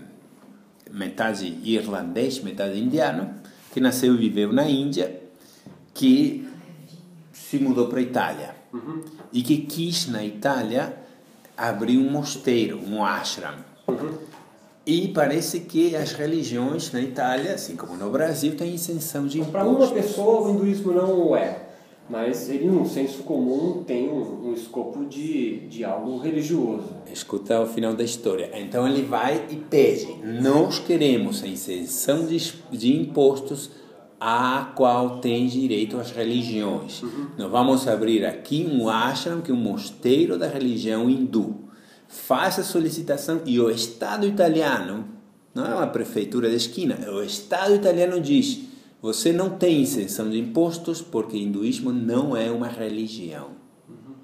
metade 0.91 1.59
irlandês, 1.63 2.39
metade 2.39 2.79
indiano, 2.79 3.35
que 3.73 3.81
nasceu 3.81 4.13
e 4.15 4.17
viveu 4.17 4.53
na 4.53 4.69
Índia, 4.69 5.21
que 5.93 6.46
se 7.49 7.57
mudou 7.59 7.87
para 7.87 7.99
a 7.99 8.01
Itália 8.01 8.55
e 9.31 9.41
que 9.41 9.57
quis 9.57 10.07
na 10.07 10.23
Itália 10.23 10.97
abrir 11.55 11.97
um 11.97 12.09
mosteiro, 12.09 12.79
um 12.85 13.03
ashram. 13.03 13.55
E 14.85 15.09
parece 15.09 15.61
que 15.61 15.95
as 15.95 16.11
religiões 16.13 16.91
na 16.91 17.01
Itália, 17.01 17.53
assim 17.53 17.75
como 17.75 17.95
no 17.95 18.09
Brasil, 18.09 18.55
têm 18.55 18.75
isenção 18.75 19.27
de 19.27 19.41
Para 19.41 19.63
uma 19.63 19.73
impostos. 19.85 19.97
pessoa, 19.97 20.47
o 20.47 20.53
hinduísmo 20.53 20.91
não 20.91 21.35
é. 21.35 21.63
Mas 22.09 22.49
ele, 22.49 22.67
num 22.67 22.85
senso 22.85 23.23
comum, 23.23 23.83
tem 23.85 24.07
um, 24.09 24.47
um 24.49 24.53
escopo 24.53 25.05
de, 25.05 25.67
de 25.67 25.83
algo 25.83 26.19
religioso. 26.19 26.87
Escuta 27.11 27.59
o 27.59 27.67
final 27.67 27.93
da 27.93 28.03
história. 28.03 28.49
Então 28.53 28.87
ele 28.87 29.01
vai 29.03 29.45
e 29.49 29.57
pede: 29.57 30.07
Nós 30.41 30.79
queremos 30.79 31.43
a 31.43 31.47
isenção 31.47 32.25
de, 32.25 32.53
de 32.71 32.95
impostos 32.95 33.69
a 34.19 34.73
qual 34.75 35.19
tem 35.19 35.47
direito 35.47 35.97
as 35.97 36.11
religiões. 36.11 37.03
Nós 37.37 37.51
vamos 37.51 37.87
abrir 37.87 38.25
aqui 38.25 38.67
um 38.69 38.89
ashram, 38.89 39.41
que 39.41 39.51
é 39.51 39.53
um 39.53 39.57
mosteiro 39.57 40.37
da 40.37 40.47
religião 40.47 41.09
hindu. 41.09 41.67
faz 42.07 42.57
a 42.57 42.63
solicitação 42.63 43.41
e 43.45 43.59
o 43.59 43.69
Estado 43.69 44.25
italiano, 44.25 45.05
não 45.53 45.65
é 45.65 45.75
uma 45.75 45.87
prefeitura 45.87 46.49
de 46.49 46.55
esquina, 46.55 46.97
o 47.11 47.21
Estado 47.21 47.75
italiano 47.75 48.21
diz: 48.21 48.61
você 49.01 49.31
não 49.31 49.51
tem 49.51 49.81
isenção 49.81 50.29
de 50.29 50.39
impostos 50.39 51.01
porque 51.01 51.37
o 51.37 51.39
hinduísmo 51.39 51.91
não 51.91 52.35
é 52.35 52.49
uma 52.49 52.67
religião. 52.67 53.51
Uhum. 53.87 54.15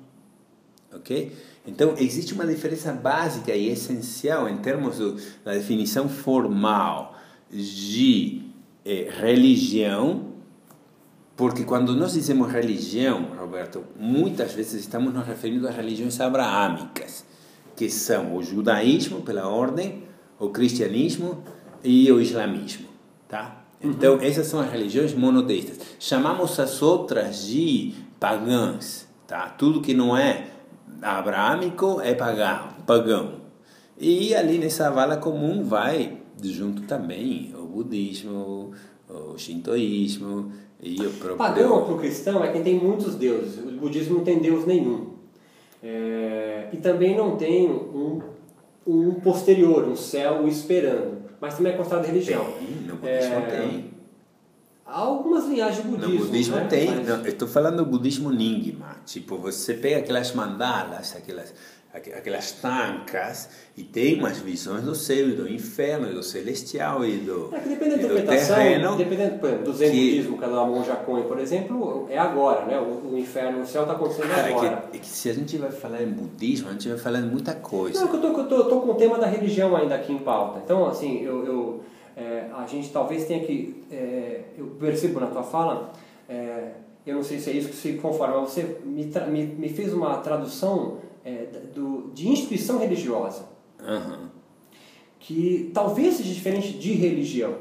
Ok? 0.95 1.31
Então, 1.65 1.95
existe 1.97 2.33
uma 2.33 2.45
diferença 2.45 2.91
básica 2.91 3.55
e 3.55 3.69
essencial 3.69 4.49
em 4.49 4.57
termos 4.57 4.97
do, 4.97 5.15
da 5.45 5.53
definição 5.53 6.09
formal 6.09 7.17
de 7.51 8.41
eh, 8.85 9.09
religião, 9.19 10.33
porque 11.35 11.63
quando 11.63 11.95
nós 11.95 12.13
dizemos 12.13 12.51
religião, 12.51 13.29
Roberto, 13.37 13.83
muitas 13.97 14.53
vezes 14.53 14.81
estamos 14.81 15.13
nos 15.13 15.25
referindo 15.25 15.67
às 15.67 15.75
religiões 15.75 16.19
abraâmicas, 16.19 17.25
que 17.75 17.89
são 17.89 18.35
o 18.35 18.43
judaísmo, 18.43 19.21
pela 19.21 19.47
ordem, 19.47 20.03
o 20.39 20.49
cristianismo 20.49 21.43
e 21.83 22.11
o 22.11 22.19
islamismo. 22.19 22.87
Tá? 23.27 23.63
Então, 23.81 24.15
uhum. 24.15 24.21
essas 24.21 24.47
são 24.47 24.59
as 24.59 24.71
religiões 24.71 25.13
monoteístas. 25.13 25.79
Chamamos 25.99 26.59
as 26.59 26.81
outras 26.81 27.47
de 27.47 27.93
pagãs. 28.19 29.07
Tá? 29.27 29.49
Tudo 29.49 29.81
que 29.81 29.93
não 29.93 30.15
é 30.15 30.47
abraâmico 31.01 31.99
é 32.01 32.13
pagão, 32.13 32.69
pagão. 32.85 33.41
E 33.97 34.33
ali 34.35 34.57
nessa 34.57 34.89
vala 34.89 35.17
comum 35.17 35.63
vai 35.63 36.17
junto 36.41 36.83
também 36.83 37.53
budismo, 37.73 38.71
o 39.09 39.37
shintoísmo 39.37 40.51
e 40.81 40.95
o 41.05 41.11
próprio... 41.11 41.37
Pagão 41.37 41.85
para 41.85 41.93
o 41.93 41.97
cristão 41.99 42.43
é 42.43 42.51
quem 42.51 42.63
tem 42.63 42.79
muitos 42.79 43.15
deuses. 43.15 43.57
O 43.59 43.71
budismo 43.71 44.17
não 44.17 44.23
tem 44.23 44.39
deus 44.39 44.65
nenhum. 44.65 45.13
É... 45.81 46.69
e 46.71 46.77
também 46.77 47.17
não 47.17 47.35
tem 47.35 47.69
um, 47.69 48.21
um 48.87 49.13
posterior, 49.15 49.85
um 49.85 49.95
céu 49.95 50.47
esperando. 50.47 51.23
Mas 51.41 51.57
também 51.57 51.73
é 51.73 51.75
considerado 51.75 52.05
religião. 52.05 52.45
Tem, 52.45 52.67
no 52.87 52.95
budismo 52.95 53.35
é... 53.35 53.41
tem. 53.41 53.93
Há 54.85 54.99
algumas 54.99 55.45
linhagens 55.47 55.83
de 55.83 55.89
budismo. 55.89 56.13
No 56.13 56.25
budismo 56.25 56.55
né? 56.55 56.67
tem. 56.67 56.87
Mas... 56.87 57.07
Não, 57.07 57.17
eu 57.17 57.31
estou 57.31 57.47
falando 57.47 57.77
do 57.77 57.85
budismo 57.85 58.31
Nyingma. 58.31 58.97
Tipo, 59.05 59.37
você 59.37 59.73
pega 59.73 59.97
aquelas 59.97 60.33
mandalas, 60.33 61.15
aquelas 61.15 61.53
aquelas 61.93 62.53
tancas 62.53 63.49
e 63.77 63.83
tem 63.83 64.17
umas 64.17 64.39
visões 64.39 64.81
do 64.83 64.95
céu 64.95 65.29
e 65.29 65.33
do 65.33 65.47
inferno 65.47 66.09
e 66.09 66.13
do 66.13 66.23
celestial 66.23 67.05
e 67.05 67.17
do 67.17 67.49
é 67.53 67.59
que 67.59 67.69
dependendo 67.69 67.97
da 67.97 68.13
interpretação 68.13 68.55
terreno, 68.55 68.95
dependendo 68.97 69.37
por 69.37 69.47
exemplo, 69.47 69.65
do 69.65 69.73
zen 69.73 69.89
budismo 69.89 70.37
que 70.39 70.43
a 70.43 70.47
monja 70.47 70.95
Coen, 70.95 71.23
por 71.25 71.39
exemplo 71.39 72.07
é 72.09 72.17
agora 72.17 72.65
né? 72.65 72.79
O, 72.79 73.13
o 73.13 73.17
inferno 73.17 73.61
o 73.61 73.65
céu 73.65 73.83
está 73.83 73.93
acontecendo 73.93 74.27
cara, 74.27 74.47
agora 74.47 74.67
é 74.67 74.91
que, 74.91 74.97
é 74.97 74.99
que, 75.01 75.05
se 75.05 75.29
a 75.29 75.33
gente 75.33 75.55
vai 75.57 75.71
falar 75.71 76.01
em 76.01 76.09
budismo 76.09 76.69
a 76.69 76.71
gente 76.71 76.89
vai 76.89 76.97
falar 76.97 77.19
em 77.19 77.29
muita 77.29 77.53
coisa. 77.53 78.03
Não 78.03 78.11
eu 78.11 78.21
tô, 78.21 78.27
eu 78.39 78.47
tô, 78.47 78.55
eu 78.55 78.65
tô 78.65 78.81
com 78.81 78.91
o 78.91 78.95
tema 78.95 79.19
da 79.19 79.27
religião 79.27 79.75
ainda 79.75 79.93
aqui 79.93 80.11
em 80.11 80.17
pauta. 80.17 80.61
Então 80.65 80.87
assim 80.87 81.21
eu, 81.21 81.45
eu 81.45 81.83
é, 82.17 82.47
a 82.55 82.65
gente 82.65 82.89
talvez 82.89 83.25
tenha 83.25 83.45
que 83.45 83.83
é, 83.91 84.41
eu 84.57 84.65
percebo 84.79 85.19
na 85.19 85.27
tua 85.27 85.43
fala 85.43 85.91
é, 86.27 86.71
eu 87.05 87.15
não 87.15 87.23
sei 87.23 87.37
se 87.37 87.51
é 87.51 87.53
isso 87.53 87.69
que 87.69 87.75
se 87.75 87.93
conforma 87.93 88.39
você 88.39 88.77
me, 88.83 89.05
me, 89.05 89.45
me 89.45 89.69
fez 89.69 89.93
uma 89.93 90.17
tradução 90.17 90.97
é, 91.25 91.47
do, 91.73 92.11
de 92.13 92.27
instituição 92.27 92.79
religiosa. 92.79 93.45
Uhum. 93.79 94.27
Que 95.19 95.71
talvez 95.73 96.15
seja 96.15 96.33
diferente 96.33 96.73
de 96.73 96.93
religião. 96.93 97.55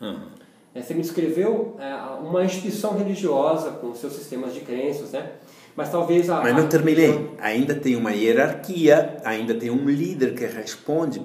Uhum. 0.00 0.28
É, 0.74 0.82
você 0.82 0.94
me 0.94 1.00
descreveu 1.00 1.76
é, 1.78 1.94
uma 2.20 2.44
instituição 2.44 2.96
religiosa 2.96 3.72
com 3.72 3.94
seus 3.94 4.12
sistemas 4.12 4.54
de 4.54 4.60
crenças, 4.60 5.12
né? 5.12 5.32
Mas 5.74 5.90
talvez 5.90 6.28
a. 6.30 6.40
Mas 6.42 6.54
não 6.54 6.68
terminei. 6.68 7.30
Ainda 7.38 7.74
tem 7.74 7.96
uma 7.96 8.12
hierarquia, 8.12 9.16
ainda 9.24 9.54
tem 9.54 9.70
um 9.70 9.88
líder 9.88 10.34
que 10.34 10.44
responde 10.46 11.22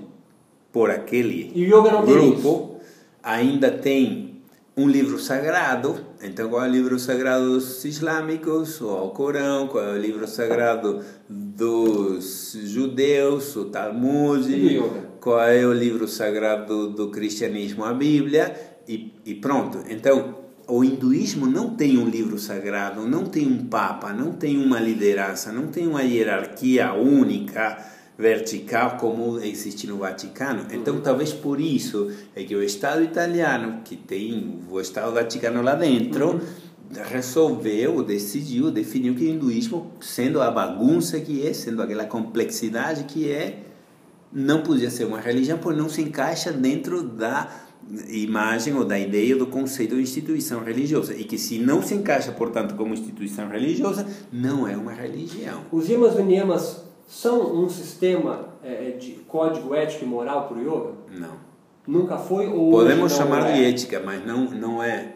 por 0.72 0.90
aquele 0.90 1.52
grupo. 2.06 2.80
Ainda 3.22 3.72
tem 3.72 4.25
um 4.78 4.88
livro 4.88 5.18
sagrado. 5.18 5.96
Então, 6.22 6.50
qual 6.50 6.66
é 6.66 6.68
o 6.68 6.72
livro 6.72 7.00
sagrado 7.00 7.52
dos 7.52 7.86
islâmicos? 7.86 8.82
O 8.82 8.90
Alcorão. 8.90 9.68
Qual 9.68 9.84
é 9.84 9.94
o 9.94 9.98
livro 9.98 10.28
sagrado 10.28 11.02
dos 11.30 12.58
judeus? 12.64 13.56
O 13.56 13.66
Talmud. 13.66 14.84
Qual 15.22 15.42
é 15.42 15.66
o 15.66 15.74
livro 15.74 16.08
sagrado 16.08 16.90
do 16.90 17.10
cristianismo? 17.10 17.86
A 17.86 17.94
Bíblia. 17.94 18.54
E, 18.88 19.14
e 19.26 19.36
pronto. 19.36 19.80
Então, 19.90 20.36
o 20.68 20.84
hinduísmo 20.84 21.46
não 21.46 21.76
tem 21.76 21.98
um 21.98 22.10
livro 22.10 22.38
sagrado, 22.38 23.08
não 23.08 23.26
tem 23.26 23.48
um 23.48 23.66
papa, 23.66 24.12
não 24.12 24.34
tem 24.34 24.58
uma 24.58 24.80
liderança, 24.80 25.52
não 25.52 25.68
tem 25.68 25.88
uma 25.88 26.02
hierarquia 26.02 26.94
única 26.94 27.95
vertical 28.18 28.98
como 28.98 29.40
existe 29.40 29.88
no 29.88 29.98
Vaticano. 29.98 30.68
Então, 30.72 31.02
talvez 31.02 31.34
por 31.34 31.60
isso 31.60 32.12
é 32.36 32.44
que 32.44 32.56
o 32.56 32.64
Estado 32.64 33.04
italiano, 33.04 33.82
que 33.84 33.96
tem 33.96 34.60
o 34.70 34.80
Estado 34.80 35.14
Vaticano 35.14 35.62
lá 35.62 35.76
dentro, 35.76 36.42
resolveu, 37.10 38.04
decidiu, 38.04 38.72
definiu 38.72 39.16
que 39.16 39.26
o 39.26 39.28
hinduísmo, 39.28 39.92
sendo 40.00 40.42
a 40.42 40.50
bagunça 40.50 41.20
que 41.20 41.46
é, 41.46 41.54
sendo 41.54 41.82
aquela 41.82 42.06
complexidade 42.06 43.04
que 43.04 43.30
é, 43.30 43.64
não 44.32 44.62
podia 44.62 44.90
ser 44.90 45.06
uma 45.06 45.20
religião, 45.20 45.58
pois 45.62 45.78
não 45.78 45.90
se 45.90 46.02
encaixa 46.02 46.52
dentro 46.52 47.04
da 47.04 47.50
imagem 48.10 48.74
ou 48.74 48.84
da 48.84 48.98
ideia 48.98 49.36
do 49.36 49.46
conceito 49.46 49.96
de 49.96 50.02
instituição 50.02 50.64
religiosa 50.64 51.14
e 51.14 51.24
que 51.24 51.38
se 51.38 51.60
não 51.60 51.82
se 51.82 51.94
encaixa, 51.94 52.32
portanto, 52.32 52.76
como 52.76 52.94
instituição 52.94 53.48
religiosa, 53.48 54.08
não 54.32 54.68
é 54.68 54.76
uma 54.76 54.92
religião. 54.92 55.62
Os 55.72 55.88
yamas 55.88 56.16
vinyamas 56.16 56.85
são 57.06 57.56
um 57.56 57.70
sistema 57.70 58.50
é, 58.64 58.90
é, 58.90 58.92
de 58.92 59.12
código 59.28 59.76
ético 59.76 60.06
e 60.06 60.08
moral 60.08 60.48
para 60.48 60.58
o 60.58 60.62
yoga? 60.62 60.94
Não. 61.12 61.46
Nunca 61.88 62.18
foi 62.18 62.48
ou 62.48 62.72
Podemos 62.72 63.14
chamar 63.14 63.50
é? 63.50 63.54
de 63.54 63.66
ética, 63.66 64.02
mas 64.04 64.26
não, 64.26 64.46
não 64.52 64.82
é 64.82 65.14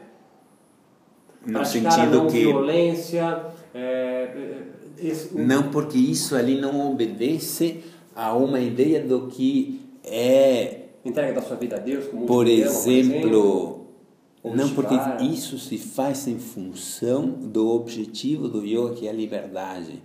no 1.45 1.53
Praticar 1.53 1.91
sentido 1.91 2.17
não 2.17 2.27
que 2.27 2.39
violência, 2.39 3.45
é, 3.73 3.79
é, 3.79 4.61
esse, 4.99 5.35
um... 5.35 5.45
não 5.45 5.71
porque 5.71 5.97
isso 5.97 6.35
ali 6.35 6.59
não 6.59 6.91
obedece 6.91 7.83
a 8.15 8.35
uma 8.35 8.59
ideia 8.59 9.01
do 9.01 9.27
que 9.27 9.81
é 10.03 10.81
entrega 11.03 11.33
da 11.33 11.41
sua 11.41 11.55
vida 11.55 11.77
a 11.77 11.79
Deus, 11.79 12.07
como 12.07 12.25
por 12.25 12.45
exemplo, 12.47 12.99
exemplo 12.99 13.79
não 14.43 14.69
porque 14.69 14.95
isso 15.23 15.57
se 15.57 15.77
faz 15.77 16.27
em 16.27 16.39
função 16.39 17.29
do 17.29 17.69
objetivo 17.69 18.47
do 18.47 18.63
yoga 18.65 18.95
que 18.95 19.07
é 19.07 19.09
a 19.09 19.13
liberdade 19.13 20.01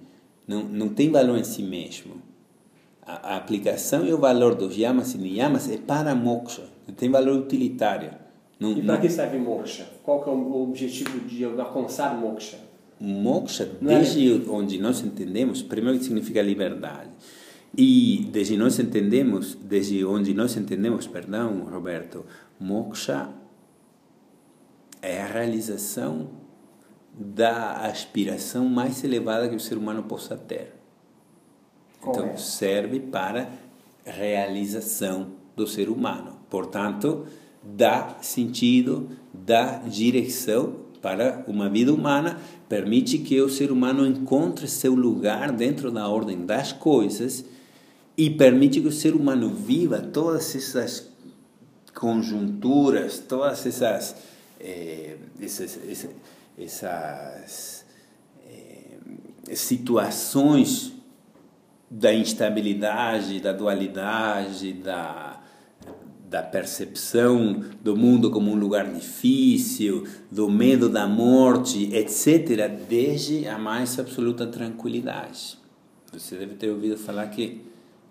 não, 0.47 0.65
não 0.65 0.89
tem 0.89 1.11
valor 1.11 1.39
em 1.39 1.45
si 1.45 1.63
mesmo. 1.63 2.17
A, 3.03 3.35
a 3.35 3.37
aplicação 3.37 4.07
e 4.07 4.13
o 4.13 4.19
valor 4.19 4.55
dos 4.55 4.77
yamas 4.77 5.15
e 5.15 5.19
niyamas 5.19 5.71
é 5.71 5.77
para 5.77 6.15
moksha, 6.15 6.65
tem 6.97 7.11
valor 7.11 7.39
utilitário. 7.39 8.11
Não, 8.59 8.73
e 8.73 8.83
para 8.83 8.99
que 8.99 9.09
serve 9.09 9.39
moksha? 9.39 9.87
Qual 10.03 10.23
que 10.23 10.29
é 10.29 10.33
o 10.33 10.63
objetivo 10.63 11.21
de 11.21 11.45
alcançar 11.45 12.17
moksha? 12.17 12.59
Moksha, 13.01 13.65
é 13.65 13.85
desde 13.85 14.33
é... 14.33 14.49
onde 14.49 14.79
nós 14.79 15.03
entendemos, 15.03 15.63
primeiro 15.63 15.99
que 15.99 16.05
significa 16.05 16.41
liberdade. 16.41 17.11
E 17.77 18.29
desde 18.31 18.57
nós 18.57 18.79
entendemos, 18.79 19.57
desde 19.61 20.05
onde 20.05 20.33
nós 20.33 20.57
entendemos, 20.57 21.07
perdão, 21.07 21.65
Roberto, 21.65 22.25
moksha 22.59 23.29
é 25.03 25.21
a 25.21 25.27
realização 25.27 26.44
da 27.17 27.87
aspiração 27.87 28.69
mais 28.69 29.05
elevada 29.05 29.49
que 29.49 29.55
o 29.55 29.61
ser 29.61 29.79
humano 29.79 30.03
possa 30.03 30.37
ter. 30.37 30.75
Então, 32.03 32.27
é? 32.27 32.37
serve 32.37 33.01
para 33.01 33.49
realização 34.05 35.29
do 35.57 35.67
ser 35.67 35.89
humano. 35.89 36.37
Portanto, 36.51 37.27
dá 37.63 38.17
sentido, 38.21 39.09
dá 39.33 39.79
direção 39.79 40.85
para 41.01 41.45
uma 41.47 41.69
vida 41.69 41.93
humana, 41.93 42.39
permite 42.69 43.19
que 43.19 43.41
o 43.41 43.49
ser 43.49 43.71
humano 43.71 44.07
encontre 44.07 44.67
seu 44.67 44.95
lugar 44.95 45.53
dentro 45.53 45.91
da 45.91 46.09
ordem 46.09 46.45
das 46.45 46.73
coisas 46.73 47.45
e 48.17 48.31
permite 48.31 48.81
que 48.81 48.89
o 48.89 48.93
ser 48.93 49.15
humano 49.15 49.51
viva 49.51 50.01
todas 50.01 50.55
essas 50.55 51.11
conjunturas, 51.95 53.19
todas 53.19 53.67
essas, 53.67 54.17
eh, 54.59 55.17
essas, 55.41 55.79
essas 55.89 56.11
essas 56.59 57.85
é, 58.47 59.55
situações 59.55 60.93
da 61.91 62.13
instabilidade, 62.13 63.41
da 63.41 63.53
dualidade, 63.53 64.73
da, 64.73 65.41
da 66.29 66.43
percepção 66.43 67.65
do 67.83 67.97
mundo 67.97 68.31
como 68.31 68.51
um 68.51 68.57
lugar 68.57 68.93
difícil, 68.93 70.05
do 70.31 70.51
medo 70.51 70.89
da 70.89 71.07
morte, 71.07 71.95
etc., 71.95 72.69
desde 72.89 73.47
a 73.47 73.59
mais 73.59 73.99
absoluta 73.99 74.47
tranquilidade. 74.47 75.59
Você 76.13 76.37
deve 76.37 76.55
ter 76.55 76.71
ouvido 76.71 76.97
falar 76.97 77.27
que 77.29 77.61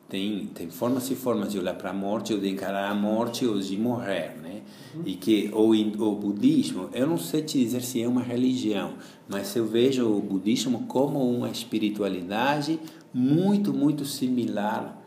tem, 0.10 0.48
tem 0.54 0.70
formas 0.70 1.10
e 1.10 1.16
formas 1.16 1.52
de 1.52 1.58
olhar 1.58 1.76
para 1.76 1.90
a 1.90 1.94
morte, 1.94 2.34
ou 2.34 2.40
de 2.40 2.50
encarar 2.50 2.90
a 2.90 2.94
morte, 2.94 3.46
ou 3.46 3.60
de 3.60 3.78
morrer, 3.78 4.36
né? 4.42 4.62
E 5.06 5.16
que 5.16 5.50
o, 5.54 5.72
o 5.72 6.16
budismo, 6.16 6.90
eu 6.94 7.08
não 7.08 7.18
sei 7.18 7.42
te 7.42 7.58
dizer 7.58 7.82
se 7.82 8.02
é 8.02 8.08
uma 8.08 8.22
religião, 8.22 8.94
mas 9.28 9.56
eu 9.56 9.66
vejo 9.66 10.08
o 10.08 10.22
budismo 10.22 10.86
como 10.88 11.20
uma 11.28 11.50
espiritualidade 11.50 12.80
muito, 13.14 13.74
muito 13.74 14.06
similar 14.06 15.02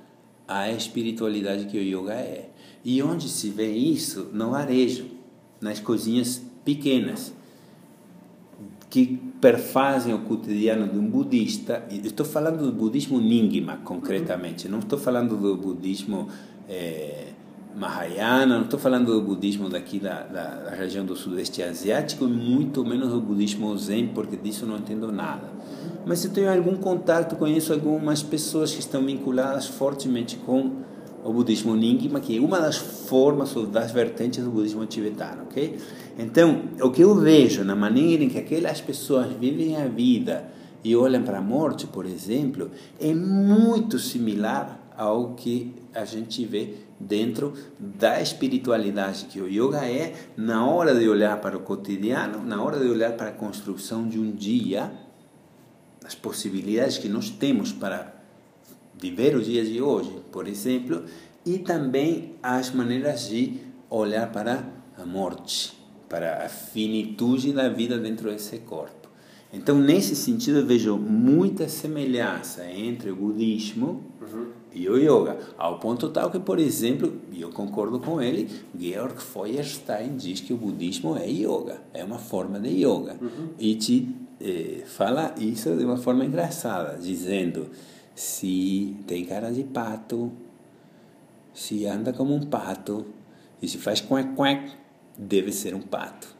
à 0.46 0.70
espiritualidade 0.70 1.66
que 1.66 1.78
o 1.78 1.82
yoga 1.82 2.14
é. 2.14 2.50
E 2.84 3.02
onde 3.02 3.28
se 3.28 3.50
vê 3.50 3.72
isso? 3.72 4.30
No 4.32 4.50
varejo, 4.50 5.06
nas 5.60 5.80
coisinhas 5.80 6.42
pequenas, 6.64 7.32
que 8.96 9.18
perfazem 9.42 10.14
o 10.14 10.20
cotidiano 10.20 10.88
de 10.88 10.98
um 10.98 11.06
budista. 11.06 11.84
Estou 11.90 12.24
falando 12.24 12.64
do 12.64 12.72
budismo 12.72 13.20
Nyingma, 13.20 13.76
concretamente, 13.84 14.70
não 14.70 14.78
estou 14.78 14.98
falando 14.98 15.36
do 15.36 15.54
budismo. 15.54 16.28
É, 16.66 17.26
Mahayana, 17.76 18.56
não 18.56 18.64
estou 18.64 18.80
falando 18.80 19.12
do 19.12 19.20
budismo 19.20 19.68
daqui 19.68 20.00
da, 20.00 20.22
da, 20.22 20.44
da, 20.62 20.70
região 20.70 21.04
do 21.04 21.14
sudeste 21.14 21.62
asiático, 21.62 22.24
muito 22.24 22.82
menos 22.86 23.10
do 23.10 23.20
budismo 23.20 23.76
zen, 23.76 24.08
porque 24.14 24.34
disso 24.34 24.64
não 24.64 24.78
entendo 24.78 25.12
nada. 25.12 25.50
Mas 26.06 26.24
eu 26.24 26.32
tenho 26.32 26.50
algum 26.50 26.76
contato, 26.76 27.36
conheço 27.36 27.74
algumas 27.74 28.22
pessoas 28.22 28.72
que 28.72 28.80
estão 28.80 29.04
vinculadas 29.04 29.66
fortemente 29.66 30.36
com 30.36 30.76
o 31.26 31.32
budismo 31.32 31.74
Nyingma, 31.74 32.20
que 32.20 32.36
é 32.36 32.40
uma 32.40 32.60
das 32.60 32.76
formas 32.76 33.54
ou 33.56 33.66
das 33.66 33.90
vertentes 33.90 34.42
do 34.42 34.50
budismo 34.50 34.86
tibetano, 34.86 35.42
ok? 35.42 35.78
Então, 36.18 36.62
o 36.80 36.90
que 36.90 37.02
eu 37.02 37.14
vejo 37.16 37.64
na 37.64 37.74
maneira 37.74 38.22
em 38.22 38.28
que 38.28 38.38
aquelas 38.38 38.80
pessoas 38.80 39.32
vivem 39.32 39.76
a 39.76 39.86
vida 39.86 40.48
e 40.84 40.94
olham 40.94 41.22
para 41.24 41.38
a 41.38 41.42
morte, 41.42 41.86
por 41.86 42.06
exemplo, 42.06 42.70
é 43.00 43.12
muito 43.12 43.98
similar 43.98 44.80
ao 44.96 45.34
que 45.34 45.74
a 45.92 46.04
gente 46.04 46.44
vê 46.44 46.74
dentro 46.98 47.52
da 47.78 48.22
espiritualidade 48.22 49.26
que 49.26 49.40
o 49.40 49.48
yoga 49.48 49.84
é, 49.84 50.14
na 50.36 50.66
hora 50.66 50.94
de 50.94 51.08
olhar 51.08 51.40
para 51.40 51.56
o 51.56 51.60
cotidiano, 51.60 52.42
na 52.42 52.62
hora 52.62 52.78
de 52.78 52.86
olhar 52.86 53.12
para 53.12 53.28
a 53.28 53.32
construção 53.32 54.08
de 54.08 54.18
um 54.18 54.30
dia, 54.30 54.90
as 56.04 56.14
possibilidades 56.14 56.98
que 56.98 57.08
nós 57.08 57.28
temos 57.28 57.72
para 57.72 58.15
viver 59.00 59.36
os 59.36 59.46
dias 59.46 59.68
de 59.68 59.80
hoje, 59.80 60.10
por 60.32 60.48
exemplo, 60.48 61.04
e 61.44 61.58
também 61.58 62.34
as 62.42 62.70
maneiras 62.70 63.28
de 63.28 63.60
olhar 63.88 64.30
para 64.32 64.64
a 64.98 65.06
morte, 65.06 65.76
para 66.08 66.44
a 66.44 66.48
finitude 66.48 67.52
da 67.52 67.68
vida 67.68 67.98
dentro 67.98 68.30
desse 68.30 68.58
corpo. 68.58 69.06
Então, 69.52 69.78
nesse 69.78 70.16
sentido, 70.16 70.58
eu 70.58 70.66
vejo 70.66 70.96
muita 70.96 71.68
semelhança 71.68 72.68
entre 72.68 73.10
o 73.10 73.16
budismo 73.16 74.02
uhum. 74.20 74.46
e 74.74 74.88
o 74.88 74.96
yoga, 74.98 75.38
ao 75.56 75.78
ponto 75.78 76.08
tal 76.08 76.30
que, 76.30 76.38
por 76.38 76.58
exemplo, 76.58 77.14
e 77.32 77.40
eu 77.40 77.50
concordo 77.50 78.00
com 78.00 78.20
ele, 78.20 78.50
Georg 78.78 79.22
Feuerstein 79.22 80.16
diz 80.16 80.40
que 80.40 80.52
o 80.52 80.56
budismo 80.56 81.16
é 81.16 81.26
yoga, 81.30 81.80
é 81.94 82.02
uma 82.02 82.18
forma 82.18 82.58
de 82.58 82.68
yoga. 82.68 83.16
Uhum. 83.20 83.48
E 83.58 83.76
te 83.76 84.14
eh, 84.40 84.82
fala 84.84 85.34
isso 85.38 85.74
de 85.76 85.84
uma 85.84 85.96
forma 85.96 86.24
engraçada, 86.24 86.98
dizendo: 87.00 87.68
se 88.16 88.96
tem 89.06 89.26
cara 89.26 89.52
de 89.52 89.62
pato, 89.62 90.32
se 91.52 91.86
anda 91.86 92.14
como 92.14 92.34
um 92.34 92.46
pato, 92.46 93.04
e 93.60 93.68
se 93.68 93.76
faz 93.76 94.00
quack 94.00 94.34
quack, 94.34 94.72
deve 95.18 95.52
ser 95.52 95.74
um 95.74 95.82
pato. 95.82 96.34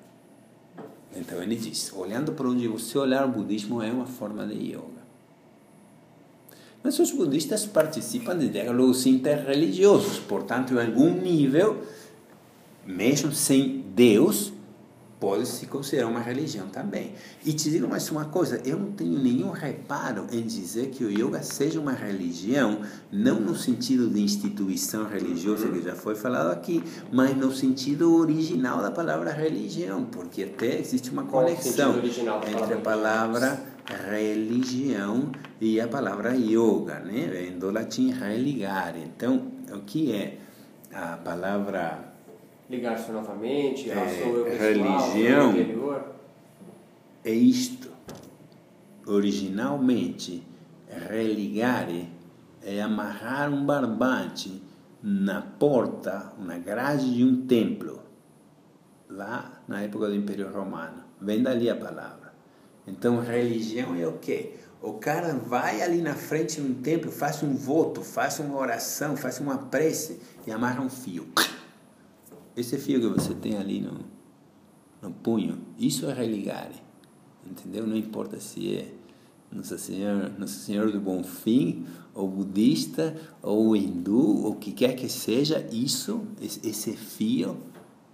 Então 1.15 1.41
ele 1.43 1.55
diz: 1.55 1.93
olhando 1.95 2.33
para 2.33 2.49
onde 2.49 2.67
você 2.67 2.99
olhar, 2.99 3.27
o 3.27 3.29
budismo 3.29 3.83
é 3.83 3.93
uma 3.93 4.07
forma 4.07 4.47
de 4.47 4.55
yoga. 4.55 5.07
Mas 6.83 6.99
os 6.99 7.11
budistas 7.11 7.67
participam 7.67 8.39
de 8.39 8.49
diálogos 8.49 9.07
interreligiosos, 9.07 10.19
portanto, 10.21 10.75
em 10.75 10.81
algum 10.81 11.11
nível, 11.11 11.83
mesmo 12.87 13.33
sem 13.33 13.85
Deus, 13.95 14.53
pode 15.19 15.47
se 15.47 15.67
considerar 15.67 16.09
uma 16.09 16.21
religião 16.21 16.69
também. 16.69 17.15
E 17.45 17.53
te 17.53 17.71
digo 17.71 17.89
mais 17.89 18.11
uma 18.11 18.27
coisa, 18.27 18.61
eu 18.65 18.79
não 18.79 18.93
tenho 18.93 19.19
nenhum 19.19 19.51
reparo 19.51 20.27
em 20.31 20.43
dizer 20.43 20.89
que 20.89 21.05
o 21.05 21.11
yoga 21.11 21.43
seja 21.43 21.81
uma 21.81 21.93
religião, 21.93 22.81
não 23.11 23.41
no 23.41 23.57
sentido 23.57 24.09
de 24.09 24.21
instituição 24.21 25.09
religiosa 25.09 25.69
que 25.69 25.83
já 25.83 25.95
foi 25.95 26.15
falado 26.15 26.51
aqui, 26.51 26.83
mas 27.13 27.37
no 27.37 27.53
sentido 27.53 28.15
original 28.15 28.83
da 28.83 28.91
palavra 28.91 29.33
religião, 29.33 30.05
porque 30.05 30.45
até 30.45 30.79
existe 30.79 31.11
uma 31.11 31.25
conexão 31.25 31.99
entre 31.99 32.75
a 32.75 32.81
palavra 32.83 33.61
religião 34.11 35.31
e 35.61 35.81
a 35.81 35.89
palavra 35.89 36.35
yoga, 36.35 37.01
né? 37.01 37.29
Vem 37.31 37.59
do 37.59 37.71
latim 37.71 38.11
religare. 38.11 39.01
Então, 39.01 39.51
o 39.73 39.81
que 39.81 40.13
é 40.13 40.39
a 40.93 41.17
palavra 41.17 42.16
ligar-se 42.69 43.11
novamente 43.13 43.91
ao 43.91 44.05
é, 44.05 44.09
seu 44.09 44.47
eu 44.47 44.59
religião 44.59 45.51
interior? 45.51 46.15
É 47.25 47.33
isto. 47.33 47.91
Originalmente, 49.07 50.43
religare 51.09 52.09
é 52.63 52.83
amarrar 52.83 53.53
um 53.53 53.65
barbante 53.65 54.63
na 55.03 55.41
porta, 55.41 56.33
na 56.39 56.59
grade 56.59 57.15
de 57.15 57.25
um 57.25 57.47
templo, 57.47 58.01
lá 59.09 59.63
na 59.69 59.83
época 59.83 60.09
do 60.09 60.15
Império 60.15 60.53
Romano. 60.53 61.05
Vem 61.21 61.43
dali 61.43 61.71
a 61.71 61.77
palavra. 61.77 62.33
Então, 62.87 63.21
religião 63.21 63.95
é 63.95 64.07
o 64.07 64.19
quê? 64.19 64.55
O 64.83 64.95
cara 64.95 65.35
vai 65.35 65.83
ali 65.83 66.03
na 66.03 66.15
frente 66.15 66.61
de 66.61 66.67
um 66.67 66.75
templo, 66.75 67.11
faz 67.11 67.43
um 67.43 67.55
voto, 67.55 68.03
faz 68.03 68.39
uma 68.39 68.57
oração, 68.57 69.17
faz 69.17 69.41
uma 69.41 69.59
prece 69.59 70.21
e 70.47 70.53
amarra 70.53 70.83
um 70.83 70.91
fio. 70.91 71.27
Esse 72.57 72.79
fio 72.79 72.99
que 73.01 73.09
você 73.09 73.35
tem 73.35 73.59
ali 73.59 73.83
no, 73.83 74.01
no 75.03 75.13
punho, 75.13 75.59
isso 75.79 76.09
é 76.09 76.15
religare. 76.15 76.75
Entendeu? 77.45 77.87
Não 77.87 77.95
importa 77.95 78.41
se 78.41 78.77
é 78.77 78.95
Nossa 79.53 79.77
Senhora, 79.77 80.31
Nossa 80.39 80.59
Senhora 80.59 80.91
do 80.91 80.99
Bom 80.99 81.23
Fim, 81.23 81.87
ou 82.15 82.27
budista, 82.27 83.15
ou 83.43 83.77
hindu, 83.77 84.43
ou 84.43 84.53
o 84.53 84.57
que 84.57 84.73
quer 84.73 84.97
que 84.97 85.07
seja, 85.07 85.69
isso, 85.71 86.27
esse 86.41 86.97
fio, 86.97 87.59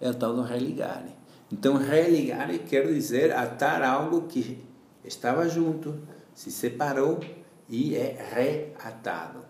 é 0.01 0.11
o 0.11 0.15
tal 0.15 0.35
do 0.35 0.43
religare. 0.43 1.15
Então, 1.51 1.77
religare 1.77 2.59
quer 2.59 2.89
dizer 2.89 3.33
atar 3.33 3.81
algo 3.81 4.23
que 4.23 4.59
estava 5.05 5.49
junto, 5.49 5.97
se 6.35 6.51
separou 6.51 7.21
e 7.69 7.95
é 7.95 8.17
reatado. 8.35 9.45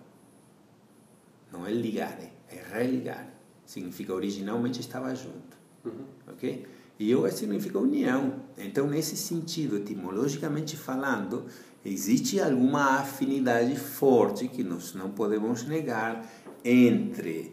Não 1.51 1.67
é 1.67 1.71
ligare, 1.73 2.31
é 2.51 2.63
religare 2.77 3.32
significa 3.73 4.13
originalmente 4.13 4.81
estava 4.81 5.15
junto. 5.15 5.57
Uhum. 5.85 6.05
Ok? 6.29 6.67
E 6.99 7.11
yoga 7.11 7.31
significa 7.31 7.79
união. 7.79 8.35
Então, 8.59 8.87
nesse 8.87 9.17
sentido, 9.17 9.79
etimologicamente 9.79 10.77
falando, 10.77 11.47
existe 11.85 12.39
alguma 12.39 13.01
afinidade 13.01 13.75
forte 13.77 14.47
que 14.49 14.63
nós 14.63 14.95
não 14.95 15.11
podemos 15.11 15.67
negar 15.67 16.31
entre 16.63 17.53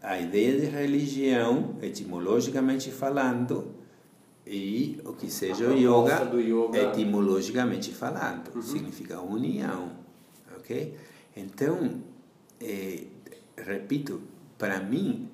a 0.00 0.18
ideia 0.18 0.60
de 0.60 0.66
religião, 0.66 1.76
etimologicamente 1.82 2.90
falando, 2.90 3.74
e 4.46 5.00
o 5.04 5.12
que 5.12 5.30
seja 5.30 5.68
o 5.68 5.76
yoga, 5.76 6.34
yoga, 6.36 6.78
etimologicamente 6.90 7.92
falando, 7.92 8.54
uhum. 8.54 8.62
significa 8.62 9.20
união, 9.20 9.92
ok? 10.56 10.96
Então, 11.36 12.00
é, 12.60 13.04
repito, 13.56 14.20
para 14.58 14.78
mim, 14.80 15.28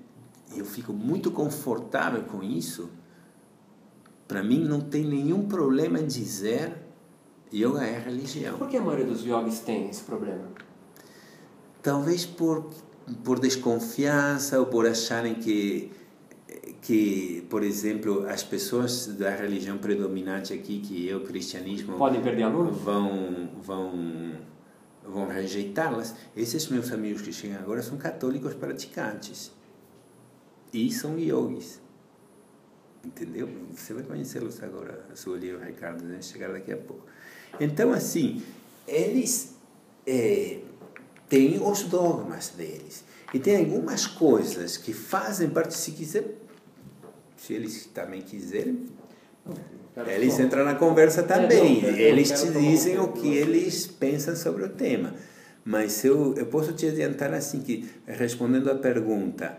eu 0.57 0.65
fico 0.65 0.93
muito 0.93 1.31
confortável 1.31 2.23
com 2.25 2.43
isso. 2.43 2.91
Para 4.27 4.43
mim, 4.43 4.65
não 4.65 4.81
tem 4.81 5.05
nenhum 5.05 5.47
problema 5.47 5.99
em 5.99 6.07
dizer 6.07 6.77
yoga 7.53 7.83
é 7.83 7.99
religião. 7.99 8.59
Por 8.59 8.69
que 8.69 8.77
a 8.77 8.83
maioria 8.83 9.07
dos 9.07 9.25
yogis 9.25 9.61
tem 9.61 9.89
esse 9.89 10.03
problema? 10.03 10.45
Talvez 11.83 12.27
por, 12.27 12.71
por 13.25 13.39
desconfiança 13.39 14.59
ou 14.59 14.67
por 14.67 14.87
acharem 14.87 15.35
que 15.35 15.91
que, 16.81 17.45
por 17.51 17.63
exemplo, 17.63 18.27
as 18.29 18.43
pessoas 18.43 19.07
da 19.07 19.31
religião 19.31 19.79
predominante 19.79 20.53
aqui, 20.55 20.79
que 20.79 21.11
é 21.11 21.17
o 21.17 21.21
cristianismo, 21.21 21.99
podem 21.99 22.23
perder 22.23 22.45
alunos, 22.45 22.79
vão 22.79 23.51
vão 23.61 24.33
vão 25.05 25.27
rejeitá-las. 25.27 26.15
Esses 26.37 26.69
meus 26.69 26.93
amigos 26.93 27.23
que 27.23 27.33
chegam 27.33 27.59
agora 27.59 27.83
são 27.83 27.99
católicos 27.99 28.55
praticantes 28.55 29.58
e 30.73 30.91
são 30.93 31.19
yogis. 31.19 31.81
Entendeu? 33.05 33.49
Você 33.75 33.95
vai 33.95 34.03
conhecê-los 34.03 34.63
agora, 34.63 35.07
a 35.11 35.17
sua 35.17 35.37
livro, 35.37 35.65
Ricardo, 35.65 36.07
vai 36.07 36.21
chegar 36.21 36.53
daqui 36.53 36.73
a 36.73 36.77
pouco. 36.77 37.07
Então, 37.61 37.93
assim, 37.93 38.43
eles 38.87 39.57
é, 40.07 40.59
têm 41.29 41.61
os 41.63 41.85
dogmas 41.85 42.51
deles. 42.51 43.05
E 43.33 43.39
tem 43.39 43.57
algumas 43.57 44.07
coisas 44.07 44.77
que 44.77 44.93
fazem 44.93 45.51
parte, 45.51 45.75
se 45.75 45.93
quiser, 45.93 46.35
se 47.37 47.53
eles 47.53 47.87
também 47.87 48.23
quiserem, 48.23 48.87
eles 50.07 50.39
entram 50.39 50.65
na 50.65 50.75
conversa 50.75 51.23
também. 51.23 51.85
Eles 51.85 52.31
te 52.31 52.51
dizem 52.51 52.99
o 52.99 53.09
que 53.09 53.29
eles 53.29 53.87
pensam 53.87 54.35
sobre 54.37 54.65
o 54.65 54.69
tema. 54.69 55.15
Mas 55.65 56.05
eu, 56.05 56.35
eu 56.37 56.47
posso 56.47 56.73
te 56.73 56.87
adiantar 56.87 57.33
assim 57.35 57.61
que, 57.61 57.89
respondendo 58.07 58.71
à 58.71 58.75
pergunta, 58.75 59.59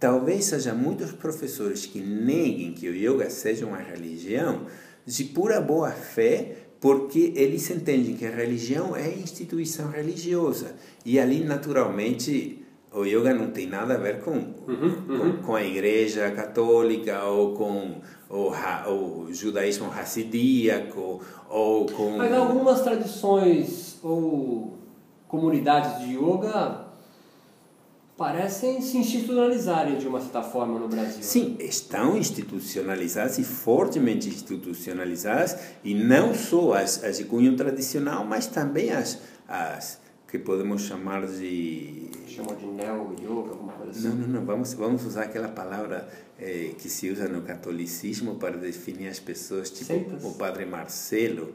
talvez 0.00 0.52
haja 0.54 0.72
muitos 0.72 1.12
professores 1.12 1.84
que 1.84 2.00
neguem 2.00 2.72
que 2.72 2.88
o 2.88 2.94
yoga 2.94 3.28
seja 3.28 3.66
uma 3.66 3.76
religião 3.76 4.62
de 5.04 5.24
pura 5.24 5.60
boa 5.60 5.90
fé, 5.90 6.56
porque 6.80 7.34
eles 7.36 7.70
entendem 7.70 8.16
que 8.16 8.24
a 8.24 8.30
religião 8.30 8.96
é 8.96 9.12
instituição 9.12 9.90
religiosa 9.90 10.74
e 11.04 11.20
ali 11.20 11.44
naturalmente 11.44 12.64
o 12.92 13.04
yoga 13.04 13.34
não 13.34 13.50
tem 13.50 13.66
nada 13.66 13.94
a 13.94 13.98
ver 13.98 14.20
com, 14.20 14.32
uhum, 14.32 14.54
uhum. 14.66 15.18
com, 15.18 15.42
com, 15.42 15.54
a 15.54 15.62
igreja 15.62 16.30
católica 16.30 17.22
ou 17.24 17.52
com 17.54 18.00
o, 18.28 18.50
o 18.90 19.32
judaísmo 19.32 19.92
hassidíaco 19.92 21.20
ou 21.48 21.86
com... 21.86 22.16
Mas 22.16 22.32
algumas 22.32 22.80
tradições 22.80 23.98
ou 24.02 24.78
comunidades 25.28 26.00
de 26.00 26.16
yoga 26.16 26.89
parecem 28.20 28.82
se 28.82 28.98
institucionalizarem 28.98 29.96
de 29.96 30.06
uma 30.06 30.20
certa 30.20 30.42
forma 30.42 30.78
no 30.78 30.86
Brasil. 30.86 31.22
Sim, 31.22 31.56
estão 31.58 32.18
institucionalizadas 32.18 33.38
e 33.38 33.44
fortemente 33.44 34.28
institucionalizadas, 34.28 35.56
e 35.82 35.94
não 35.94 36.34
só 36.34 36.74
as, 36.74 37.02
as 37.02 37.16
de 37.16 37.24
cunho 37.24 37.56
tradicional, 37.56 38.22
mas 38.26 38.46
também 38.46 38.92
as, 38.92 39.22
as 39.48 40.02
que 40.28 40.38
podemos 40.38 40.82
chamar 40.82 41.26
de... 41.26 42.10
Chamam 42.28 42.54
de 42.56 42.66
neo-yoga, 42.66 43.52
alguma 43.52 43.72
coisa 43.72 43.92
assim? 43.92 44.08
Não, 44.08 44.16
não, 44.16 44.28
não, 44.28 44.44
vamos, 44.44 44.74
vamos 44.74 45.06
usar 45.06 45.22
aquela 45.22 45.48
palavra 45.48 46.06
eh, 46.38 46.74
que 46.76 46.90
se 46.90 47.08
usa 47.08 47.26
no 47.26 47.40
catolicismo 47.40 48.34
para 48.34 48.58
definir 48.58 49.08
as 49.08 49.18
pessoas, 49.18 49.70
tipo 49.70 49.86
Seitas. 49.86 50.22
o 50.22 50.34
Padre 50.34 50.66
Marcelo, 50.66 51.54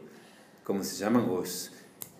como 0.64 0.82
se 0.82 0.96
chamam 0.96 1.32
os... 1.32 1.70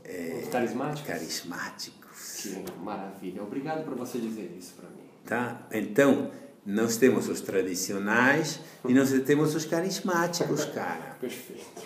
Eh, 0.04 0.42
os 0.44 0.48
carismáticos? 0.50 1.04
Carismáticos 1.04 2.05
Que 2.36 2.64
maravilha. 2.82 3.42
Obrigado 3.42 3.84
por 3.84 3.94
você 3.94 4.18
dizer 4.18 4.54
isso 4.58 4.74
para 4.74 4.88
mim. 4.90 5.06
Tá? 5.24 5.66
Então, 5.72 6.30
nós 6.64 6.96
temos 6.96 7.28
os 7.28 7.40
tradicionais 7.40 8.60
e 8.86 8.92
nós 8.92 9.10
temos 9.24 9.54
os 9.54 9.64
carismáticos, 9.64 10.64
cara. 10.66 11.16
Perfeito. 11.20 11.82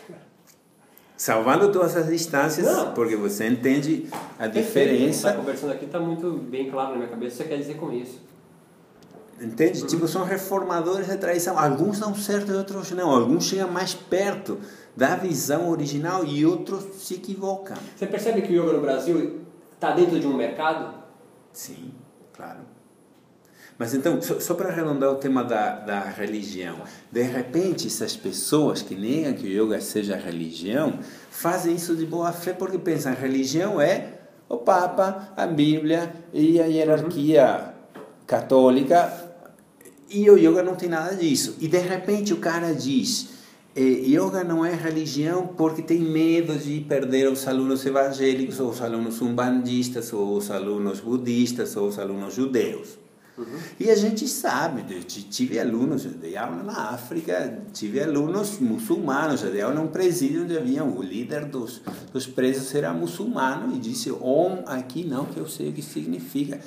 Salvando 1.16 1.70
todas 1.70 1.94
as 1.96 2.07
distâncias, 2.09 2.66
Não. 2.66 2.94
porque 2.94 3.14
você 3.14 3.46
entende 3.46 4.09
a 4.38 4.46
diferença. 4.46 5.28
Está 5.28 5.34
conversando 5.34 5.72
aqui 5.72 5.84
está 5.84 6.01
muito 6.01 6.32
bem 6.32 6.70
claro 6.70 6.92
na 6.92 6.96
minha 6.96 7.09
cabeça 7.09 7.34
o 7.34 7.36
que 7.36 7.42
você 7.42 7.48
quer 7.51 7.61
dizer 7.61 7.76
com 7.76 7.92
isso. 7.92 8.22
Entende? 9.38 9.82
Uhum. 9.82 9.86
Tipo, 9.86 10.09
são 10.09 10.24
reformadores 10.24 11.09
da 11.09 11.16
tradição. 11.16 11.59
Alguns 11.59 11.98
dão 11.98 12.14
certo 12.14 12.53
e 12.53 12.55
outros 12.55 12.90
não. 12.92 13.11
Alguns 13.11 13.44
chegam 13.44 13.70
mais 13.70 13.92
perto 13.94 14.59
da 14.96 15.14
visão 15.14 15.70
original 15.70 16.24
e 16.24 16.44
outros 16.44 16.84
se 17.03 17.14
equivocam. 17.14 17.76
Você 17.96 18.07
percebe 18.07 18.42
que 18.42 18.59
o 18.59 18.62
yoga 18.62 18.72
no 18.74 18.80
Brasil 18.80 19.39
está 19.80 19.92
dentro 19.92 20.20
de 20.20 20.26
um 20.26 20.36
mercado? 20.36 20.94
Sim, 21.54 21.92
claro. 22.34 22.60
Mas 23.78 23.94
então, 23.94 24.20
só, 24.20 24.38
só 24.38 24.52
para 24.52 24.68
arredondar 24.68 25.10
o 25.10 25.14
tema 25.14 25.42
da, 25.42 25.76
da 25.76 26.00
religião, 26.00 26.76
de 27.10 27.22
repente 27.22 27.86
essas 27.86 28.14
pessoas 28.14 28.82
que 28.82 28.94
negam 28.94 29.32
que 29.32 29.46
o 29.46 29.64
yoga 29.64 29.80
seja 29.80 30.16
religião, 30.16 30.98
fazem 31.30 31.74
isso 31.74 31.96
de 31.96 32.04
boa 32.04 32.30
fé 32.30 32.52
porque 32.52 32.78
pensam 32.78 33.14
religião 33.14 33.80
é 33.80 34.18
o 34.50 34.58
Papa, 34.58 35.32
a 35.34 35.46
Bíblia 35.46 36.12
e 36.30 36.60
a 36.60 36.66
hierarquia 36.66 37.72
católica 38.26 39.10
e 40.10 40.28
o 40.28 40.36
yoga 40.36 40.62
não 40.62 40.76
tem 40.76 40.90
nada 40.90 41.16
disso. 41.16 41.56
E 41.58 41.66
de 41.66 41.78
repente 41.78 42.34
o 42.34 42.36
cara 42.36 42.74
diz, 42.74 43.29
yoga 43.78 44.42
não 44.42 44.64
é 44.64 44.74
religião 44.74 45.46
porque 45.46 45.82
tem 45.82 46.00
medo 46.00 46.58
de 46.58 46.80
perder 46.80 47.30
os 47.30 47.46
alunos 47.46 47.84
evangélicos, 47.86 48.58
ou 48.58 48.70
os 48.70 48.82
alunos 48.82 49.22
umbandistas, 49.22 50.12
ou 50.12 50.36
os 50.36 50.50
alunos 50.50 51.00
budistas, 51.00 51.76
ou 51.76 51.88
os 51.88 51.98
alunos 51.98 52.34
judeus. 52.34 52.98
Uhum. 53.38 53.58
E 53.78 53.88
a 53.90 53.94
gente 53.94 54.28
sabe, 54.28 54.82
tive 55.04 55.58
alunos, 55.58 56.04
eu 56.04 56.10
dei 56.10 56.36
aula 56.36 56.62
na 56.62 56.90
África, 56.90 57.62
tive 57.72 58.00
alunos 58.00 58.58
muçulmanos, 58.58 59.42
eu 59.42 59.50
dei 59.50 59.62
aula 59.62 59.76
num 59.76 59.86
presídio 59.86 60.42
onde 60.42 60.58
havia 60.58 60.84
o 60.84 61.02
líder 61.02 61.46
dos, 61.46 61.80
dos 62.12 62.26
presos 62.26 62.74
era 62.74 62.92
muçulmano 62.92 63.74
e 63.74 63.78
disse, 63.78 64.10
Om 64.10 64.64
aqui 64.66 65.04
não, 65.04 65.24
que 65.24 65.38
eu 65.38 65.48
sei 65.48 65.70
o 65.70 65.72
que 65.72 65.80
significa. 65.80 66.60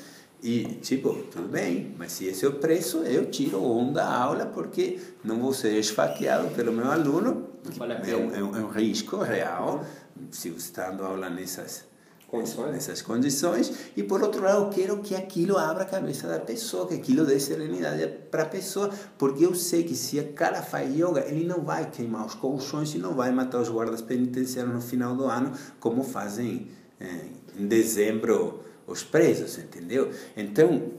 E, 0.43 0.65
tipo, 0.81 1.13
tudo 1.31 1.47
bem, 1.47 1.95
mas 1.97 2.11
se 2.11 2.25
esse 2.25 2.43
é 2.43 2.49
o 2.49 2.55
preço, 2.55 2.97
eu 2.97 3.31
tiro 3.31 3.59
o 3.59 3.77
Om 3.77 3.93
da 3.93 4.13
aula 4.13 4.45
porque 4.47 4.99
não 5.23 5.39
vou 5.39 5.53
ser 5.53 5.79
esfaqueado 5.79 6.49
pelo 6.49 6.73
meu 6.73 6.91
aluno, 6.91 7.47
vale 7.77 7.93
é, 7.93 8.15
um, 8.17 8.35
é, 8.35 8.43
um, 8.43 8.57
é 8.57 8.59
um 8.59 8.67
risco 8.67 9.15
real, 9.17 9.85
se 10.31 10.49
você 10.49 10.65
está 10.65 10.89
dando 10.89 11.05
aula 11.05 11.29
nessas 11.29 11.85
condições. 12.27 12.71
nessas 12.73 13.01
condições. 13.01 13.71
E 13.95 14.03
por 14.03 14.21
outro 14.21 14.43
lado, 14.43 14.63
eu 14.63 14.69
quero 14.69 14.97
que 14.97 15.15
aquilo 15.15 15.57
abra 15.57 15.83
a 15.83 15.85
cabeça 15.85 16.27
da 16.27 16.39
pessoa, 16.39 16.87
que 16.87 16.95
aquilo 16.95 17.25
dê 17.25 17.39
serenidade 17.39 18.05
para 18.29 18.43
a 18.43 18.47
pessoa, 18.47 18.89
porque 19.17 19.45
eu 19.45 19.55
sei 19.55 19.83
que 19.83 19.95
se 19.95 20.19
o 20.19 20.33
cara 20.33 20.61
faz 20.61 20.93
yoga, 20.93 21.23
ele 21.25 21.45
não 21.45 21.61
vai 21.61 21.89
queimar 21.89 22.25
os 22.25 22.35
colchões 22.35 22.93
e 22.93 22.97
não 22.97 23.13
vai 23.13 23.31
matar 23.31 23.61
os 23.61 23.69
guardas 23.69 24.01
penitenciários 24.01 24.73
no 24.73 24.81
final 24.81 25.15
do 25.15 25.25
ano, 25.25 25.53
como 25.79 26.03
fazem 26.03 26.67
é, 26.99 27.27
em 27.57 27.65
dezembro 27.65 28.61
os 28.87 29.03
presos, 29.03 29.57
entendeu? 29.57 30.11
Então, 30.35 30.91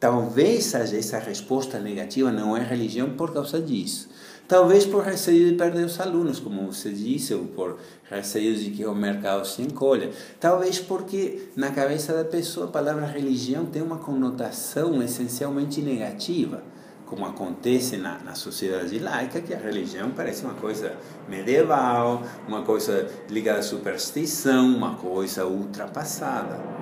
talvez 0.00 0.74
essa 0.74 1.18
resposta 1.18 1.78
negativa 1.78 2.30
não 2.30 2.56
é 2.56 2.62
religião 2.62 3.10
por 3.10 3.32
causa 3.32 3.60
disso. 3.60 4.08
Talvez 4.48 4.86
por 4.86 5.04
receio 5.04 5.50
de 5.50 5.56
perder 5.56 5.84
os 5.84 6.00
alunos, 6.00 6.40
como 6.40 6.72
você 6.72 6.90
disse, 6.90 7.34
ou 7.34 7.44
por 7.44 7.78
receio 8.10 8.56
de 8.56 8.70
que 8.70 8.86
o 8.86 8.94
mercado 8.94 9.46
se 9.46 9.60
encolha. 9.60 10.10
Talvez 10.40 10.78
porque 10.78 11.50
na 11.54 11.70
cabeça 11.70 12.14
da 12.14 12.24
pessoa 12.24 12.64
a 12.64 12.70
palavra 12.70 13.04
religião 13.04 13.66
tem 13.66 13.82
uma 13.82 13.98
conotação 13.98 15.02
essencialmente 15.02 15.82
negativa, 15.82 16.62
como 17.04 17.26
acontece 17.26 17.98
na, 17.98 18.20
na 18.20 18.34
sociedade 18.34 18.98
laica, 18.98 19.42
que 19.42 19.52
a 19.52 19.58
religião 19.58 20.12
parece 20.12 20.44
uma 20.44 20.54
coisa 20.54 20.96
medieval, 21.28 22.22
uma 22.48 22.62
coisa 22.62 23.06
ligada 23.28 23.58
à 23.58 23.62
superstição, 23.62 24.66
uma 24.74 24.94
coisa 24.94 25.44
ultrapassada. 25.44 26.77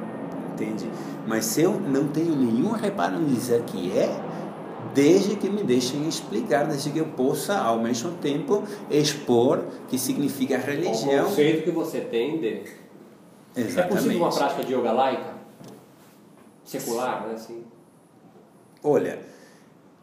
Entende? 0.56 0.90
Mas 1.26 1.44
se 1.44 1.60
eu 1.60 1.78
não 1.78 2.08
tenho 2.08 2.34
nenhum 2.34 2.72
reparo 2.72 3.20
em 3.20 3.26
dizer 3.26 3.62
que 3.64 3.92
é, 3.92 4.08
desde 4.94 5.36
que 5.36 5.50
me 5.50 5.62
deixem 5.62 6.08
explicar, 6.08 6.66
desde 6.66 6.90
que 6.90 6.98
eu 6.98 7.08
possa, 7.08 7.58
ao 7.58 7.78
mesmo 7.78 8.12
tempo, 8.12 8.64
expor 8.90 9.66
que 9.88 9.98
significa 9.98 10.56
religião. 10.56 11.26
O 11.26 11.28
conceito 11.28 11.64
que 11.64 11.70
você 11.70 12.00
tem 12.00 12.40
de... 12.40 12.62
Exatamente. 13.54 13.78
É 13.78 13.82
possível 13.82 14.18
uma 14.18 14.30
prática 14.30 14.64
de 14.64 14.74
yoga 14.74 14.92
laica? 14.92 15.34
Secular, 16.64 17.26
né? 17.26 17.34
Assim. 17.34 17.62
Olha, 18.82 19.20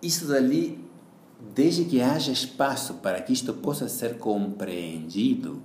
isso 0.02 0.28
dali, 0.28 0.80
desde 1.56 1.86
que 1.86 2.00
haja 2.00 2.32
espaço 2.32 2.96
para 2.96 3.20
que 3.22 3.34
isto 3.34 3.54
possa 3.54 3.90
ser 3.90 4.18
compreendido 4.18 5.62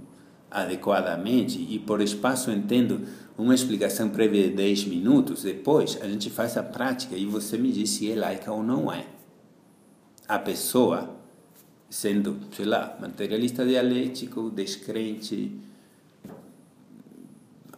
adequadamente, 0.51 1.59
e 1.59 1.79
por 1.79 2.01
espaço 2.01 2.51
entendo 2.51 3.07
uma 3.39 3.55
explicação 3.55 4.11
prévia 4.11 4.49
de 4.49 4.57
10 4.57 4.85
minutos, 4.87 5.45
depois 5.45 5.97
a 6.03 6.09
gente 6.09 6.29
faz 6.29 6.57
a 6.57 6.63
prática 6.63 7.17
e 7.17 7.25
você 7.25 7.57
me 7.57 7.73
diz 7.73 7.91
se 7.91 8.11
é 8.11 8.17
laica 8.17 8.53
ou 8.53 8.63
não 8.63 8.93
é 8.93 9.07
a 10.29 10.39
pessoa, 10.39 11.17
sendo, 11.89 12.39
sei 12.53 12.67
lá, 12.67 12.99
materialista 13.01 13.65
dialético, 13.65 14.51
descrente, 14.51 15.59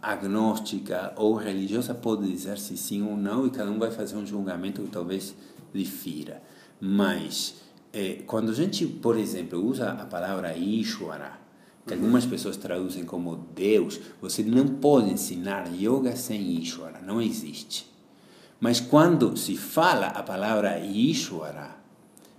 agnóstica 0.03 1.13
ou 1.17 1.35
religiosa, 1.35 1.95
pode 1.95 2.29
dizer 2.29 2.59
se 2.59 2.77
sim 2.77 3.03
ou 3.03 3.17
não, 3.17 3.47
e 3.47 3.51
cada 3.51 3.71
um 3.71 3.79
vai 3.79 3.93
fazer 3.93 4.17
um 4.17 4.27
julgamento 4.27 4.83
que 4.83 4.91
talvez 4.91 5.35
difira. 5.73 6.43
Mas, 6.81 7.61
é, 7.93 8.23
quando 8.27 8.51
a 8.51 8.55
gente, 8.55 8.85
por 8.85 9.17
exemplo, 9.17 9.65
usa 9.65 9.93
a 9.93 10.07
palavra 10.07 10.57
Ishwara, 10.57 11.39
que 11.87 11.95
algumas 11.95 12.27
pessoas 12.27 12.57
traduzem 12.57 13.05
como 13.05 13.49
Deus, 13.55 14.01
você 14.21 14.43
não 14.43 14.67
pode 14.67 15.11
ensinar 15.11 15.69
yoga 15.75 16.15
sem 16.15 16.59
Ishwara, 16.61 17.01
não 17.01 17.21
existe. 17.21 17.91
Mas 18.61 18.81
quando 18.81 19.37
se 19.37 19.57
fala 19.57 20.09
a 20.09 20.23
palavra 20.23 20.79
Ishwara, 20.79 21.77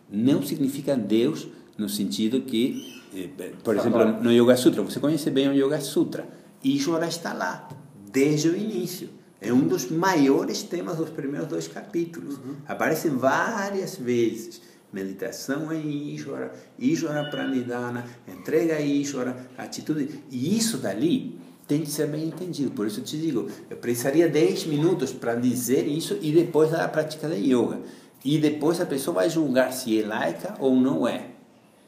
não 0.09 0.43
significa 0.43 0.95
Deus 0.95 1.47
no 1.77 1.89
sentido 1.89 2.41
que, 2.41 3.01
eh, 3.13 3.53
por 3.63 3.75
exemplo, 3.75 4.05
no 4.21 4.31
Yoga 4.31 4.55
Sutra, 4.55 4.83
você 4.83 4.99
conhece 4.99 5.31
bem 5.31 5.49
o 5.49 5.53
Yoga 5.53 5.81
Sutra, 5.81 6.27
Ishvara 6.63 7.07
está 7.07 7.33
lá, 7.33 7.67
desde 8.11 8.49
o 8.49 8.55
início. 8.55 9.09
É 9.39 9.51
um 9.51 9.67
dos 9.67 9.89
maiores 9.89 10.61
temas 10.61 10.97
dos 10.97 11.09
primeiros 11.09 11.47
dois 11.47 11.67
capítulos. 11.67 12.35
Uhum. 12.35 12.57
Aparece 12.67 13.09
várias 13.09 13.95
vezes. 13.95 14.61
Meditação 14.93 15.71
em 15.71 16.13
Ishvara, 16.13 16.53
Ishvara 16.77 17.29
Pranidhana, 17.29 18.05
entrega 18.27 18.75
a 18.75 18.81
Ishvara, 18.81 19.49
atitude. 19.57 20.23
E 20.29 20.57
isso 20.57 20.77
dali 20.77 21.39
tem 21.67 21.81
que 21.81 21.89
ser 21.89 22.07
bem 22.07 22.25
entendido. 22.25 22.71
Por 22.71 22.85
isso 22.85 22.99
eu 22.99 23.03
te 23.03 23.17
digo, 23.17 23.49
eu 23.69 23.77
precisaria 23.77 24.27
10 24.27 24.65
minutos 24.65 25.13
para 25.13 25.35
dizer 25.35 25.87
isso 25.87 26.17
e 26.21 26.31
depois 26.31 26.71
da 26.71 26.87
prática 26.87 27.29
de 27.29 27.53
yoga. 27.53 27.79
E 28.23 28.37
depois 28.37 28.81
a 28.81 28.85
pessoa 28.85 29.15
vai 29.15 29.29
julgar 29.29 29.71
se 29.71 29.99
é 29.99 30.05
laica 30.05 30.55
ou 30.59 30.75
não 30.75 31.07
é. 31.07 31.27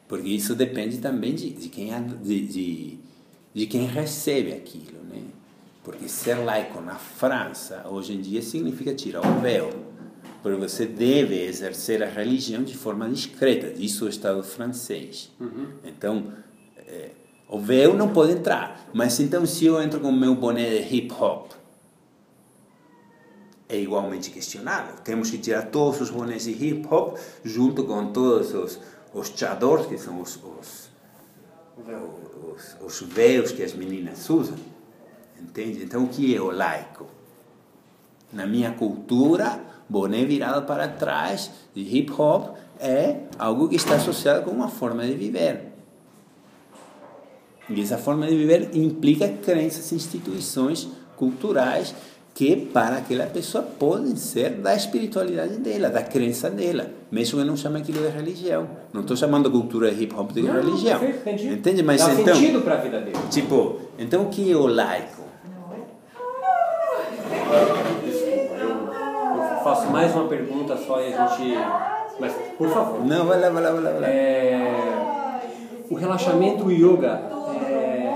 Porque 0.08 0.28
isso 0.28 0.54
depende 0.54 0.98
também 0.98 1.34
de, 1.34 1.50
de, 1.50 1.68
quem, 1.68 1.90
de, 2.22 2.46
de, 2.46 2.98
de 3.52 3.66
quem 3.66 3.86
recebe 3.86 4.52
aquilo. 4.52 5.02
Né? 5.08 5.22
Porque 5.82 6.08
ser 6.08 6.36
laico 6.36 6.80
na 6.80 6.96
França, 6.96 7.86
hoje 7.88 8.14
em 8.14 8.20
dia, 8.20 8.40
significa 8.40 8.94
tirar 8.94 9.20
o 9.20 9.40
véu. 9.40 9.70
Porque 10.44 10.60
você 10.60 10.84
deve 10.84 11.42
exercer 11.42 12.02
a 12.02 12.06
religião 12.06 12.62
de 12.62 12.76
forma 12.76 13.08
discreta. 13.08 13.72
Isso 13.82 14.04
é 14.04 14.08
o 14.08 14.10
Estado 14.10 14.42
francês. 14.42 15.32
Uhum. 15.40 15.68
Então, 15.82 16.34
é, 16.86 17.12
O 17.48 17.58
véu 17.58 17.94
não 17.94 18.10
pode 18.10 18.32
entrar. 18.32 18.90
Mas 18.92 19.18
então, 19.20 19.46
se 19.46 19.64
eu 19.64 19.80
entro 19.80 20.00
com 20.00 20.10
o 20.10 20.12
meu 20.12 20.34
boné 20.34 20.82
de 20.82 20.94
hip 20.94 21.14
hop, 21.14 21.52
é 23.70 23.78
igualmente 23.78 24.30
questionável. 24.30 24.96
Temos 25.02 25.30
que 25.30 25.38
tirar 25.38 25.62
todos 25.70 26.02
os 26.02 26.10
bonés 26.10 26.44
de 26.44 26.50
hip 26.50 26.86
hop, 26.90 27.16
junto 27.42 27.84
com 27.84 28.12
todos 28.12 28.52
os, 28.52 28.78
os 29.14 29.28
chadors, 29.34 29.86
que 29.86 29.96
são 29.96 30.20
os, 30.20 30.36
os, 30.36 30.90
os, 31.78 32.76
os 32.82 33.08
véus 33.08 33.50
que 33.50 33.62
as 33.62 33.72
meninas 33.72 34.28
usam. 34.28 34.58
Entende? 35.40 35.84
Então, 35.84 36.04
o 36.04 36.08
que 36.08 36.36
é 36.36 36.40
o 36.40 36.50
laico? 36.50 37.06
Na 38.30 38.46
minha 38.46 38.72
cultura, 38.72 39.72
boné 39.88 40.24
virado 40.24 40.66
para 40.66 40.88
trás, 40.88 41.50
de 41.74 41.82
hip 41.82 42.12
hop, 42.16 42.54
é 42.80 43.16
algo 43.38 43.68
que 43.68 43.76
está 43.76 43.96
associado 43.96 44.42
com 44.44 44.50
uma 44.50 44.68
forma 44.68 45.04
de 45.04 45.14
viver. 45.14 45.72
E 47.68 47.80
essa 47.80 47.96
forma 47.96 48.26
de 48.26 48.36
viver 48.36 48.70
implica 48.74 49.28
crenças, 49.28 49.90
instituições 49.92 50.88
culturais 51.16 51.94
que 52.34 52.56
para 52.56 52.96
aquela 52.96 53.26
pessoa 53.26 53.62
podem 53.62 54.16
ser 54.16 54.50
da 54.56 54.74
espiritualidade 54.74 55.56
dela, 55.58 55.88
da 55.88 56.02
crença 56.02 56.50
dela, 56.50 56.90
mesmo 57.10 57.38
que 57.38 57.44
não 57.46 57.56
chame 57.56 57.80
aquilo 57.80 58.00
de 58.02 58.08
religião. 58.08 58.68
Não 58.92 59.02
estou 59.02 59.16
chamando 59.16 59.48
a 59.48 59.52
cultura 59.52 59.94
de 59.94 60.02
hip 60.02 60.14
hop 60.14 60.32
de 60.32 60.42
Não, 60.42 60.54
religião. 60.54 60.98
perfeito, 60.98 61.20
entendi. 61.44 61.54
Entende? 61.54 61.82
Mas 61.84 62.04
Dá 62.04 62.12
então, 62.12 62.34
sentido 62.34 62.60
para 62.62 62.74
a 62.74 62.78
vida 62.78 63.00
dele. 63.00 63.16
tipo, 63.30 63.78
então 63.96 64.24
o 64.24 64.28
que 64.30 64.50
é 64.50 64.56
o 64.56 64.66
laico? 64.66 65.22
Faço 69.64 69.90
mais 69.90 70.14
uma 70.14 70.28
pergunta 70.28 70.76
só 70.76 71.00
e 71.00 71.14
a 71.14 71.26
gente. 71.26 71.58
Mas, 72.20 72.32
por 72.58 72.68
favor. 72.68 73.04
Não, 73.04 73.26
vai 73.26 73.40
lá, 73.40 73.48
vai 73.48 73.62
lá, 73.62 73.70
vai 73.72 73.82
lá. 73.82 73.90
Vai 73.90 74.00
lá. 74.00 74.08
É, 74.08 75.40
o 75.90 75.94
relaxamento 75.94 76.70
e 76.70 76.84
o 76.84 76.94
yoga 76.94 77.20
é, 77.68 78.12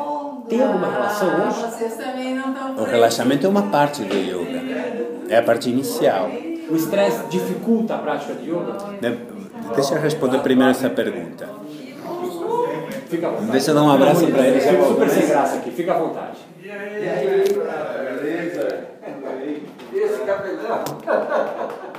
tem 0.49 0.63
alguma 0.63 0.93
relação 0.93 1.47
hoje? 1.47 1.61
Vocês 1.61 1.97
também 1.97 2.35
não 2.35 2.53
estão 2.53 2.77
O 2.77 2.85
relaxamento 2.85 3.47
é 3.47 3.49
uma 3.49 3.63
parte 3.63 4.05
do 4.05 4.15
yoga, 4.15 4.61
é 5.29 5.39
a 5.39 5.43
parte 5.43 5.71
inicial. 5.71 6.31
O 6.71 6.77
estresse 6.77 7.27
dificulta 7.29 7.95
a 7.95 7.99
prática 7.99 8.35
de 8.35 8.51
yoga? 8.51 8.75
Né? 9.01 9.17
Deixa 9.75 9.95
eu 9.95 10.01
responder 10.01 10.39
primeiro 10.41 10.71
essa 10.71 10.91
pergunta. 10.91 11.49
Fica 13.09 13.27
à 13.27 13.31
vontade. 13.31 13.51
Deixa 13.51 13.71
eu 13.71 13.75
dar 13.75 13.83
um 13.83 13.91
abraço 13.91 14.27
pra 14.27 14.47
ele, 14.47 14.61
Fico 14.61 14.85
super 14.85 15.09
sem 15.09 15.27
graça 15.27 15.57
aqui, 15.57 15.71
fica 15.71 15.95
à 15.95 15.99
vontade. 15.99 16.39
Beleza? 16.61 17.69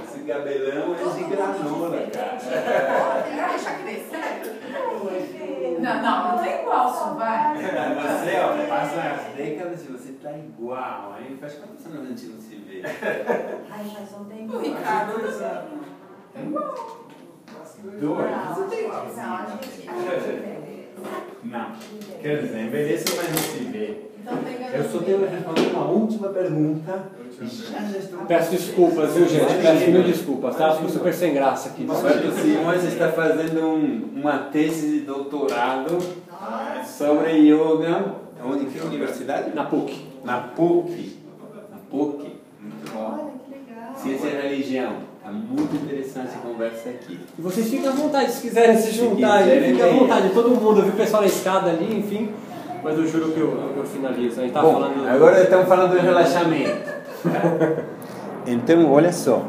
Esse 0.03 0.19
cabelão. 0.25 0.95
É 0.95 0.97
de 1.15 1.23
granola, 1.23 2.07
cara. 2.13 2.37
Tem 3.23 3.33
que 3.33 3.49
deixar 3.49 3.75
crescer? 3.81 4.59
Não, 5.79 6.01
não, 6.01 6.35
não 6.35 6.43
é 6.43 6.61
igual, 6.61 6.93
só 6.93 7.13
vai. 7.13 7.57
Você, 7.57 8.35
ó, 8.37 8.67
passa 8.67 9.01
as 9.01 9.35
décadas 9.35 9.81
e 9.83 9.87
você 9.91 10.11
tá 10.21 10.31
igual, 10.37 11.15
hein? 11.19 11.37
Faz 11.39 11.53
quantos 11.55 11.85
anos 11.85 12.01
a 12.01 12.05
gente 12.05 12.25
não 12.27 12.41
se 12.41 12.55
vê? 12.55 12.81
Ai, 12.85 13.85
mas 13.97 14.11
não 14.11 14.25
tem 14.25 14.49
O 14.49 14.59
Ricardo 14.59 15.13
também. 15.13 16.53
Dois? 17.99 18.31
Não, 19.15 19.35
a 19.35 19.45
gente, 19.45 19.89
a 19.89 20.19
gente 20.19 20.89
Não. 21.43 21.71
Quer 22.21 22.41
dizer, 22.41 22.59
envelheço, 22.59 23.15
mas 23.15 23.29
não 23.29 23.37
se 23.37 23.63
vê. 23.71 24.08
Então 24.31 24.79
Eu 24.79 24.89
só 24.89 24.99
tenho 24.99 25.19
que 25.19 25.25
responder 25.25 25.71
uma 25.73 25.85
última 25.85 26.29
pergunta. 26.29 27.03
Peço 28.27 28.51
desculpas, 28.51 29.13
viu, 29.13 29.27
gente? 29.27 29.61
Peço 29.61 29.91
mil 29.91 30.03
desculpas, 30.03 30.55
tá? 30.55 30.75
Fico 30.75 30.89
super 30.89 31.13
sem 31.13 31.33
graça 31.33 31.69
aqui. 31.69 31.85
Roberto 31.85 32.31
Simões 32.33 32.83
está 32.83 33.09
fazendo 33.11 33.61
um, 33.61 34.09
uma 34.15 34.37
tese 34.37 34.99
de 34.99 34.99
doutorado 35.01 35.97
sobre 36.85 37.31
yoga. 37.37 38.15
Onde 38.43 38.65
que 38.67 38.79
é 38.79 38.81
a 38.81 38.85
universidade? 38.85 39.53
Na 39.53 39.65
PUC. 39.65 40.07
Na 40.23 40.37
PUC. 40.37 41.17
Na 41.71 41.77
PUC. 41.89 42.39
Muito 42.61 42.93
bom. 42.93 42.99
Olha 42.99 43.31
que 43.45 43.71
legal. 43.71 43.95
Ciência 43.95 44.27
e 44.27 44.41
religião. 44.49 45.09
Está 45.17 45.31
muito 45.31 45.75
interessante 45.75 46.29
a 46.35 46.39
conversa 46.39 46.89
aqui. 46.89 47.19
E 47.37 47.41
vocês 47.41 47.69
ficam 47.69 47.91
à 47.91 47.95
vontade, 47.95 48.31
se 48.31 48.41
quiserem 48.41 48.77
se 48.77 48.91
juntar, 48.91 49.39
quiserem, 49.39 49.63
aí, 49.65 49.73
fica 49.73 49.85
à 49.85 49.89
vontade. 49.89 50.29
Todo 50.29 50.49
mundo, 50.51 50.79
eu 50.79 50.85
vi 50.85 50.89
o 50.89 50.93
pessoal 50.93 51.21
na 51.21 51.27
escada 51.27 51.69
ali, 51.69 51.99
enfim. 51.99 52.29
Mas 52.83 52.97
eu 52.97 53.07
juro 53.07 53.31
que 53.31 53.39
eu, 53.39 53.73
eu 53.75 53.83
finalizo. 53.83 54.39
A 54.39 54.43
gente 54.43 54.53
tá 54.53 54.61
Bom, 54.61 54.73
falando. 54.73 55.07
agora 55.07 55.41
estamos 55.41 55.67
falando 55.67 55.91
de 55.91 55.99
relaxamento. 55.99 56.89
então, 58.47 58.91
olha 58.91 59.11
só. 59.11 59.43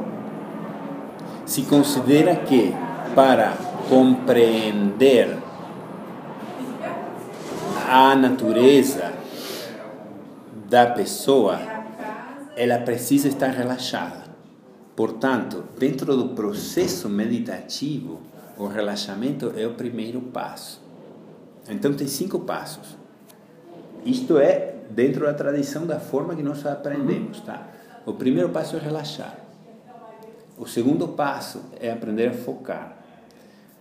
Se 1.46 1.62
considera 1.62 2.36
que 2.36 2.74
para 3.14 3.54
compreender 3.88 5.36
a 7.88 8.14
natureza 8.14 9.12
da 10.68 10.86
pessoa, 10.86 11.58
ela 12.56 12.78
precisa 12.78 13.28
estar 13.28 13.48
relaxada. 13.48 14.24
Portanto, 14.94 15.64
dentro 15.78 16.16
do 16.16 16.30
processo 16.30 17.08
meditativo, 17.08 18.20
o 18.56 18.66
relaxamento 18.66 19.52
é 19.56 19.66
o 19.66 19.72
primeiro 19.72 20.20
passo. 20.20 20.80
Então, 21.68 21.92
tem 21.94 22.06
cinco 22.06 22.40
passos. 22.40 22.99
Isto 24.04 24.38
é 24.38 24.74
dentro 24.90 25.24
da 25.24 25.34
tradição 25.34 25.86
da 25.86 26.00
forma 26.00 26.34
que 26.34 26.42
nós 26.42 26.64
aprendemos, 26.66 27.40
tá? 27.40 27.68
O 28.06 28.14
primeiro 28.14 28.48
passo 28.48 28.76
é 28.76 28.78
relaxar. 28.78 29.38
O 30.56 30.66
segundo 30.66 31.08
passo 31.08 31.62
é 31.80 31.90
aprender 31.90 32.28
a 32.28 32.32
focar. 32.32 32.96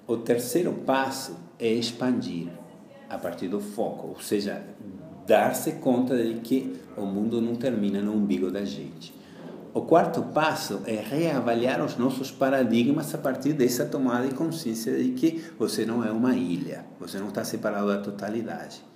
O 0.07 0.17
terceiro 0.17 0.73
passo 0.73 1.35
é 1.59 1.67
expandir 1.67 2.47
a 3.09 3.17
partir 3.17 3.47
do 3.47 3.59
foco, 3.59 4.07
ou 4.07 4.21
seja, 4.21 4.61
dar-se 5.25 5.73
conta 5.73 6.17
de 6.17 6.35
que 6.35 6.79
o 6.95 7.01
mundo 7.01 7.41
não 7.41 7.55
termina 7.55 8.01
no 8.01 8.13
umbigo 8.13 8.51
da 8.51 8.63
gente. 8.63 9.13
O 9.73 9.81
quarto 9.81 10.23
passo 10.23 10.81
é 10.85 10.95
reavaliar 10.95 11.83
os 11.83 11.95
nossos 11.95 12.31
paradigmas 12.31 13.13
a 13.13 13.17
partir 13.17 13.53
dessa 13.53 13.85
tomada 13.85 14.27
de 14.27 14.33
consciência 14.33 14.97
de 14.97 15.11
que 15.11 15.43
você 15.59 15.85
não 15.85 16.03
é 16.03 16.11
uma 16.11 16.35
ilha, 16.35 16.85
você 16.99 17.19
não 17.19 17.27
está 17.27 17.43
separado 17.43 17.87
da 17.87 17.99
totalidade. 17.99 18.88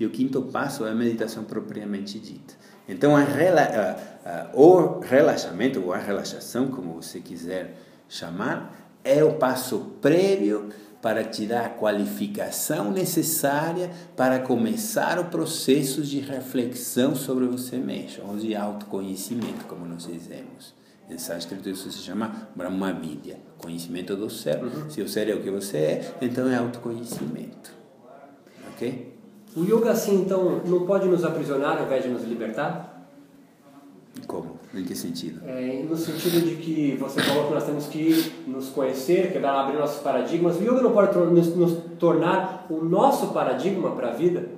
E 0.00 0.06
o 0.06 0.10
quinto 0.10 0.40
passo 0.40 0.86
é 0.86 0.90
a 0.90 0.94
meditação 0.94 1.44
propriamente 1.44 2.18
dita. 2.18 2.54
Então, 2.88 3.14
a 3.14 3.20
rela, 3.20 3.60
a, 3.60 4.30
a, 4.30 4.50
o 4.54 4.98
relaxamento, 5.00 5.78
ou 5.78 5.92
a 5.92 5.98
relaxação, 5.98 6.68
como 6.68 6.94
você 6.94 7.20
quiser 7.20 7.76
chamar, 8.08 8.96
é 9.04 9.22
o 9.22 9.34
passo 9.34 9.96
prévio 10.00 10.70
para 11.02 11.22
te 11.22 11.44
dar 11.44 11.66
a 11.66 11.68
qualificação 11.68 12.90
necessária 12.90 13.90
para 14.16 14.38
começar 14.38 15.18
o 15.18 15.26
processo 15.26 16.02
de 16.02 16.18
reflexão 16.18 17.14
sobre 17.14 17.46
você 17.46 17.76
mesmo, 17.76 18.26
ou 18.26 18.38
de 18.38 18.56
autoconhecimento, 18.56 19.66
como 19.66 19.84
nós 19.84 20.06
dizemos. 20.06 20.74
Em 21.10 21.18
sânscrito 21.18 21.68
isso 21.68 21.90
se 21.92 21.98
chama 21.98 22.48
Brahma 22.54 22.92
Vidya, 22.92 23.38
conhecimento 23.58 24.16
do 24.16 24.30
ser. 24.30 24.60
Se 24.88 25.02
o 25.02 25.08
ser 25.08 25.28
é 25.28 25.34
o 25.34 25.42
que 25.42 25.50
você 25.50 25.76
é, 25.76 26.14
então 26.22 26.48
é 26.48 26.56
autoconhecimento. 26.56 27.72
Ok? 28.72 29.19
O 29.56 29.64
yoga, 29.64 29.90
assim, 29.90 30.20
então, 30.20 30.60
não 30.64 30.86
pode 30.86 31.08
nos 31.08 31.24
aprisionar 31.24 31.78
ao 31.78 31.84
invés 31.84 32.04
de 32.04 32.08
nos 32.08 32.22
libertar? 32.22 33.08
Como? 34.26 34.60
Em 34.72 34.84
que 34.84 34.94
sentido? 34.94 35.40
É, 35.46 35.84
no 35.88 35.96
sentido 35.96 36.44
de 36.44 36.54
que 36.56 36.96
você 36.96 37.20
falou 37.20 37.48
que 37.48 37.54
nós 37.54 37.64
temos 37.64 37.86
que 37.86 38.32
nos 38.46 38.68
conhecer, 38.68 39.32
quebrar, 39.32 39.64
abrir 39.64 39.78
nossos 39.78 40.00
paradigmas. 40.02 40.56
O 40.56 40.62
yoga 40.62 40.80
não 40.82 40.92
pode 40.92 41.18
nos, 41.18 41.76
tornar 41.98 42.66
o 42.70 42.84
nosso 42.84 43.28
paradigma 43.28 43.90
para 43.92 44.10
a 44.10 44.12
vida? 44.12 44.48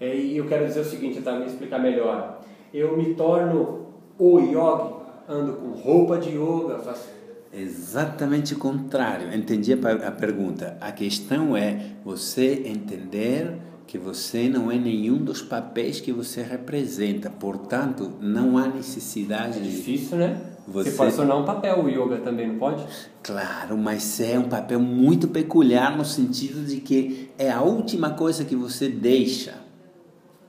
É, 0.00 0.14
e 0.14 0.36
eu 0.36 0.46
quero 0.46 0.66
dizer 0.66 0.80
o 0.80 0.84
seguinte, 0.84 1.20
tá? 1.20 1.36
Me 1.36 1.46
explicar 1.46 1.80
melhor. 1.80 2.40
Eu 2.72 2.96
me 2.96 3.14
torno 3.14 3.86
o 4.16 4.38
yogi, 4.38 4.94
ando 5.28 5.54
com 5.54 5.70
roupa 5.70 6.18
de 6.18 6.30
yoga, 6.36 6.78
faço... 6.78 7.08
Exatamente 7.52 8.54
o 8.54 8.58
contrário. 8.58 9.34
Entendi 9.34 9.72
a 9.72 10.10
pergunta. 10.12 10.76
A 10.80 10.92
questão 10.92 11.56
é 11.56 11.92
você 12.04 12.62
entender 12.66 13.58
que 13.88 13.96
você 13.98 14.48
não 14.50 14.70
é 14.70 14.76
nenhum 14.78 15.16
dos 15.16 15.40
papéis 15.42 15.98
que 15.98 16.12
você 16.12 16.42
representa. 16.42 17.30
Portanto, 17.30 18.12
não 18.20 18.56
há 18.58 18.68
necessidade 18.68 19.58
É 19.58 19.62
de 19.62 19.70
difícil, 19.70 20.18
né? 20.18 20.40
Você- 20.68 20.90
Você 20.90 20.96
pode 20.98 21.16
tornar 21.16 21.36
um 21.36 21.44
papel 21.46 21.82
o 21.82 21.88
yoga 21.88 22.18
também, 22.18 22.46
não 22.46 22.58
pode? 22.58 22.84
Claro, 23.22 23.78
mas 23.78 24.20
é 24.20 24.38
um 24.38 24.48
papel 24.48 24.78
muito 24.78 25.26
peculiar 25.28 25.96
no 25.96 26.04
sentido 26.04 26.64
de 26.66 26.76
que 26.82 27.30
é 27.38 27.50
a 27.50 27.62
última 27.62 28.10
coisa 28.10 28.44
que 28.44 28.54
você 28.54 28.90
deixa. 28.90 29.54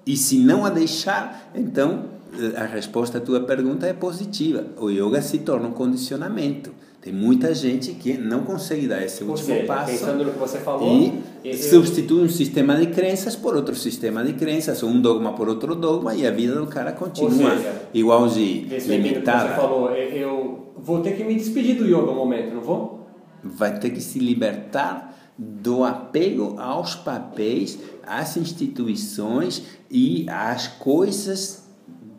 E 0.05 0.17
se 0.17 0.37
não 0.39 0.65
a 0.65 0.69
deixar, 0.69 1.49
então 1.55 2.05
eh, 2.33 2.59
a 2.59 2.65
resposta 2.65 3.19
à 3.19 3.21
tua 3.21 3.39
pergunta 3.39 3.87
é 3.87 3.93
positiva. 3.93 4.65
O 4.77 4.89
yoga 4.89 5.21
se 5.21 5.37
torna 5.39 5.69
um 5.69 5.71
condicionamento. 5.71 6.71
Tem 7.01 7.13
muita 7.13 7.53
gente 7.55 7.93
que 7.93 8.17
não 8.17 8.43
consegue 8.43 8.87
dar 8.87 9.03
esse 9.03 9.23
Ou 9.23 9.29
último 9.29 9.47
seja, 9.47 9.65
passo 9.65 9.91
pensando 9.91 10.25
no 10.25 10.33
que 10.33 10.39
você 10.39 10.59
falou... 10.59 11.13
e 11.43 11.57
substitui 11.57 12.23
um 12.23 12.29
sistema 12.29 12.75
de 12.75 12.87
crenças 12.87 13.35
por 13.35 13.55
outro 13.55 13.73
sistema 13.73 14.23
de 14.23 14.33
crenças, 14.33 14.83
um 14.83 14.99
dogma 14.99 15.33
por 15.33 15.47
outro 15.47 15.75
dogma 15.75 16.13
e 16.13 16.27
a 16.27 16.31
vida 16.31 16.55
do 16.55 16.67
cara 16.67 16.91
continua 16.91 17.55
seja, 17.55 17.83
igual 17.93 18.27
de 18.27 18.65
limitada. 18.85 19.49
você 19.49 19.55
falou, 19.55 19.91
eu 19.91 20.73
vou 20.77 21.01
ter 21.01 21.15
que 21.15 21.23
me 21.23 21.35
despedir 21.35 21.77
do 21.77 21.85
yoga 21.85 22.11
um 22.11 22.15
momento, 22.15 22.53
não 22.53 22.61
vou? 22.61 22.99
vai 23.43 23.77
ter 23.79 23.91
que 23.91 24.01
se 24.01 24.19
libertar 24.19 25.15
do 25.37 25.83
apego 25.83 26.59
aos 26.59 26.95
papéis, 26.95 27.79
às 28.05 28.35
instituições 28.35 29.63
e 29.89 30.25
às 30.29 30.67
coisas 30.67 31.68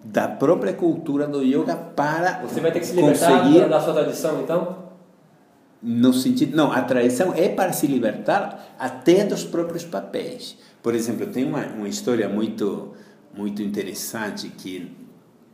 da 0.03 0.29
própria 0.29 0.73
cultura 0.73 1.27
do 1.27 1.43
yoga 1.43 1.77
para 1.77 2.41
Você 2.43 2.61
vai 2.61 2.73
ter 2.73 2.81
que 2.81 2.87
se 2.87 2.95
libertar 2.95 3.43
conseguir 3.43 3.69
da 3.69 3.81
sua 3.81 3.93
tradição, 3.93 4.41
então? 4.41 4.91
no 5.83 6.13
sentido 6.13 6.57
não 6.57 6.71
a 6.71 6.83
tradição 6.83 7.33
é 7.35 7.49
para 7.49 7.73
se 7.73 7.87
libertar 7.87 8.75
até 8.79 9.25
dos 9.25 9.45
próprios 9.45 9.85
papéis 9.85 10.57
por 10.83 10.95
exemplo 10.95 11.27
tem 11.27 11.45
uma, 11.45 11.65
uma 11.69 11.89
história 11.89 12.29
muito 12.29 12.93
muito 13.35 13.63
interessante 13.63 14.49
que 14.49 14.95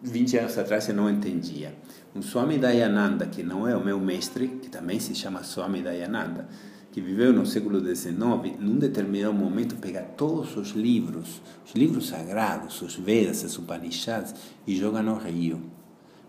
20 0.02 0.38
anos 0.38 0.58
atrás 0.58 0.88
eu 0.88 0.94
não 0.94 1.08
entendia 1.08 1.74
um 2.14 2.22
Swami 2.22 2.58
Dayananda 2.58 3.26
que 3.26 3.42
não 3.42 3.68
é 3.68 3.76
o 3.76 3.84
meu 3.84 4.00
mestre 4.00 4.48
que 4.48 4.68
também 4.68 4.98
se 4.98 5.14
chama 5.14 5.44
Swami 5.44 5.80
Dayananda 5.80 6.48
que 6.96 7.00
viveu 7.02 7.30
no 7.30 7.44
século 7.44 7.78
XIX, 7.78 8.16
num 8.58 8.78
determinado 8.78 9.34
momento 9.34 9.76
pega 9.76 10.00
todos 10.00 10.56
os 10.56 10.70
livros, 10.70 11.42
os 11.66 11.74
livros 11.74 12.06
sagrados, 12.06 12.80
os 12.80 12.96
Vedas, 12.96 13.44
os 13.44 13.58
Upanishads, 13.58 14.34
e 14.66 14.74
joga 14.74 15.02
no 15.02 15.14
rio. 15.18 15.60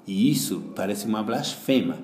E 0.05 0.29
isso 0.29 0.61
parece 0.75 1.05
uma 1.05 1.23
blasfema, 1.23 1.99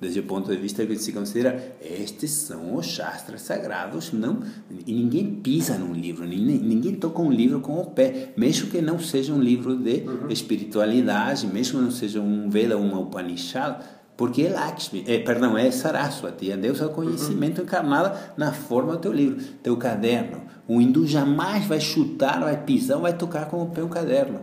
desde 0.00 0.18
o 0.18 0.24
ponto 0.24 0.50
de 0.50 0.56
vista 0.56 0.84
que 0.84 0.96
se 0.96 1.12
considera 1.12 1.76
estes 1.80 2.32
são 2.32 2.74
os 2.74 2.86
shastras 2.86 3.42
sagrados, 3.42 4.12
não 4.12 4.42
e 4.84 4.92
ninguém 4.92 5.36
pisa 5.36 5.78
num 5.78 5.94
livro, 5.94 6.26
ninguém, 6.26 6.58
ninguém 6.58 6.96
toca 6.96 7.22
um 7.22 7.30
livro 7.30 7.60
com 7.60 7.80
o 7.80 7.86
pé, 7.86 8.32
mesmo 8.36 8.68
que 8.68 8.82
não 8.82 8.98
seja 8.98 9.32
um 9.32 9.40
livro 9.40 9.76
de 9.76 10.02
espiritualidade, 10.28 11.46
mesmo 11.46 11.78
que 11.78 11.84
não 11.84 11.92
seja 11.92 12.20
um 12.20 12.50
Veda, 12.50 12.76
um 12.76 13.00
Upanishad, 13.00 13.80
porque 14.18 14.42
é 14.42 14.48
Lakshmi, 14.50 15.04
é, 15.06 15.20
perdão, 15.20 15.56
é 15.56 15.70
Saraswati, 15.70 16.50
a 16.50 16.56
deusa 16.56 16.88
do 16.88 16.90
conhecimento 16.92 17.62
encarnada 17.62 18.32
na 18.36 18.52
forma 18.52 18.94
do 18.94 18.98
teu 18.98 19.12
livro, 19.12 19.40
teu 19.62 19.76
caderno. 19.76 20.42
O 20.66 20.80
hindu 20.80 21.06
jamais 21.06 21.64
vai 21.66 21.80
chutar, 21.80 22.40
vai 22.40 22.60
pisar, 22.64 22.98
vai 22.98 23.16
tocar 23.16 23.46
com 23.46 23.62
o 23.62 23.66
pé 23.66 23.80
um 23.80 23.88
caderno 23.88 24.40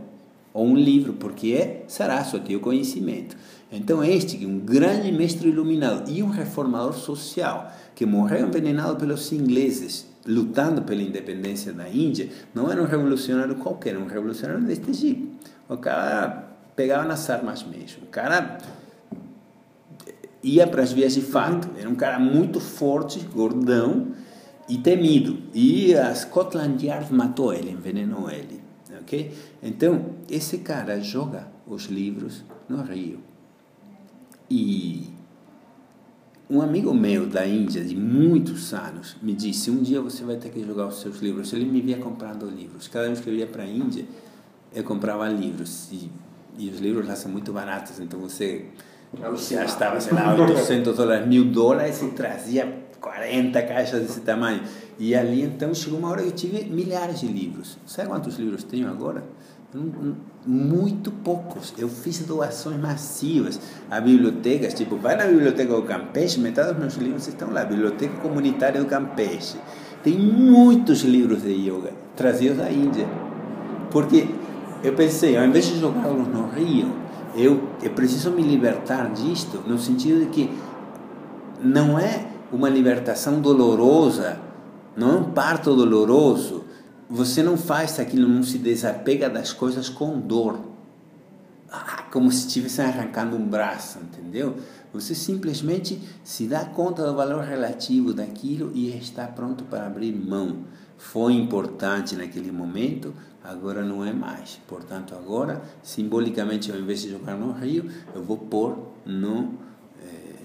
ou 0.54 0.66
um 0.66 0.78
livro, 0.78 1.12
porque 1.12 1.52
é 1.52 1.84
Saraswati, 1.90 2.56
o 2.56 2.62
conhecimento. 2.62 3.36
Então 3.70 4.02
este, 4.02 4.46
um 4.46 4.60
grande 4.60 5.12
mestre 5.12 5.50
iluminado 5.50 6.10
e 6.10 6.24
um 6.24 6.30
reformador 6.30 6.94
social, 6.94 7.70
que 7.94 8.06
morreu 8.06 8.48
envenenado 8.48 8.96
pelos 8.96 9.30
ingleses, 9.34 10.08
lutando 10.26 10.84
pela 10.84 11.02
independência 11.02 11.74
da 11.74 11.90
Índia, 11.90 12.30
não 12.54 12.72
era 12.72 12.82
um 12.82 12.86
revolucionário 12.86 13.56
qualquer, 13.56 13.90
era 13.90 14.00
um 14.00 14.08
revolucionário 14.08 14.64
deste 14.64 14.94
tipo. 14.94 15.36
O 15.68 15.76
cara 15.76 16.48
pegava 16.78 17.04
nas 17.06 17.30
armas 17.30 17.62
mesmo. 17.64 18.04
O 18.04 18.08
cara 18.08 18.58
ia 20.46 20.68
para 20.68 20.84
as 20.84 20.94
vias 20.94 21.16
de 21.16 21.22
fato. 21.22 21.70
Era 21.78 21.90
um 21.90 21.96
cara 21.96 22.20
muito 22.20 22.60
forte, 22.60 23.20
gordão 23.34 24.10
e 24.70 24.78
temido. 24.78 25.40
E 25.54 25.96
a 25.96 26.14
Scotland 26.14 26.86
Yard 26.86 27.12
matou 27.12 27.54
ele, 27.54 27.72
envenenou 27.72 28.30
ele. 28.30 28.62
ok? 29.02 29.34
Então, 29.62 30.12
esse 30.30 30.60
cara 30.60 31.00
joga 31.02 31.48
os 31.66 31.86
livros 31.86 32.44
no 32.70 32.82
rio. 32.84 33.20
E 34.50 35.10
um 36.48 36.62
amigo 36.62 36.94
meu 36.94 37.26
da 37.26 37.46
Índia, 37.48 37.84
de 37.84 37.96
muitos 37.96 38.72
anos, 38.72 39.18
me 39.22 39.34
disse: 39.34 39.72
Um 39.72 39.82
dia 39.82 40.00
você 40.00 40.24
vai 40.24 40.36
ter 40.36 40.50
que 40.50 40.64
jogar 40.64 40.88
os 40.88 41.02
seus 41.02 41.20
livros. 41.20 41.52
Ele 41.54 41.66
me 41.66 41.82
via 41.82 41.98
comprando 41.98 42.46
livros. 42.46 42.88
Cada 42.88 43.08
vez 43.08 43.20
que 43.20 43.28
eu 43.28 43.34
ia 43.34 43.48
para 43.48 43.64
a 43.64 43.68
Índia, 43.68 44.06
eu 44.74 44.84
comprava 44.84 45.28
livros. 45.28 45.90
E, 45.92 46.12
e 46.60 46.70
os 46.70 46.80
livros 46.80 47.08
lá 47.08 47.16
são 47.16 47.32
muito 47.32 47.52
baratos, 47.52 48.00
então 48.00 48.20
você 48.20 48.66
já 49.52 49.66
estava, 49.66 50.00
sei 50.00 50.14
lá, 50.14 50.34
800 50.36 50.96
dólares, 50.96 51.28
mil 51.28 51.46
dólares 51.46 52.02
e 52.02 52.08
trazia 52.08 52.86
40 53.00 53.62
caixas 53.64 54.02
desse 54.02 54.22
tamanho. 54.22 54.62
E 54.98 55.14
ali 55.14 55.44
então 55.44 55.74
chegou 55.74 56.00
uma 56.00 56.10
hora 56.10 56.22
que 56.22 56.30
eu 56.30 56.32
tive 56.32 56.66
milhares 56.66 57.20
de 57.20 57.28
livros. 57.28 57.78
Sabe 57.86 58.10
quantos 58.10 58.38
livros 58.38 58.64
tenho 58.64 58.90
agora? 58.90 59.24
Muito 60.46 61.12
poucos. 61.12 61.74
Eu 61.78 61.90
fiz 61.90 62.20
doações 62.20 62.80
massivas 62.80 63.60
a 63.92 64.00
bibliotecas. 64.00 64.74
Tipo, 64.74 64.96
vai 64.96 65.18
na 65.18 65.26
biblioteca 65.26 65.74
do 65.76 65.84
Campeche, 65.84 66.40
metade 66.40 66.70
dos 66.70 66.80
meus 66.80 66.96
livros 66.96 67.28
estão 67.28 67.52
lá. 67.52 67.66
Biblioteca 67.66 68.16
Comunitária 68.22 68.80
do 68.80 68.88
Campeche. 68.88 69.58
Tem 70.02 70.18
muitos 70.18 71.02
livros 71.02 71.42
de 71.42 71.52
yoga 71.52 71.92
trazidos 72.16 72.58
da 72.58 72.72
Índia. 72.72 73.08
Porque 73.92 74.28
eu 74.84 74.94
pensei, 74.94 75.36
ao 75.38 75.46
invés 75.46 75.66
de 75.66 75.80
jogá-los 75.80 76.28
no 76.28 76.48
rio, 76.48 76.94
eu, 77.36 77.70
eu 77.82 77.92
preciso 77.92 78.32
me 78.32 78.42
libertar 78.42 79.12
disto, 79.12 79.64
no 79.68 79.78
sentido 79.78 80.22
de 80.22 80.26
que 80.28 80.58
não 81.62 82.00
é 82.00 82.28
uma 82.52 82.70
libertação 82.70 83.42
dolorosa, 83.42 84.40
não 84.96 85.12
é 85.12 85.16
um 85.18 85.32
parto 85.32 85.76
doloroso. 85.76 86.64
Você 87.10 87.44
não 87.44 87.58
faz 87.58 88.00
aquilo, 88.00 88.28
não 88.28 88.44
se 88.44 88.58
desapega 88.58 89.30
das 89.30 89.54
coisas 89.54 89.90
com 89.90 90.20
dor. 90.20 90.60
Ah, 91.72 92.04
como 92.12 92.32
se 92.32 92.48
estivesse 92.48 92.82
arrancando 92.82 93.36
um 93.36 93.46
braço, 93.46 94.00
entendeu? 94.00 94.56
Você 94.94 95.14
simplesmente 95.14 96.00
se 96.24 96.48
dá 96.48 96.64
conta 96.64 97.06
do 97.06 97.14
valor 97.14 97.44
relativo 97.44 98.14
daquilo 98.14 98.72
e 98.74 98.98
está 98.98 99.28
pronto 99.28 99.66
para 99.66 99.86
abrir 99.86 100.14
mão. 100.14 100.60
Foi 100.98 101.34
importante 101.34 102.16
naquele 102.16 102.52
momento, 102.52 103.14
agora 103.48 103.84
não 103.84 104.04
é 104.04 104.12
mais. 104.12 104.60
Portanto, 104.68 105.16
agora, 105.16 105.62
simbolicamente, 105.84 106.72
ao 106.72 106.78
invés 106.78 107.02
de 107.02 107.12
jogar 107.12 107.36
no 107.36 107.52
rio, 107.52 107.90
eu 108.14 108.24
vou 108.24 108.38
pôr 108.38 108.78
no. 109.06 109.54
Eh, 110.02 110.36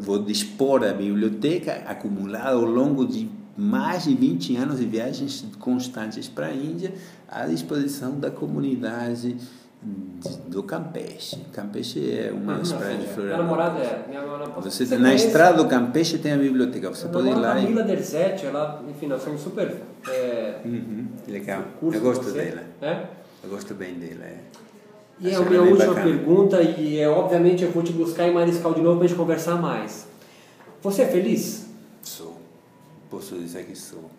vou 0.00 0.22
dispor 0.22 0.84
a 0.84 0.92
biblioteca 0.92 1.82
acumulada 1.86 2.56
ao 2.56 2.64
longo 2.64 3.06
de 3.06 3.28
mais 3.56 4.04
de 4.04 4.14
20 4.14 4.56
anos 4.56 4.78
de 4.78 4.86
viagens 4.86 5.46
constantes 5.58 6.28
para 6.28 6.48
a 6.48 6.54
Índia 6.54 6.92
à 7.28 7.46
disposição 7.46 8.18
da 8.18 8.30
comunidade 8.30 9.36
do 10.48 10.62
Campeche. 10.62 11.38
Campeche 11.52 12.10
é 12.18 12.32
uma 12.32 12.58
das 12.58 12.72
praias 12.72 13.00
de 13.00 13.20
Minha 13.20 13.36
namorada 13.36 13.78
é. 13.80 14.04
Minha 14.08 14.22
namorada, 14.22 14.50
Você, 14.60 14.84
você 14.86 14.98
na 14.98 15.14
estrada 15.14 15.62
do 15.62 15.68
Campeche 15.68 16.18
tem 16.18 16.32
a 16.32 16.36
biblioteca, 16.36 16.88
você 16.88 17.06
pode 17.08 17.28
ir 17.28 17.34
lá 17.34 17.58
e... 17.58 17.62
Camila 17.62 17.82
Derzetti, 17.82 18.46
ela, 18.46 18.82
enfim, 18.88 19.06
nós 19.06 19.22
somos 19.22 19.40
super. 19.40 19.74
É, 20.08 20.56
Uhum, 20.64 21.06
legal. 21.28 21.62
Eu 21.82 22.00
gosto 22.00 22.30
dela. 22.32 22.62
É? 22.82 23.04
Eu 23.44 23.50
gosto 23.50 23.74
bem 23.74 23.94
dela. 23.94 24.24
É. 24.24 24.38
E 25.20 25.28
Acho 25.28 25.36
a 25.38 25.40
ela 25.42 25.50
minha 25.50 25.62
última 25.62 25.94
bacana. 25.94 26.04
pergunta, 26.04 26.62
e 26.62 26.98
é, 26.98 27.08
obviamente 27.08 27.64
eu 27.64 27.70
vou 27.70 27.82
te 27.82 27.92
buscar 27.92 28.26
em 28.26 28.34
Mariscal 28.34 28.74
de 28.74 28.80
novo 28.80 28.96
para 28.96 29.04
a 29.04 29.08
gente 29.08 29.16
conversar 29.16 29.56
mais. 29.60 30.06
Você 30.82 31.02
é 31.02 31.06
feliz? 31.06 31.66
Sou. 32.02 32.36
Posso 33.10 33.36
dizer 33.36 33.64
que 33.64 33.74
sou. 33.76 34.10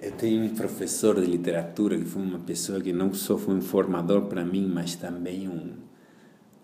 Eu- 0.00 0.12
tenho 0.12 0.44
um 0.44 0.50
professor 0.54 1.20
de 1.20 1.26
literatura 1.26 1.98
que 1.98 2.04
foi 2.04 2.22
uma 2.22 2.38
pessoa 2.38 2.80
que 2.80 2.92
não 2.92 3.12
só 3.12 3.36
foi 3.36 3.54
um 3.54 3.60
formador 3.62 4.22
para 4.26 4.44
mim, 4.44 4.66
mas 4.72 4.94
também 4.94 5.48
um, 5.48 5.72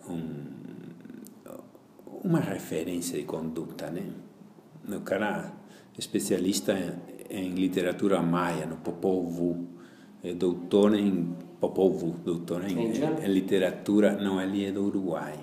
um 0.09 0.59
uma 2.25 2.41
referência 2.41 3.19
de 3.19 3.25
conduta, 3.25 3.91
né? 3.91 4.11
O 4.89 5.01
cara 5.01 5.53
é 5.95 5.99
especialista 5.99 6.75
em, 7.31 7.49
em 7.49 7.51
literatura 7.55 8.21
maia, 8.23 8.67
no 8.67 8.77
Popol 8.77 9.25
Vuh, 9.27 9.65
é 10.23 10.35
doutor 10.35 10.95
em 10.95 11.35
Popol 11.61 11.93
Vuh, 11.93 12.17
doutor 12.25 12.65
em, 12.69 12.75
em 13.25 13.29
literatura, 13.33 14.17
não, 14.17 14.41
ele 14.41 14.65
é 14.65 14.73
do 14.73 14.85
Uruguai. 14.85 15.39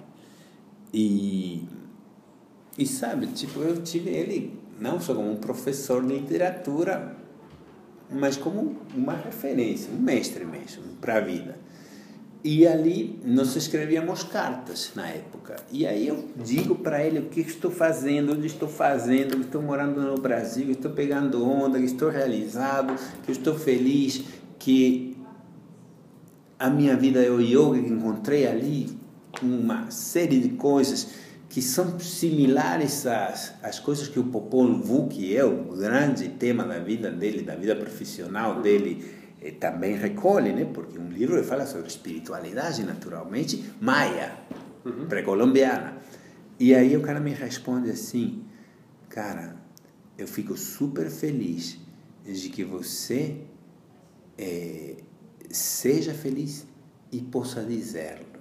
E 0.93 1.64
e 2.77 2.85
sabe, 2.85 3.27
tipo, 3.27 3.60
eu 3.61 3.81
tive 3.81 4.10
ele 4.10 4.60
não 4.80 4.99
só 4.99 5.15
como 5.15 5.31
um 5.31 5.38
professor 5.38 6.06
de 6.06 6.14
literatura, 6.14 7.14
mas 8.10 8.38
como 8.38 8.76
uma 8.95 9.14
referência, 9.14 9.90
um 9.91 10.02
mestre 10.02 10.45
mesmo 10.45 10.84
para 11.02 11.18
a 11.18 11.19
vida. 11.19 11.57
E 12.44 12.68
ali 12.68 13.19
nós 13.26 13.56
escrevíamos 13.56 14.22
cartas 14.22 14.91
na 14.95 15.07
época. 15.07 15.56
E 15.72 15.88
aí 15.88 16.07
eu 16.07 16.26
digo 16.36 16.76
para 16.76 17.03
ele 17.03 17.18
o 17.18 17.26
que 17.26 17.41
estou 17.41 17.72
fazendo, 17.72 18.34
onde 18.34 18.45
estou 18.45 18.69
fazendo, 18.69 19.41
estou 19.41 19.64
morando 19.64 19.99
no 19.99 20.15
Brasil, 20.22 20.69
estou 20.69 20.91
pegando 20.91 21.44
onda, 21.44 21.80
estou 21.80 22.10
realizado, 22.10 22.94
que 23.23 23.32
estou 23.32 23.56
feliz, 23.56 24.23
que 24.60 25.18
a 26.60 26.69
minha 26.69 26.95
vida 26.95 27.19
é 27.19 27.32
o 27.32 27.41
yoga, 27.41 27.82
que 27.82 27.91
encontrei 27.91 28.45
ali 28.45 28.95
uma 29.41 29.90
série 29.90 30.40
de 30.40 30.49
coisas 30.49 31.24
que 31.49 31.61
são 31.61 31.99
similares 31.99 33.05
às, 33.05 33.53
às 33.61 33.80
coisas 33.80 34.07
que 34.07 34.19
o 34.19 34.23
Popol 34.23 34.81
Vuh, 34.81 35.07
que 35.07 35.35
é 35.35 35.43
o 35.43 35.76
grande 35.76 36.30
tema 36.30 36.63
da 36.63 36.80
vida 36.80 37.11
dele, 37.11 37.43
da 37.43 37.55
vida 37.55 37.76
profissional 37.76 38.61
dele, 38.61 39.05
eh, 39.41 39.51
também 39.51 39.95
recolhe, 39.95 40.51
né? 40.51 40.65
Porque 40.65 40.97
um 40.97 41.09
livro 41.09 41.38
que 41.38 41.43
fala 41.43 41.65
sobre 41.65 41.88
espiritualidade, 41.88 42.84
naturalmente, 42.84 43.63
maia, 43.80 44.38
pré-colombiana. 45.07 45.97
E 46.59 46.73
aí 46.73 46.95
o 46.97 47.01
cara 47.01 47.19
me 47.19 47.31
responde 47.31 47.89
assim, 47.89 48.43
cara, 49.09 49.55
eu 50.17 50.27
fico 50.27 50.57
super 50.57 51.09
feliz 51.09 51.77
de 52.23 52.49
que 52.49 52.63
você 52.63 53.41
eh, 54.38 54.95
seja 55.49 56.13
feliz 56.13 56.65
e 57.11 57.22
possa 57.22 57.63
dizê-lo. 57.63 58.34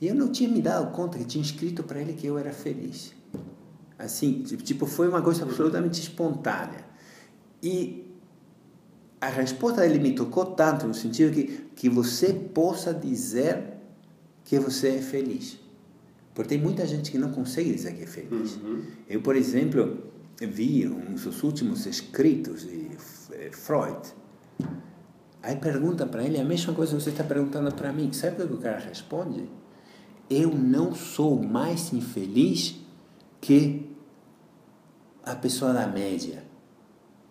E 0.00 0.08
eu 0.08 0.14
não 0.14 0.30
tinha 0.30 0.48
me 0.48 0.60
dado 0.60 0.92
conta 0.92 1.18
que 1.18 1.24
tinha 1.24 1.42
escrito 1.42 1.82
para 1.82 2.00
ele 2.00 2.12
que 2.12 2.26
eu 2.26 2.38
era 2.38 2.52
feliz. 2.52 3.12
Assim, 3.98 4.42
tipo, 4.42 4.86
foi 4.86 5.08
uma 5.08 5.22
coisa 5.22 5.44
absolutamente 5.44 6.00
espontânea. 6.00 6.84
E 7.62 8.12
a 9.20 9.28
resposta 9.28 9.80
dele 9.80 9.98
me 9.98 10.14
tocou 10.14 10.46
tanto 10.46 10.86
no 10.86 10.94
sentido 10.94 11.32
que 11.32 11.64
que 11.74 11.88
você 11.88 12.32
possa 12.32 12.94
dizer 12.94 13.74
que 14.44 14.58
você 14.58 14.96
é 14.96 15.02
feliz. 15.02 15.58
Porque 16.34 16.50
tem 16.50 16.58
muita 16.58 16.86
gente 16.86 17.10
que 17.10 17.18
não 17.18 17.30
consegue 17.30 17.72
dizer 17.72 17.94
que 17.94 18.02
é 18.02 18.06
feliz. 18.06 18.56
Uhum. 18.56 18.82
Eu, 19.08 19.20
por 19.20 19.36
exemplo, 19.36 20.04
vi 20.40 20.86
um 20.88 21.14
dos 21.14 21.42
últimos 21.42 21.86
escritos 21.86 22.62
de 22.62 22.90
eh, 23.32 23.50
Freud. 23.52 23.98
Aí 25.42 25.56
pergunta 25.56 26.06
para 26.06 26.24
ele 26.24 26.40
a 26.40 26.44
mesma 26.44 26.72
coisa 26.72 26.96
que 26.96 27.02
você 27.02 27.10
está 27.10 27.22
perguntando 27.22 27.72
para 27.74 27.92
mim. 27.92 28.12
Sabe 28.12 28.42
o 28.42 28.48
que 28.48 28.54
o 28.54 28.58
cara 28.58 28.78
responde? 28.78 29.48
Eu 30.28 30.50
não 30.54 30.94
sou 30.94 31.42
mais 31.42 31.92
infeliz 31.92 32.76
que 33.40 33.86
a 35.24 35.34
pessoa 35.34 35.72
da 35.72 35.86
média. 35.86 36.42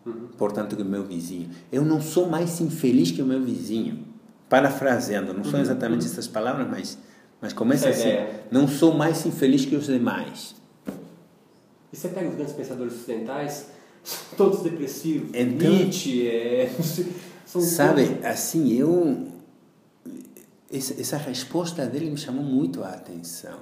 Uhum. 0.06 0.28
Portanto, 0.38 0.76
que 0.76 0.82
o 0.82 0.86
meu 0.86 1.03
vizinho. 1.03 1.49
Eu 1.72 1.84
não 1.84 2.02
sou 2.02 2.30
mais 2.30 2.60
infeliz 2.61 3.11
que 3.11 3.22
o 3.22 3.26
meu 3.26 3.41
vizinho. 3.41 4.06
Parafraseando, 4.49 5.34
não 5.34 5.44
são 5.44 5.60
exatamente 5.60 6.06
essas 6.06 6.28
palavras, 6.28 6.68
mas, 6.70 6.98
mas 7.41 7.53
começa 7.53 7.88
É, 7.88 7.91
assim. 7.91 8.07
é. 8.10 8.44
Não 8.52 8.68
sou 8.68 8.94
mais 8.94 9.26
infeliz 9.26 9.65
que 9.65 9.76
os 9.76 9.88
demais. 9.88 10.56
E 11.91 11.95
você 11.95 12.10
pega 12.10 12.30
os 12.30 12.36
grandes 12.36 12.53
pensadores 12.53 12.94
ocidentais, 12.94 13.68
todos 14.38 14.61
depressivos. 14.61 15.30
Então- 15.34 15.70
Nietzsche, 15.70 16.28
é... 16.28 16.72
são 17.45 17.61
Sabe, 17.61 18.20
assim, 18.24 18.74
eu. 18.74 19.28
Essa, 20.76 21.18
resposta 21.18 21.86
dele 21.86 22.10
me 22.10 22.18
chamou 22.18 22.44
muito 22.44 22.84
a 22.84 22.90
atenção. 22.90 23.60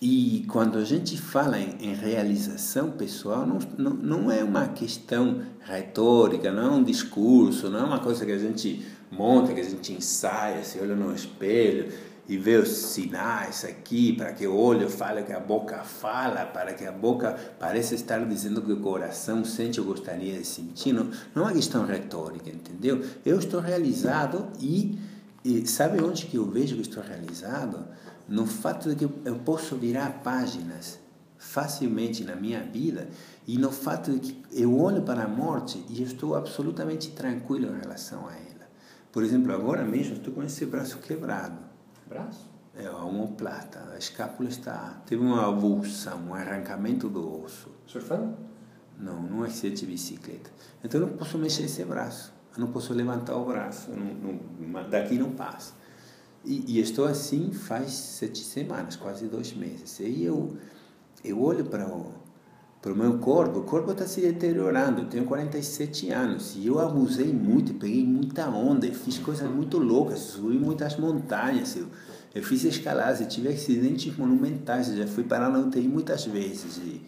E 0.00 0.46
quando 0.48 0.78
a 0.78 0.84
gente 0.84 1.18
fala 1.20 1.58
em, 1.58 1.76
em 1.80 1.94
realização 1.94 2.92
pessoal, 2.92 3.44
não, 3.44 3.58
não, 3.76 3.94
não 3.94 4.32
é 4.32 4.42
uma 4.42 4.68
questão 4.68 5.42
retórica, 5.60 6.50
não 6.50 6.62
é 6.62 6.70
um 6.70 6.82
discurso, 6.82 7.68
não 7.68 7.80
é 7.80 7.82
uma 7.82 7.98
coisa 7.98 8.24
que 8.24 8.32
a 8.32 8.38
gente 8.38 8.86
monta, 9.10 9.52
que 9.52 9.60
a 9.60 9.64
gente 9.64 9.92
ensaia, 9.92 10.62
se 10.64 10.78
olha 10.80 10.94
no 10.94 11.14
espelho 11.14 11.92
e 12.28 12.36
vê 12.36 12.56
os 12.56 12.68
sinais 12.68 13.64
aqui, 13.64 14.12
para 14.12 14.32
que 14.34 14.46
o 14.46 14.54
olho 14.54 14.90
fale 14.90 15.22
que 15.22 15.32
a 15.32 15.40
boca 15.40 15.78
fala, 15.78 16.44
para 16.44 16.74
que 16.74 16.84
a 16.84 16.92
boca 16.92 17.34
pareça 17.58 17.94
estar 17.94 18.22
dizendo 18.26 18.60
que 18.60 18.70
o 18.70 18.80
coração 18.80 19.44
sente 19.44 19.80
ou 19.80 19.86
gostaria 19.86 20.38
de 20.38 20.46
sentir. 20.46 20.92
Não, 20.92 21.10
não 21.34 21.44
é 21.44 21.46
uma 21.46 21.52
questão 21.54 21.86
retórica, 21.86 22.50
entendeu? 22.50 23.02
Eu 23.24 23.38
estou 23.38 23.60
realizado 23.60 24.46
e, 24.60 24.98
e 25.44 25.66
sabe 25.66 26.02
onde 26.02 26.26
que 26.26 26.36
eu 26.36 26.44
vejo 26.50 26.74
que 26.76 26.82
estou 26.82 27.02
realizado? 27.02 27.86
No 28.28 28.46
fato 28.46 28.88
de 28.90 28.96
que 28.96 29.04
eu- 29.24 29.36
posso 29.38 29.76
virar 29.76 30.20
páginas 30.22 30.98
facilmente 31.38 32.24
na 32.24 32.34
minha 32.34 32.60
vida 32.62 33.08
e 33.46 33.56
no 33.56 33.70
fato 33.70 34.12
de 34.12 34.18
que 34.32 34.42
eu 34.62 34.78
olho 34.78 35.02
para 35.02 35.24
a 35.24 35.28
morte 35.28 35.82
e 35.88 36.02
estou 36.02 36.34
absolutamente 36.34 37.12
tranquilo 37.12 37.74
em 37.74 37.80
relação 37.80 38.26
a 38.26 38.32
ela. 38.34 38.68
Por 39.12 39.22
exemplo, 39.22 39.52
agora 39.52 39.84
mesmo 39.84 40.14
estou 40.14 40.34
com 40.34 40.42
esse 40.42 40.66
braço 40.66 40.98
quebrado. 40.98 41.58
Braço? 42.08 42.46
É 42.74 42.86
a 42.86 42.96
omoplata, 42.96 43.88
a 43.92 43.98
escápula 43.98 44.48
está. 44.48 45.00
Teve 45.06 45.22
uma 45.22 45.46
avulsão, 45.48 46.28
um 46.28 46.34
arrancamento 46.34 47.08
do 47.08 47.42
osso. 47.42 47.68
Surfando? 47.86 48.36
Não, 48.98 49.22
num 49.22 49.42
acidente 49.42 49.80
de 49.80 49.92
bicicleta. 49.92 50.50
Então 50.84 51.00
eu 51.00 51.06
não 51.06 51.16
posso 51.16 51.38
mexer 51.38 51.64
esse 51.64 51.84
braço. 51.84 52.32
Eu 52.58 52.64
não 52.64 52.72
posso 52.72 52.92
levantar 52.92 53.36
o 53.36 53.44
braço. 53.44 53.88
não- 53.92 54.40
não- 54.82 54.90
daqui 54.90 55.16
não 55.16 55.30
passa. 55.30 55.72
E, 56.44 56.64
e 56.66 56.80
estou 56.80 57.04
assim 57.04 57.52
faz 57.52 57.92
sete 57.92 58.42
semanas, 58.42 58.96
quase 58.96 59.26
dois 59.26 59.52
meses. 59.54 60.00
E 60.00 60.24
eu, 60.24 60.56
eu 61.24 61.40
olho 61.40 61.64
para 61.66 61.86
o, 61.86 62.12
para 62.82 62.92
o 62.92 62.96
meu 62.96 63.18
corpo, 63.18 63.60
o 63.60 63.62
corpo 63.62 63.92
está 63.92 64.06
se 64.06 64.20
deteriorando. 64.20 65.02
Eu 65.02 65.06
tenho 65.08 65.24
47 65.24 66.10
anos 66.10 66.56
e 66.56 66.66
eu 66.66 66.80
abusei 66.80 67.32
muito, 67.32 67.74
peguei 67.74 68.04
muita 68.04 68.48
onda, 68.48 68.90
fiz 68.92 69.18
coisas 69.18 69.48
muito 69.48 69.78
loucas, 69.78 70.18
subi 70.18 70.58
muitas 70.58 70.96
montanhas. 70.96 71.76
Eu, 71.76 71.86
eu 72.34 72.42
fiz 72.42 72.64
escaladas, 72.64 73.20
eu 73.20 73.28
tive 73.28 73.48
acidentes 73.50 74.16
monumentais, 74.16 74.88
já 74.88 75.06
fui 75.06 75.22
parar 75.24 75.48
na 75.48 75.60
UTI 75.60 75.86
muitas 75.86 76.24
vezes 76.24 76.74
de, 76.74 77.00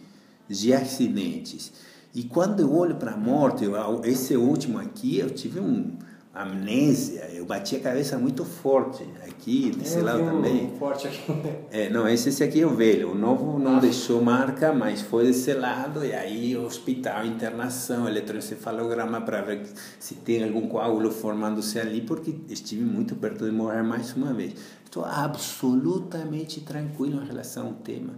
de 0.47 0.73
acidentes. 0.73 1.71
E 2.13 2.23
quando 2.23 2.59
eu 2.59 2.73
olho 2.75 2.95
para 2.95 3.11
a 3.13 3.17
morte, 3.17 3.63
eu, 3.63 3.73
esse 4.03 4.35
último 4.35 4.77
aqui, 4.79 5.19
eu 5.19 5.29
tive 5.29 5.59
um 5.59 5.97
amnésia, 6.33 7.29
eu 7.33 7.45
bati 7.45 7.75
a 7.75 7.79
cabeça 7.81 8.17
muito 8.17 8.45
forte 8.45 9.03
aqui, 9.27 9.69
desse 9.71 9.97
Eu 9.97 10.05
lado 10.05 10.17
vi 10.19 10.23
um 10.23 10.31
também. 10.31 10.73
forte 10.79 11.07
aqui. 11.07 11.19
É, 11.71 11.89
não, 11.89 12.07
esse, 12.07 12.29
esse 12.29 12.41
aqui 12.43 12.61
é 12.61 12.65
o 12.65 12.69
velho. 12.75 13.11
O 13.11 13.15
novo 13.15 13.57
não 13.59 13.77
Ah. 13.77 13.79
deixou 13.79 14.21
marca, 14.21 14.73
mas 14.73 15.01
foi 15.01 15.25
desse 15.25 15.53
lado. 15.53 16.05
E 16.05 16.13
aí, 16.13 16.55
hospital, 16.57 17.25
internação, 17.25 18.07
eletroencefalograma 18.07 19.21
para 19.21 19.41
ver 19.41 19.63
se 19.99 20.15
tem 20.15 20.43
algum 20.43 20.67
coágulo 20.67 21.11
formando-se 21.11 21.79
ali, 21.79 22.01
porque 22.01 22.35
estive 22.49 22.83
muito 22.83 23.15
perto 23.15 23.45
de 23.45 23.51
morrer 23.51 23.83
mais 23.83 24.13
uma 24.15 24.33
vez. 24.33 24.53
Estou 24.85 25.05
absolutamente 25.05 26.61
tranquilo 26.61 27.21
em 27.23 27.25
relação 27.27 27.67
ao 27.67 27.73
tema. 27.73 28.13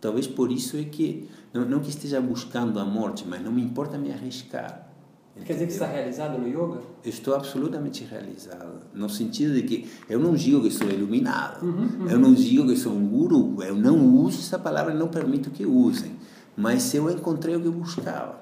Talvez 0.00 0.26
por 0.26 0.50
isso 0.50 0.76
é 0.76 0.84
que, 0.84 1.28
não, 1.52 1.64
não 1.64 1.80
que 1.80 1.90
esteja 1.90 2.20
buscando 2.20 2.78
a 2.78 2.84
morte, 2.84 3.24
mas 3.28 3.42
não 3.42 3.52
me 3.52 3.62
importa 3.62 3.98
me 3.98 4.10
arriscar. 4.10 4.88
Quer 5.44 5.54
dizer 5.54 5.66
que 5.66 5.72
está 5.72 5.86
entendeu? 5.86 6.02
realizado 6.02 6.38
no 6.38 6.48
yoga? 6.48 6.80
Eu 7.04 7.10
estou 7.10 7.34
absolutamente 7.34 8.04
realizado, 8.04 8.80
no 8.92 9.08
sentido 9.08 9.54
de 9.54 9.62
que 9.62 9.90
eu 10.08 10.18
não 10.18 10.34
digo 10.34 10.62
que 10.62 10.70
sou 10.70 10.88
iluminado, 10.88 11.64
eu 12.10 12.18
não 12.18 12.34
digo 12.34 12.66
que 12.66 12.76
sou 12.76 12.92
um 12.92 13.08
guru, 13.08 13.62
eu 13.62 13.74
não 13.74 14.16
uso 14.16 14.40
essa 14.40 14.58
palavra, 14.58 14.92
não 14.92 15.08
permito 15.08 15.50
que 15.50 15.64
usem, 15.64 16.12
mas 16.56 16.92
eu 16.94 17.10
encontrei 17.10 17.56
o 17.56 17.60
que 17.60 17.68
eu 17.68 17.72
buscava, 17.72 18.40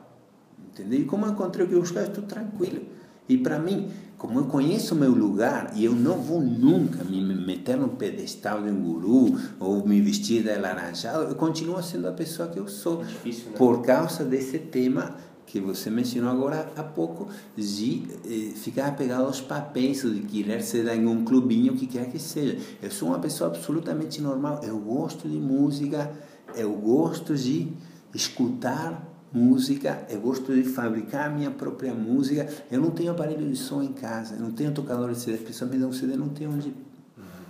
entendeu? 0.73 1.01
E 1.01 1.05
como 1.05 1.27
eu 1.27 1.33
encontrei 1.33 1.67
o 1.67 1.69
que 1.69 1.75
eu 1.75 1.81
buscava, 1.81 2.07
estou 2.07 2.25
tranquilo. 2.25 2.81
E 3.29 3.37
para 3.37 3.59
mim, 3.59 3.91
como 4.19 4.41
eu 4.41 4.45
conheço 4.47 4.97
o 4.97 4.99
meu 4.99 5.13
lugar 5.13 5.73
e 5.77 5.85
eu 5.85 5.95
não 5.95 6.21
vou 6.21 6.41
nunca 6.41 7.05
me 7.05 7.23
meter 7.23 7.77
no 7.77 7.91
pedestal 7.91 8.61
de 8.61 8.69
um 8.69 8.83
guru 8.83 9.39
ou 9.61 9.87
me 9.87 10.01
vestir 10.01 10.43
de 10.43 10.51
alaranjado, 10.51 11.23
eu 11.23 11.37
continuo 11.37 11.81
sendo 11.83 12.09
a 12.09 12.13
pessoa 12.13 12.49
que 12.49 12.59
eu 12.59 12.67
sou 12.67 13.03
É 13.03 13.05
difícil, 13.05 13.51
né? 13.53 13.57
por 13.57 13.81
causa 13.83 14.25
desse 14.25 14.59
tema 14.59 15.15
que 15.47 15.61
você 15.61 15.89
mencionou 15.89 16.31
agora 16.31 16.71
há 16.77 16.83
pouco, 16.83 17.29
de 17.57 18.03
eh, 18.27 18.53
ficar 18.55 18.89
apegado 18.89 19.25
aos 19.25 19.41
papéis, 19.41 20.03
de 20.03 20.21
querer 20.21 20.61
ser 20.63 20.87
em 20.89 21.07
um 21.07 21.25
clubinho, 21.25 21.73
o 21.73 21.77
que 21.77 21.87
quer 21.87 22.11
que 22.11 22.19
seja. 22.19 22.59
Eu 22.83 22.91
sou 22.91 23.09
uma 23.09 23.19
pessoa 23.19 23.49
absolutamente 23.49 24.21
normal. 24.21 24.61
Eu 24.63 24.79
gosto 24.79 25.27
de 25.27 25.39
música, 25.39 26.13
eu 26.55 26.71
gosto 26.73 27.35
de 27.35 27.73
escutar 28.15 29.08
música, 29.33 30.07
eu 30.09 30.21
gosto 30.21 30.55
de 30.55 30.65
fabricar 30.65 31.27
a 31.27 31.31
minha 31.31 31.51
própria 31.51 31.95
música. 31.95 32.47
Eu 32.71 32.81
não 32.81 32.91
tenho 32.91 33.13
aparelho 33.13 33.49
de 33.49 33.57
som 33.57 33.83
em 33.83 33.93
casa, 33.93 34.35
eu 34.35 34.41
não 34.41 34.51
tenho 34.51 34.73
tocador 34.73 35.13
de 35.13 35.19
CD. 35.19 35.39
As 35.39 35.45
pessoas 35.45 35.71
me 35.71 35.79
dão 35.79 35.91
um 35.91 35.93
CD, 35.93 36.15
eu 36.15 36.19
não 36.19 36.29
tenho 36.29 36.51
onde 36.51 36.75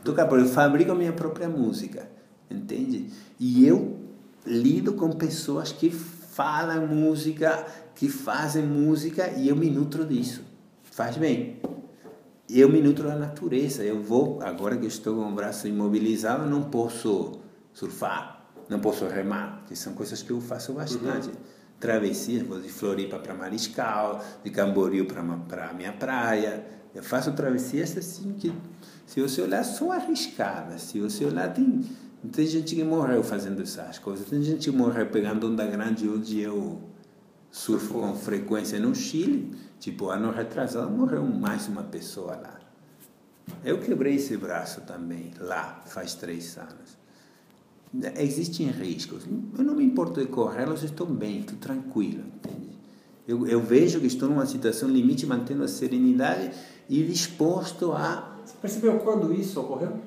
tocar, 0.05 0.27
porque 0.27 0.45
eu 0.45 0.49
fabrico 0.49 0.93
a 0.93 0.95
minha 0.95 1.13
própria 1.13 1.49
música, 1.49 2.09
entende? 2.51 3.11
E 3.39 3.67
eu 3.67 3.99
lido 4.47 4.95
com 4.95 5.11
pessoas 5.11 5.73
que 5.73 5.91
falam 5.91 6.87
música, 6.87 7.67
que 7.95 8.09
fazem 8.09 8.65
música 8.65 9.29
e 9.37 9.49
eu 9.49 9.57
me 9.57 9.71
nutro 9.71 10.05
disso. 10.07 10.43
Faz 10.85 11.17
bem. 11.17 11.61
Eu 12.49 12.69
me 12.69 12.81
nutro 12.81 13.07
da 13.07 13.17
natureza. 13.17 13.83
Eu 13.83 14.03
vou, 14.03 14.41
agora 14.43 14.77
que 14.77 14.87
estou 14.87 15.17
com 15.17 15.31
o 15.31 15.35
braço 15.35 15.69
imobilizado, 15.69 16.49
não 16.49 16.63
posso 16.65 17.41
surfar, 17.73 18.47
não 18.69 18.81
posso 18.81 19.07
remar, 19.07 19.65
que 19.67 19.77
são 19.77 19.93
coisas 19.93 20.23
que 20.23 20.31
eu 20.31 20.41
faço 20.41 20.73
bastante. 20.73 21.31
Travessias, 21.81 22.47
vou 22.47 22.61
de 22.61 22.69
Floripa 22.69 23.19
para 23.19 23.35
Mariscal, 23.35 24.25
de 24.43 24.51
Camboriú 24.51 25.07
para 25.07 25.71
a 25.71 25.73
minha 25.73 25.93
praia. 25.93 26.67
Eu 26.95 27.03
faço 27.03 27.33
travessias 27.33 27.97
assim 27.97 28.33
que, 28.33 28.53
se 29.07 29.21
você 29.21 29.43
olhar, 29.43 29.63
são 29.63 29.93
arriscadas. 29.93 30.83
Se 30.83 30.99
você 30.99 31.25
olhar, 31.25 31.53
tem, 31.53 31.85
tem 32.33 32.47
gente 32.47 32.75
que 32.75 32.83
morreu 32.83 33.23
fazendo 33.23 33.63
essas 33.63 33.99
coisas. 33.99 34.29
Tem 34.29 34.43
gente 34.43 34.71
que 34.71 34.77
morreu 34.77 35.07
pegando 35.07 35.47
onda 35.47 35.65
grande 35.67 36.09
onde 36.09 36.41
eu 36.41 36.81
surfo 37.51 37.95
com 38.01 38.15
frequência 38.15 38.81
no 38.81 38.95
Chile. 38.95 39.57
Tipo, 39.79 40.09
ano 40.09 40.33
retrasado 40.33 40.91
morreu 40.91 41.25
mais 41.25 41.69
uma 41.69 41.85
pessoa 41.85 42.35
lá. 42.35 42.59
Eu 43.65 43.79
quebrei 43.79 44.17
esse 44.17 44.37
braço 44.37 44.81
também, 44.81 45.33
lá, 45.39 45.83
faz 45.87 46.15
três 46.15 46.59
anos. 46.59 46.98
Existem 48.19 48.67
riscos. 48.67 49.25
Eu 49.57 49.65
não 49.65 49.75
me 49.75 49.85
importo 49.85 50.21
de 50.21 50.27
corrê-los, 50.27 50.83
estou 50.83 51.07
bem, 51.07 51.41
estou 51.41 51.57
tranquilo, 51.59 52.23
entende? 52.37 52.69
Eu, 53.27 53.47
eu 53.47 53.61
vejo 53.61 54.01
que 54.01 54.07
estou 54.07 54.29
numa 54.29 54.47
situação 54.47 54.89
limite, 54.89 55.27
mantendo 55.27 55.63
a 55.63 55.69
serenidade 55.69 56.51
e 56.89 57.03
disposto 57.03 57.93
a 57.93 58.37
Você 58.45 58.55
percebeu 58.61 58.99
quando 59.01 59.33
isso 59.33 59.61
ocorreu? 59.61 59.99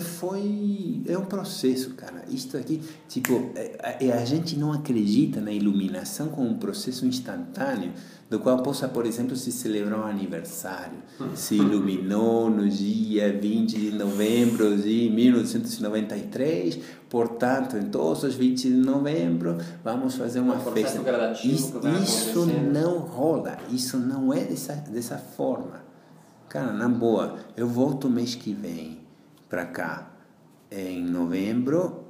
Foi 0.00 1.02
é 1.06 1.16
um 1.16 1.24
processo, 1.24 1.94
cara. 1.94 2.24
Isto 2.28 2.56
aqui, 2.56 2.80
tipo, 3.08 3.50
é, 3.54 4.06
é, 4.06 4.12
a 4.12 4.24
gente 4.24 4.56
não 4.56 4.72
acredita 4.72 5.40
na 5.40 5.50
iluminação 5.50 6.28
como 6.28 6.48
um 6.48 6.58
processo 6.58 7.06
instantâneo, 7.06 7.92
do 8.28 8.38
qual 8.38 8.62
possa, 8.62 8.86
por 8.88 9.06
exemplo, 9.06 9.34
se 9.34 9.50
celebrar 9.50 9.98
um 9.98 10.04
aniversário. 10.04 10.98
Se 11.34 11.56
iluminou 11.56 12.48
no 12.48 12.68
dia 12.68 13.36
20 13.36 13.76
de 13.76 13.90
novembro 13.90 14.76
de 14.76 15.10
1993, 15.10 16.78
portanto, 17.08 17.76
em 17.76 17.86
todos 17.86 18.22
os 18.22 18.34
20 18.34 18.68
de 18.68 18.76
novembro, 18.76 19.58
vamos 19.82 20.14
fazer 20.14 20.38
uma 20.40 20.54
Um 20.54 20.60
festa. 20.82 20.98
Isso, 21.48 21.80
isso 22.02 22.46
não 22.46 22.98
rola, 22.98 23.58
isso 23.70 23.96
não 23.96 24.32
é 24.32 24.44
dessa, 24.44 24.74
dessa 24.74 25.18
forma. 25.18 25.82
Cara, 26.48 26.72
na 26.72 26.88
boa, 26.88 27.36
eu 27.56 27.66
volto 27.66 28.08
mês 28.08 28.34
que 28.34 28.52
vem 28.52 28.99
para 29.50 29.66
cá, 29.66 30.10
em 30.70 31.04
novembro, 31.04 32.04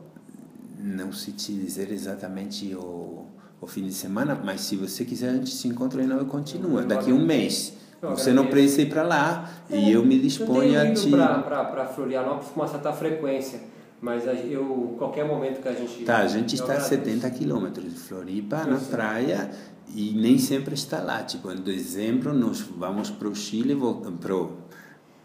não 0.79 1.13
sei 1.13 1.33
te 1.33 1.53
dizer 1.53 1.91
exatamente 1.91 2.75
o, 2.75 3.25
o 3.61 3.67
fim 3.67 3.85
de 3.87 3.93
semana, 3.95 4.39
mas 4.45 4.61
se 4.61 4.77
você 4.77 5.05
quiser, 5.05 5.31
a 5.31 5.33
gente 5.35 5.51
se 5.51 5.67
encontra 5.67 6.03
e 6.03 6.07
não 6.07 6.25
continua. 6.27 6.83
Daqui 6.83 7.11
a 7.11 7.15
um 7.15 7.25
mês. 7.25 7.73
Eu 8.03 8.11
Você 8.11 8.33
não 8.33 8.45
agradeço. 8.45 8.51
precisa 8.51 8.83
ir 8.83 8.89
para 8.91 9.03
lá 9.03 9.51
e 9.69 9.91
eu 9.91 10.05
me 10.05 10.19
disponho 10.19 10.75
eu 10.75 10.81
a 10.93 10.95
te. 10.95 11.11
para 11.11 11.87
Florianópolis 11.87 12.49
com 12.49 12.61
uma 12.61 12.69
certa 12.69 12.93
frequência, 12.95 13.61
mas 14.01 14.25
eu 14.51 14.95
qualquer 14.99 15.27
momento 15.27 15.61
que 15.61 15.69
a 15.69 15.75
gente 15.75 16.05
Tá, 16.05 16.19
a 16.19 16.27
gente 16.29 16.55
está 16.55 16.73
a 16.75 16.77
agradeço. 16.77 16.89
70 17.05 17.31
quilômetros 17.31 17.93
de 17.93 17.99
Floripa, 17.99 18.63
Eu 18.65 18.71
na 18.73 18.79
sei. 18.79 18.89
praia, 18.89 19.51
e 19.95 20.13
nem 20.13 20.39
sempre 20.39 20.73
está 20.75 21.03
lá. 21.03 21.23
Tipo, 21.23 21.51
em 21.53 21.57
dezembro 21.61 22.33
nós 22.33 22.61
vamos 22.61 23.11
para 23.11 23.29
o 23.29 23.35
Chile, 23.35 23.77
pro, 24.19 24.57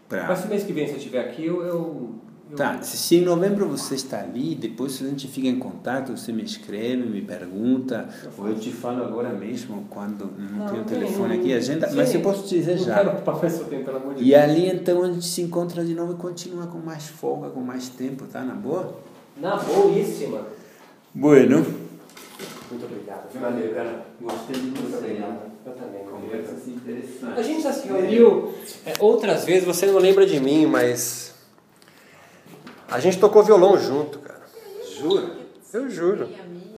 pra... 0.08 0.26
Mas 0.28 0.38
se 0.40 0.46
o 0.46 0.50
mês 0.50 0.64
que 0.64 0.72
vem 0.72 0.86
se 0.86 0.92
eu 0.92 0.98
estiver 0.98 1.20
aqui, 1.20 1.44
eu, 1.46 1.62
eu, 1.62 2.14
eu 2.50 2.56
Tá, 2.56 2.80
se 2.80 2.96
se 2.96 3.16
em 3.16 3.22
novembro 3.22 3.68
você 3.68 3.96
está 3.96 4.20
ali, 4.20 4.54
depois 4.54 5.02
a 5.02 5.06
gente 5.08 5.26
fica 5.26 5.48
em 5.48 5.58
contato, 5.58 6.16
você 6.16 6.32
me 6.32 6.44
escreve, 6.44 7.04
me 7.04 7.20
pergunta, 7.20 8.08
ou 8.38 8.46
eu 8.48 8.54
te 8.54 8.70
falo 8.70 9.02
agora 9.02 9.30
mesmo, 9.32 9.84
quando 9.90 10.30
não, 10.38 10.58
Não, 10.58 10.66
tenho 10.68 10.84
tem- 10.84 10.98
telefone 11.00 11.34
aqui, 11.38 11.52
agenda, 11.52 11.88
sim, 11.88 11.96
mas 11.96 12.14
eu 12.14 12.20
posso 12.20 12.44
te 12.46 12.56
dizer 12.56 12.78
já. 12.78 13.02
tempo, 13.64 13.84
pelo 13.84 13.96
amor 13.96 14.14
de 14.14 14.22
E 14.22 14.26
Deus. 14.30 14.40
ali 14.42 14.68
então 14.68 15.02
a 15.02 15.06
gente 15.12 15.26
se 15.26 15.42
encontra 15.42 15.84
de 15.84 15.92
novo 15.92 16.12
e 16.12 16.16
continua 16.16 16.68
com 16.68 16.78
mais 16.78 17.08
folga, 17.08 17.50
com 17.50 17.60
mais 17.60 17.88
tempo, 17.88 18.24
tá? 18.26 18.42
Na 18.44 18.54
boa? 18.54 18.96
Na 19.40 19.56
boíssima. 19.56 20.42
Bueno. 21.12 21.66
Muito 22.70 22.84
obrigado. 22.84 23.32
Valeu, 23.40 23.74
cara. 23.74 24.06
Gostei 24.20 24.54
de 24.56 24.62
Muito 24.70 24.96
obrigado. 24.96 25.45
Eu 25.66 25.72
também. 25.72 26.04
Conversas 26.04 26.68
interessantes. 26.68 27.38
A 27.38 27.42
gente 27.42 27.62
já 27.62 27.72
se 27.72 27.88
reuniu 27.88 28.54
é, 28.84 28.92
outras 29.00 29.44
vezes, 29.44 29.64
você 29.64 29.86
não 29.86 29.98
lembra 29.98 30.24
de 30.24 30.38
mim, 30.38 30.64
mas. 30.64 31.34
A 32.88 33.00
gente 33.00 33.18
tocou 33.18 33.42
violão 33.42 33.76
junto, 33.76 34.20
cara. 34.20 34.46
Jura? 34.96 35.30
Eu 35.72 35.90
juro. 35.90 36.28